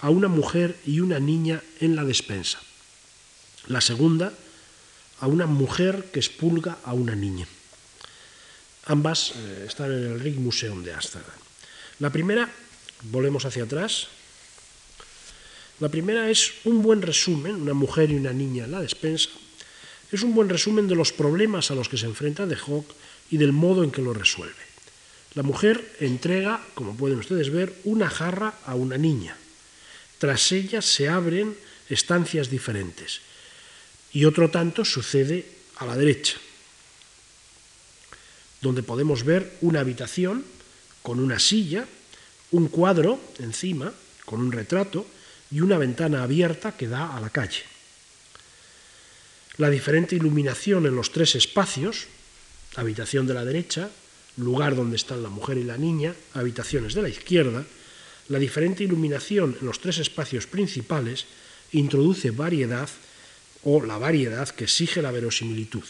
a 0.00 0.10
una 0.10 0.28
mujer 0.28 0.76
y 0.84 1.00
una 1.00 1.18
niña 1.18 1.62
en 1.80 1.96
la 1.96 2.04
despensa. 2.04 2.60
La 3.66 3.80
segunda, 3.80 4.32
a 5.20 5.26
una 5.26 5.46
mujer 5.46 6.10
que 6.12 6.20
expulga 6.20 6.78
a 6.84 6.92
una 6.92 7.14
niña. 7.14 7.46
Ambas 8.84 9.32
eh, 9.34 9.64
están 9.66 9.92
en 9.92 10.12
el 10.12 10.20
Rijksmuseum 10.20 10.82
de 10.84 10.92
Ámsterdam. 10.92 11.38
La 11.98 12.10
primera, 12.10 12.48
volvemos 13.10 13.44
hacia 13.44 13.64
atrás, 13.64 14.08
la 15.80 15.88
primera 15.88 16.30
es 16.30 16.52
un 16.64 16.82
buen 16.82 17.02
resumen, 17.02 17.56
una 17.56 17.74
mujer 17.74 18.10
y 18.10 18.16
una 18.16 18.32
niña 18.32 18.64
en 18.64 18.72
la 18.72 18.80
despensa, 18.80 19.30
es 20.12 20.22
un 20.22 20.34
buen 20.34 20.48
resumen 20.48 20.86
de 20.88 20.94
los 20.94 21.12
problemas 21.12 21.70
a 21.70 21.74
los 21.74 21.88
que 21.88 21.98
se 21.98 22.06
enfrenta 22.06 22.46
De 22.46 22.56
Hoc 22.66 22.86
y 23.30 23.38
del 23.38 23.52
modo 23.52 23.82
en 23.82 23.90
que 23.90 24.02
lo 24.02 24.14
resuelve. 24.14 24.54
La 25.34 25.42
mujer 25.42 25.96
entrega, 26.00 26.64
como 26.74 26.96
pueden 26.96 27.18
ustedes 27.18 27.50
ver, 27.50 27.74
una 27.84 28.08
jarra 28.08 28.54
a 28.64 28.74
una 28.74 28.96
niña. 28.96 29.36
Tras 30.18 30.52
ella 30.52 30.80
se 30.80 31.08
abren 31.08 31.56
estancias 31.90 32.48
diferentes 32.48 33.20
y 34.12 34.24
otro 34.24 34.50
tanto 34.50 34.84
sucede 34.84 35.46
a 35.76 35.86
la 35.86 35.96
derecha, 35.96 36.36
donde 38.60 38.82
podemos 38.82 39.24
ver 39.24 39.56
una 39.60 39.80
habitación 39.80 40.44
con 41.02 41.20
una 41.20 41.38
silla, 41.38 41.86
un 42.50 42.68
cuadro 42.68 43.20
encima 43.38 43.92
con 44.24 44.40
un 44.40 44.52
retrato 44.52 45.06
y 45.50 45.60
una 45.60 45.78
ventana 45.78 46.22
abierta 46.22 46.76
que 46.76 46.88
da 46.88 47.16
a 47.16 47.20
la 47.20 47.30
calle. 47.30 47.62
La 49.58 49.70
diferente 49.70 50.16
iluminación 50.16 50.84
en 50.86 50.96
los 50.96 51.12
tres 51.12 51.34
espacios, 51.34 52.06
habitación 52.74 53.26
de 53.26 53.34
la 53.34 53.44
derecha, 53.44 53.88
lugar 54.36 54.76
donde 54.76 54.96
están 54.96 55.22
la 55.22 55.30
mujer 55.30 55.56
y 55.56 55.64
la 55.64 55.78
niña, 55.78 56.14
habitaciones 56.34 56.94
de 56.94 57.02
la 57.02 57.08
izquierda, 57.08 57.64
la 58.28 58.38
diferente 58.38 58.84
iluminación 58.84 59.56
en 59.60 59.66
los 59.66 59.80
tres 59.80 59.98
espacios 59.98 60.46
principales 60.46 61.24
introduce 61.72 62.32
variedad 62.32 62.88
o 63.66 63.82
la 63.82 63.98
variedad 63.98 64.48
que 64.48 64.64
exige 64.64 65.02
la 65.02 65.10
verosimilitud. 65.10 65.82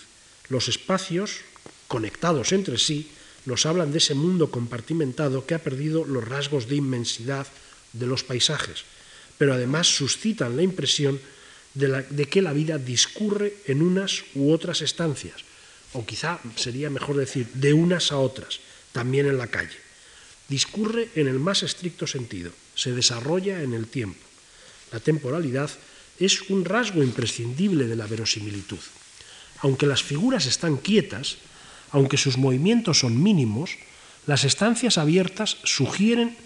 Los 0.48 0.68
espacios, 0.68 1.44
conectados 1.88 2.52
entre 2.52 2.78
sí, 2.78 3.12
nos 3.44 3.66
hablan 3.66 3.92
de 3.92 3.98
ese 3.98 4.14
mundo 4.14 4.50
compartimentado 4.50 5.44
que 5.44 5.54
ha 5.54 5.62
perdido 5.62 6.06
los 6.06 6.26
rasgos 6.26 6.68
de 6.68 6.76
inmensidad 6.76 7.46
de 7.92 8.06
los 8.06 8.24
paisajes, 8.24 8.84
pero 9.36 9.52
además 9.52 9.94
suscitan 9.94 10.56
la 10.56 10.62
impresión 10.62 11.20
de, 11.74 12.06
de, 12.08 12.24
que 12.24 12.40
la 12.40 12.54
vida 12.54 12.78
discurre 12.78 13.52
en 13.66 13.82
unas 13.82 14.24
u 14.34 14.52
otras 14.52 14.80
estancias, 14.80 15.44
o 15.92 16.06
quizá 16.06 16.40
sería 16.56 16.88
mejor 16.88 17.16
decir 17.16 17.46
de 17.52 17.74
unas 17.74 18.10
a 18.10 18.16
otras, 18.16 18.60
también 18.92 19.26
en 19.26 19.36
la 19.36 19.48
calle. 19.48 19.76
Discurre 20.48 21.10
en 21.14 21.28
el 21.28 21.38
más 21.38 21.62
estricto 21.62 22.06
sentido, 22.06 22.52
se 22.74 22.92
desarrolla 22.92 23.62
en 23.62 23.74
el 23.74 23.86
tiempo. 23.86 24.24
La 24.92 25.00
temporalidad 25.00 25.68
es 26.18 26.50
un 26.50 26.64
rasgo 26.64 27.02
imprescindible 27.02 27.86
de 27.86 27.96
la 27.96 28.06
verosimilitud. 28.06 28.78
Aunque 29.60 29.86
las 29.86 30.02
figuras 30.02 30.46
están 30.46 30.76
quietas, 30.76 31.38
aunque 31.90 32.16
sus 32.16 32.36
movimientos 32.36 33.00
son 33.00 33.22
mínimos, 33.22 33.70
las 34.26 34.44
estancias 34.44 34.98
abiertas 34.98 35.56
sugieren 35.64 36.36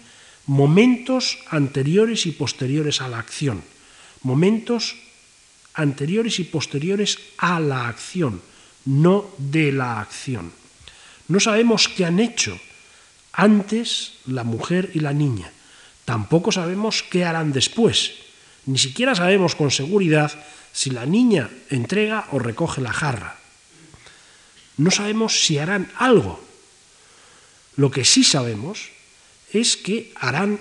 momentos 0.45 1.39
anteriores 1.49 2.25
y 2.25 2.31
posteriores 2.31 3.01
a 3.01 3.07
la 3.07 3.19
acción, 3.19 3.63
momentos 4.21 4.95
anteriores 5.73 6.39
y 6.39 6.43
posteriores 6.43 7.17
a 7.37 7.59
la 7.59 7.87
acción, 7.87 8.41
no 8.85 9.29
de 9.37 9.71
la 9.71 9.99
acción. 9.99 10.51
No 11.27 11.39
sabemos 11.39 11.87
qué 11.87 12.05
han 12.05 12.19
hecho 12.19 12.59
antes 13.31 14.13
la 14.25 14.43
mujer 14.43 14.91
y 14.93 14.99
la 14.99 15.13
niña, 15.13 15.51
tampoco 16.05 16.51
sabemos 16.51 17.03
qué 17.03 17.23
harán 17.23 17.53
después, 17.53 18.13
ni 18.65 18.77
siquiera 18.77 19.15
sabemos 19.15 19.55
con 19.55 19.71
seguridad 19.71 20.31
si 20.71 20.89
la 20.89 21.05
niña 21.05 21.49
entrega 21.69 22.27
o 22.31 22.39
recoge 22.39 22.81
la 22.81 22.93
jarra. 22.93 23.37
No 24.77 24.91
sabemos 24.91 25.43
si 25.43 25.57
harán 25.57 25.91
algo. 25.97 26.39
Lo 27.75 27.91
que 27.91 28.05
sí 28.05 28.23
sabemos 28.23 28.89
es 29.53 29.77
que 29.77 30.11
harán 30.15 30.59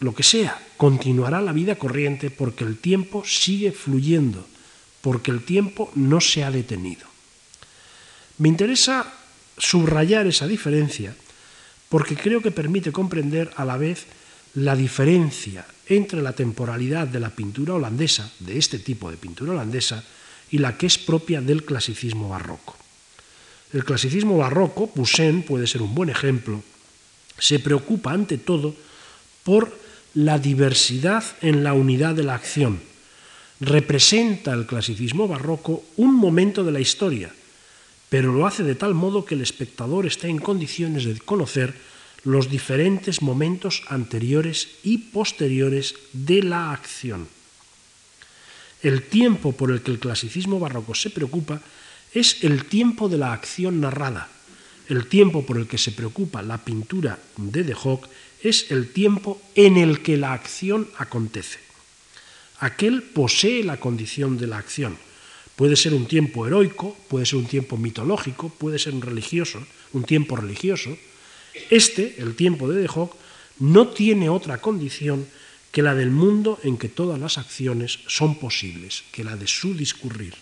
lo 0.00 0.14
que 0.14 0.22
sea, 0.22 0.60
continuará 0.76 1.40
la 1.40 1.52
vida 1.52 1.76
corriente 1.76 2.30
porque 2.30 2.64
el 2.64 2.76
tiempo 2.76 3.24
sigue 3.24 3.70
fluyendo, 3.70 4.46
porque 5.00 5.30
el 5.30 5.44
tiempo 5.44 5.92
no 5.94 6.20
se 6.20 6.42
ha 6.42 6.50
detenido. 6.50 7.06
Me 8.38 8.48
interesa 8.48 9.12
subrayar 9.58 10.26
esa 10.26 10.46
diferencia 10.48 11.14
porque 11.88 12.16
creo 12.16 12.42
que 12.42 12.50
permite 12.50 12.90
comprender 12.90 13.52
a 13.56 13.64
la 13.64 13.76
vez 13.76 14.06
la 14.54 14.76
diferencia 14.76 15.64
entre 15.86 16.22
la 16.22 16.32
temporalidad 16.32 17.06
de 17.06 17.20
la 17.20 17.30
pintura 17.30 17.74
holandesa, 17.74 18.30
de 18.40 18.58
este 18.58 18.78
tipo 18.78 19.10
de 19.10 19.16
pintura 19.16 19.52
holandesa, 19.52 20.04
y 20.50 20.58
la 20.58 20.76
que 20.76 20.86
es 20.86 20.98
propia 20.98 21.40
del 21.40 21.64
clasicismo 21.64 22.28
barroco. 22.28 22.76
El 23.72 23.84
clasicismo 23.84 24.36
barroco, 24.36 24.88
Poussin 24.88 25.42
puede 25.42 25.66
ser 25.66 25.80
un 25.80 25.94
buen 25.94 26.10
ejemplo, 26.10 26.62
se 27.38 27.58
preocupa 27.58 28.12
ante 28.12 28.36
todo 28.36 28.74
por 29.44 29.72
la 30.14 30.38
diversidad 30.38 31.24
en 31.40 31.64
la 31.64 31.72
unidad 31.72 32.14
de 32.14 32.22
la 32.22 32.34
acción. 32.34 32.80
Representa 33.60 34.52
el 34.52 34.66
clasicismo 34.66 35.26
barroco 35.26 35.82
un 35.96 36.14
momento 36.14 36.64
de 36.64 36.72
la 36.72 36.80
historia, 36.80 37.32
pero 38.08 38.32
lo 38.32 38.46
hace 38.46 38.62
de 38.62 38.74
tal 38.74 38.92
modo 38.92 39.24
que 39.24 39.34
el 39.34 39.40
espectador 39.40 40.04
está 40.04 40.28
en 40.28 40.38
condiciones 40.38 41.04
de 41.04 41.18
conocer 41.18 41.74
los 42.24 42.50
diferentes 42.50 43.22
momentos 43.22 43.82
anteriores 43.88 44.68
y 44.82 44.98
posteriores 44.98 45.94
de 46.12 46.42
la 46.42 46.72
acción. 46.72 47.26
El 48.82 49.02
tiempo 49.02 49.52
por 49.52 49.70
el 49.70 49.82
que 49.82 49.90
el 49.90 49.98
clasicismo 49.98 50.58
barroco 50.58 50.94
se 50.94 51.10
preocupa 51.10 51.60
es 52.12 52.42
el 52.44 52.66
tiempo 52.66 53.08
de 53.08 53.18
la 53.18 53.32
acción 53.32 53.80
narrada. 53.80 54.28
El 54.88 55.06
tiempo 55.06 55.46
por 55.46 55.56
el 55.56 55.66
que 55.66 55.78
se 55.78 55.92
preocupa 55.92 56.42
la 56.42 56.58
pintura 56.58 57.18
de 57.36 57.62
De 57.62 57.74
Hoc 57.74 58.08
es 58.42 58.70
el 58.70 58.92
tiempo 58.92 59.40
en 59.54 59.76
el 59.76 60.02
que 60.02 60.16
la 60.16 60.32
acción 60.32 60.88
acontece. 60.98 61.58
Aquel 62.58 63.02
posee 63.02 63.64
la 63.64 63.78
condición 63.78 64.38
de 64.38 64.46
la 64.46 64.58
acción. 64.58 64.98
Puede 65.56 65.76
ser 65.76 65.94
un 65.94 66.06
tiempo 66.06 66.46
heroico, 66.46 66.96
puede 67.08 67.26
ser 67.26 67.38
un 67.38 67.46
tiempo 67.46 67.76
mitológico, 67.76 68.48
puede 68.48 68.78
ser 68.78 68.94
un 68.94 69.02
religioso, 69.02 69.64
un 69.92 70.04
tiempo 70.04 70.36
religioso. 70.36 70.96
Este, 71.70 72.16
el 72.18 72.34
tiempo 72.34 72.68
de 72.68 72.80
De 72.80 72.90
Hoc, 72.92 73.14
no 73.58 73.88
tiene 73.88 74.28
otra 74.28 74.60
condición 74.60 75.26
que 75.70 75.82
la 75.82 75.94
del 75.94 76.10
mundo 76.10 76.58
en 76.62 76.76
que 76.76 76.88
todas 76.88 77.18
las 77.18 77.38
acciones 77.38 78.00
son 78.06 78.38
posibles, 78.38 79.04
que 79.12 79.24
la 79.24 79.36
de 79.36 79.46
su 79.46 79.74
discurrir. 79.74 80.34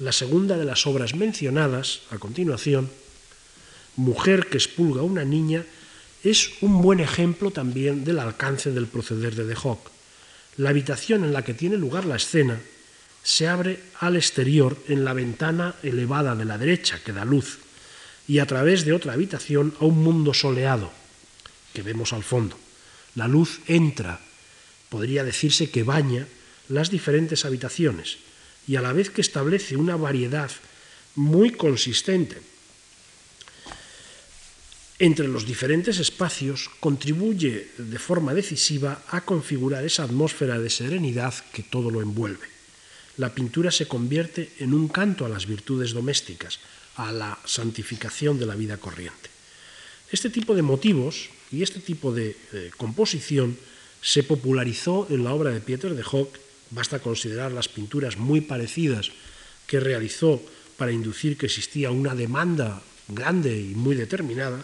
La 0.00 0.12
segunda 0.12 0.56
de 0.56 0.64
las 0.64 0.86
obras 0.86 1.14
mencionadas 1.14 2.02
a 2.10 2.18
continuación, 2.18 2.90
Mujer 3.96 4.48
que 4.48 4.58
expulga 4.58 5.02
a 5.02 5.04
una 5.04 5.24
niña, 5.24 5.64
es 6.24 6.50
un 6.62 6.82
buen 6.82 6.98
ejemplo 6.98 7.52
también 7.52 8.04
del 8.04 8.18
alcance 8.18 8.72
del 8.72 8.88
proceder 8.88 9.36
de 9.36 9.44
De 9.44 9.56
Hoc. 9.62 9.88
La 10.56 10.70
habitación 10.70 11.22
en 11.22 11.32
la 11.32 11.42
que 11.42 11.54
tiene 11.54 11.76
lugar 11.76 12.04
la 12.04 12.16
escena 12.16 12.60
se 13.22 13.46
abre 13.46 13.78
al 14.00 14.16
exterior 14.16 14.76
en 14.88 15.04
la 15.04 15.12
ventana 15.12 15.76
elevada 15.84 16.34
de 16.34 16.44
la 16.44 16.58
derecha 16.58 16.98
que 17.04 17.12
da 17.12 17.24
luz 17.24 17.60
y 18.26 18.38
a 18.38 18.46
través 18.46 18.84
de 18.84 18.92
otra 18.92 19.12
habitación 19.12 19.74
a 19.80 19.84
un 19.84 20.02
mundo 20.02 20.34
soleado 20.34 20.90
que 21.72 21.82
vemos 21.82 22.12
al 22.12 22.24
fondo. 22.24 22.58
La 23.14 23.28
luz 23.28 23.60
entra, 23.66 24.20
podría 24.88 25.24
decirse 25.24 25.70
que 25.70 25.82
baña 25.82 26.26
las 26.68 26.90
diferentes 26.90 27.44
habitaciones 27.44 28.18
y 28.66 28.76
a 28.76 28.80
la 28.80 28.92
vez 28.92 29.10
que 29.10 29.20
establece 29.20 29.76
una 29.76 29.96
variedad 29.96 30.50
muy 31.14 31.50
consistente 31.50 32.40
entre 34.98 35.26
los 35.26 35.44
diferentes 35.44 35.98
espacios, 35.98 36.70
contribuye 36.78 37.68
de 37.78 37.98
forma 37.98 38.32
decisiva 38.32 39.02
a 39.10 39.26
configurar 39.26 39.84
esa 39.84 40.04
atmósfera 40.04 40.58
de 40.58 40.70
serenidad 40.70 41.34
que 41.52 41.64
todo 41.64 41.90
lo 41.90 42.00
envuelve. 42.00 42.46
La 43.16 43.34
pintura 43.34 43.70
se 43.70 43.88
convierte 43.88 44.52
en 44.58 44.72
un 44.72 44.88
canto 44.88 45.26
a 45.26 45.28
las 45.28 45.46
virtudes 45.46 45.92
domésticas, 45.92 46.60
a 46.96 47.12
la 47.12 47.38
santificación 47.44 48.38
de 48.38 48.46
la 48.46 48.54
vida 48.54 48.76
corriente. 48.76 49.30
Este 50.10 50.30
tipo 50.30 50.54
de 50.54 50.62
motivos 50.62 51.30
y 51.50 51.62
este 51.62 51.80
tipo 51.80 52.12
de 52.12 52.36
eh, 52.52 52.70
composición 52.76 53.58
se 54.00 54.22
popularizó 54.22 55.06
en 55.10 55.24
la 55.24 55.32
obra 55.32 55.50
de 55.50 55.60
Pieter 55.60 55.94
de 55.94 56.04
Hock, 56.04 56.36
basta 56.70 57.00
considerar 57.00 57.52
las 57.52 57.68
pinturas 57.68 58.16
muy 58.16 58.40
parecidas 58.40 59.10
que 59.66 59.80
realizó 59.80 60.42
para 60.76 60.92
inducir 60.92 61.38
que 61.38 61.46
existía 61.46 61.90
una 61.90 62.14
demanda 62.14 62.82
grande 63.08 63.58
y 63.58 63.74
muy 63.74 63.96
determinada, 63.96 64.62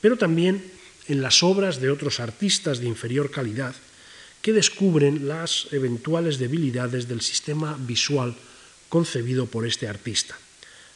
pero 0.00 0.16
también 0.16 0.62
en 1.08 1.22
las 1.22 1.42
obras 1.42 1.80
de 1.80 1.90
otros 1.90 2.20
artistas 2.20 2.78
de 2.80 2.88
inferior 2.88 3.30
calidad 3.30 3.74
que 4.40 4.52
descubren 4.52 5.28
las 5.28 5.68
eventuales 5.70 6.38
debilidades 6.38 7.06
del 7.06 7.20
sistema 7.20 7.78
visual 7.78 8.34
concebido 8.88 9.46
por 9.46 9.66
este 9.66 9.86
artista. 9.86 10.36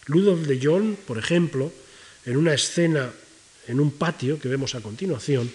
Ludov 0.07 0.47
de 0.47 0.59
Jong, 0.63 0.97
por 1.07 1.19
ejemplo, 1.19 1.73
en 2.25 2.37
una 2.37 2.55
escena 2.55 3.13
en 3.67 3.81
un 3.81 3.91
patio 3.93 4.39
que 4.39 4.49
vemos 4.49 4.75
a 4.75 4.81
continuación, 4.81 5.51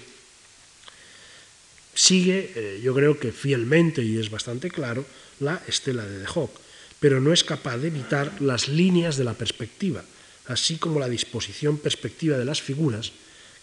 sigue, 1.94 2.52
eh, 2.56 2.82
yo 2.84 2.94
creo 2.94 3.20
que 3.20 3.32
fielmente 3.32 4.04
y 4.04 4.18
es 4.18 4.30
bastante 4.30 4.70
claro, 4.70 5.06
la 5.40 5.62
estela 5.68 6.06
de 6.06 6.20
De 6.20 6.28
Hoc, 6.34 6.52
pero 7.00 7.20
no 7.20 7.34
es 7.34 7.44
capaz 7.44 7.78
de 7.78 7.88
evitar 7.88 8.42
las 8.42 8.68
líneas 8.68 9.18
de 9.18 9.24
la 9.24 9.34
perspectiva, 9.34 10.04
así 10.48 10.78
como 10.78 11.00
la 11.00 11.10
disposición 11.10 11.78
perspectiva 11.78 12.38
de 12.38 12.46
las 12.46 12.62
figuras, 12.62 13.12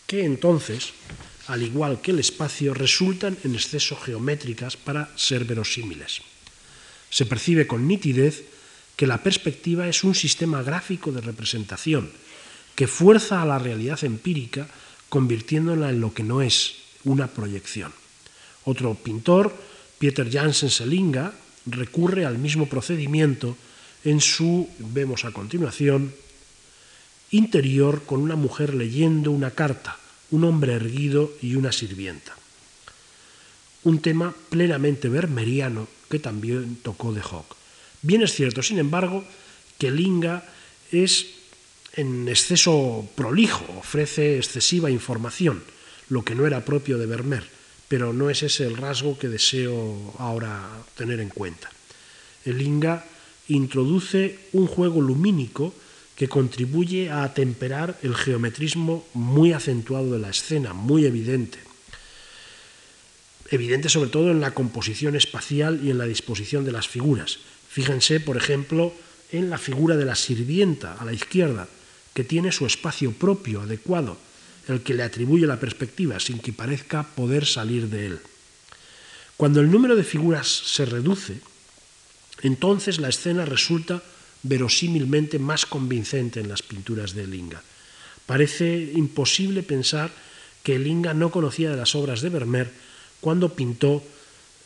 que 0.07 0.25
entonces, 0.25 0.93
al 1.47 1.63
igual 1.63 2.01
que 2.01 2.11
el 2.11 2.19
espacio, 2.19 2.75
resultan 2.75 3.37
en 3.45 3.55
exceso 3.55 3.97
geométricas 3.97 4.77
para 4.77 5.13
ser 5.17 5.45
verosímiles. 5.45 6.21
Se 7.11 7.27
percibe 7.27 7.67
con 7.67 7.87
nitidez 7.87 8.45
que 8.99 9.07
la 9.07 9.23
perspectiva 9.23 9.87
es 9.87 10.03
un 10.03 10.17
sistema 10.17 10.61
gráfico 10.61 11.13
de 11.13 11.21
representación 11.21 12.11
que 12.75 12.89
fuerza 12.89 13.41
a 13.41 13.47
la 13.47 13.61
realidad 13.61 14.03
empírica 14.03 14.67
convirtiéndola 15.09 15.91
en 15.91 16.01
lo 16.01 16.13
que 16.13 16.25
no 16.25 16.43
es, 16.43 16.75
una 17.05 17.29
proyección. 17.29 17.93
Otro 18.65 18.95
pintor, 18.95 19.55
Peter 20.01 20.29
Jansen 20.29 20.71
Selinga, 20.71 21.33
recurre 21.67 22.27
al 22.27 22.39
mismo 22.39 22.67
procedimiento 22.67 23.57
en 24.03 24.21
su, 24.21 24.69
vemos 24.81 25.25
a 25.25 25.31
continuación, 25.31 26.13
interior 27.31 28.03
con 28.03 28.21
una 28.21 28.35
mujer 28.35 28.75
leyendo 28.75 29.31
una 29.31 29.53
carta, 29.53 29.97
un 30.33 30.43
hombre 30.43 30.75
erguido 30.75 31.31
y 31.41 31.55
una 31.55 31.71
sirvienta. 31.71 32.35
Un 33.85 34.01
tema 34.01 34.35
plenamente 34.51 35.09
vermeriano 35.09 35.87
que 36.11 36.19
también 36.19 36.79
tocó 36.83 37.13
de 37.13 37.23
Hock. 37.23 37.58
Bien 38.03 38.23
es 38.23 38.35
cierto, 38.35 38.63
sin 38.63 38.79
embargo, 38.79 39.25
que 39.79 39.91
Linga 39.91 40.45
es 40.93 41.27
en 41.95 42.29
exceso 42.29 43.09
prolijo, 43.17 43.65
ofrece 43.79 44.37
excesiva 44.37 44.91
información, 44.91 45.63
lo 46.09 46.25
que 46.25 46.35
no 46.35 46.47
era 46.47 46.65
propio 46.65 46.99
de 46.99 47.07
Vermeer, 47.07 47.45
pero 47.89 48.13
no 48.13 48.31
es 48.31 48.43
ese 48.43 48.67
el 48.67 48.77
rasgo 48.77 49.19
que 49.19 49.29
deseo 49.29 50.15
ahora 50.19 50.69
tener 50.97 51.21
en 51.21 51.29
cuenta. 51.29 51.71
El 52.45 52.59
Linga 52.59 53.05
introduce 53.49 54.39
un 54.53 54.67
juego 54.67 55.01
lumínico 55.01 55.75
que 56.15 56.29
contribuye 56.29 57.11
a 57.11 57.25
atemperar 57.25 57.99
el 58.03 58.15
geometrismo 58.15 59.07
muy 59.15 59.53
acentuado 59.53 60.13
de 60.13 60.19
la 60.19 60.31
escena, 60.31 60.73
muy 60.75 61.05
evidente. 61.05 61.59
Evidente 63.51 63.89
sobre 63.89 64.11
todo 64.11 64.31
en 64.31 64.41
la 64.41 64.53
composición 64.53 65.17
espacial 65.17 65.81
y 65.83 65.91
en 65.91 65.99
la 65.99 66.05
disposición 66.05 66.65
de 66.65 66.73
las 66.73 66.87
figuras, 66.87 67.39
Fíjense, 67.79 68.19
por 68.19 68.37
ejemplo, 68.37 68.93
en 69.31 69.51
la 69.51 69.57
figura 69.57 69.95
de 69.95 70.05
la 70.05 70.17
sirvienta 70.17 70.95
a 70.99 71.05
la 71.05 71.13
izquierda, 71.13 71.69
que 72.13 72.25
tiene 72.25 72.51
su 72.51 72.67
espacio 72.67 73.13
propio, 73.13 73.61
adecuado, 73.61 74.19
el 74.67 74.83
que 74.83 74.95
le 74.95 75.05
atribuye 75.05 75.47
la 75.47 75.61
perspectiva 75.61 76.19
sin 76.19 76.41
que 76.41 76.53
parezca 76.53 77.05
poder 77.05 77.47
salir 77.47 77.87
de 77.87 78.07
él. 78.07 78.19
Cuando 79.37 79.61
el 79.61 79.71
número 79.71 79.95
de 79.95 80.03
figuras 80.03 80.49
se 80.49 80.87
reduce, 80.87 81.39
entonces 82.43 82.99
la 82.99 83.11
escena 83.11 83.45
resulta 83.45 84.03
verosímilmente 84.43 85.39
más 85.39 85.65
convincente 85.65 86.41
en 86.41 86.49
las 86.49 86.63
pinturas 86.63 87.15
de 87.15 87.29
Linga. 87.29 87.63
Parece 88.27 88.91
imposible 88.93 89.63
pensar 89.63 90.11
que 90.65 90.81
Linga 90.81 91.15
no 91.15 91.31
conocía 91.31 91.71
de 91.71 91.77
las 91.77 91.95
obras 91.95 92.23
de 92.23 92.31
Vermeer 92.31 92.73
cuando 93.21 93.55
pintó 93.55 94.03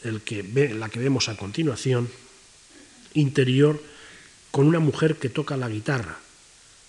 la 0.02 0.88
que 0.88 0.98
vemos 0.98 1.28
a 1.28 1.36
continuación, 1.36 2.08
interior 3.14 3.82
con 4.50 4.66
una 4.66 4.80
mujer 4.80 5.16
que 5.16 5.28
toca 5.28 5.56
la 5.56 5.68
guitarra, 5.68 6.18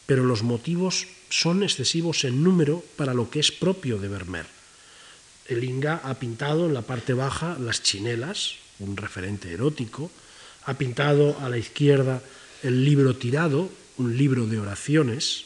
pero 0.05 0.23
los 0.23 0.43
motivos 0.43 1.07
son 1.29 1.63
excesivos 1.63 2.23
en 2.25 2.43
número 2.43 2.83
para 2.95 3.13
lo 3.13 3.29
que 3.29 3.39
es 3.39 3.51
propio 3.51 3.97
de 3.97 4.07
Vermeer. 4.07 4.45
El 5.47 5.63
Inga 5.63 6.01
ha 6.03 6.13
pintado 6.15 6.67
en 6.67 6.73
la 6.73 6.83
parte 6.83 7.13
baja 7.13 7.57
las 7.59 7.81
chinelas, 7.83 8.55
un 8.79 8.97
referente 8.97 9.51
erótico, 9.51 10.11
ha 10.65 10.75
pintado 10.75 11.37
a 11.39 11.49
la 11.49 11.57
izquierda 11.57 12.21
el 12.61 12.85
libro 12.85 13.15
tirado, 13.15 13.69
un 13.97 14.17
libro 14.17 14.45
de 14.45 14.59
oraciones, 14.59 15.45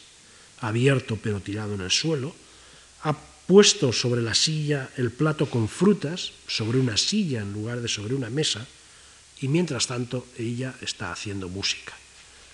abierto 0.60 1.18
pero 1.22 1.40
tirado 1.40 1.74
en 1.74 1.80
el 1.80 1.90
suelo, 1.90 2.34
ha 3.02 3.16
puesto 3.46 3.92
sobre 3.92 4.22
la 4.22 4.34
silla 4.34 4.90
el 4.96 5.10
plato 5.10 5.48
con 5.48 5.68
frutas, 5.68 6.32
sobre 6.46 6.78
una 6.78 6.96
silla 6.96 7.40
en 7.40 7.52
lugar 7.52 7.80
de 7.80 7.88
sobre 7.88 8.14
una 8.14 8.30
mesa, 8.30 8.66
y 9.40 9.48
mientras 9.48 9.86
tanto 9.86 10.26
ella 10.38 10.74
está 10.80 11.12
haciendo 11.12 11.48
música. 11.48 11.94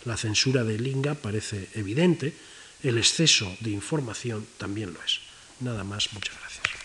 La 0.04 0.16
censura 0.16 0.64
de 0.64 0.78
Linga 0.78 1.14
parece 1.14 1.68
evidente, 1.74 2.34
el 2.82 2.98
exceso 2.98 3.56
de 3.60 3.70
información 3.70 4.46
también 4.58 4.92
lo 4.92 5.02
es. 5.02 5.20
Nada 5.60 5.84
más, 5.84 6.12
muchas 6.12 6.36
gracias. 6.38 6.83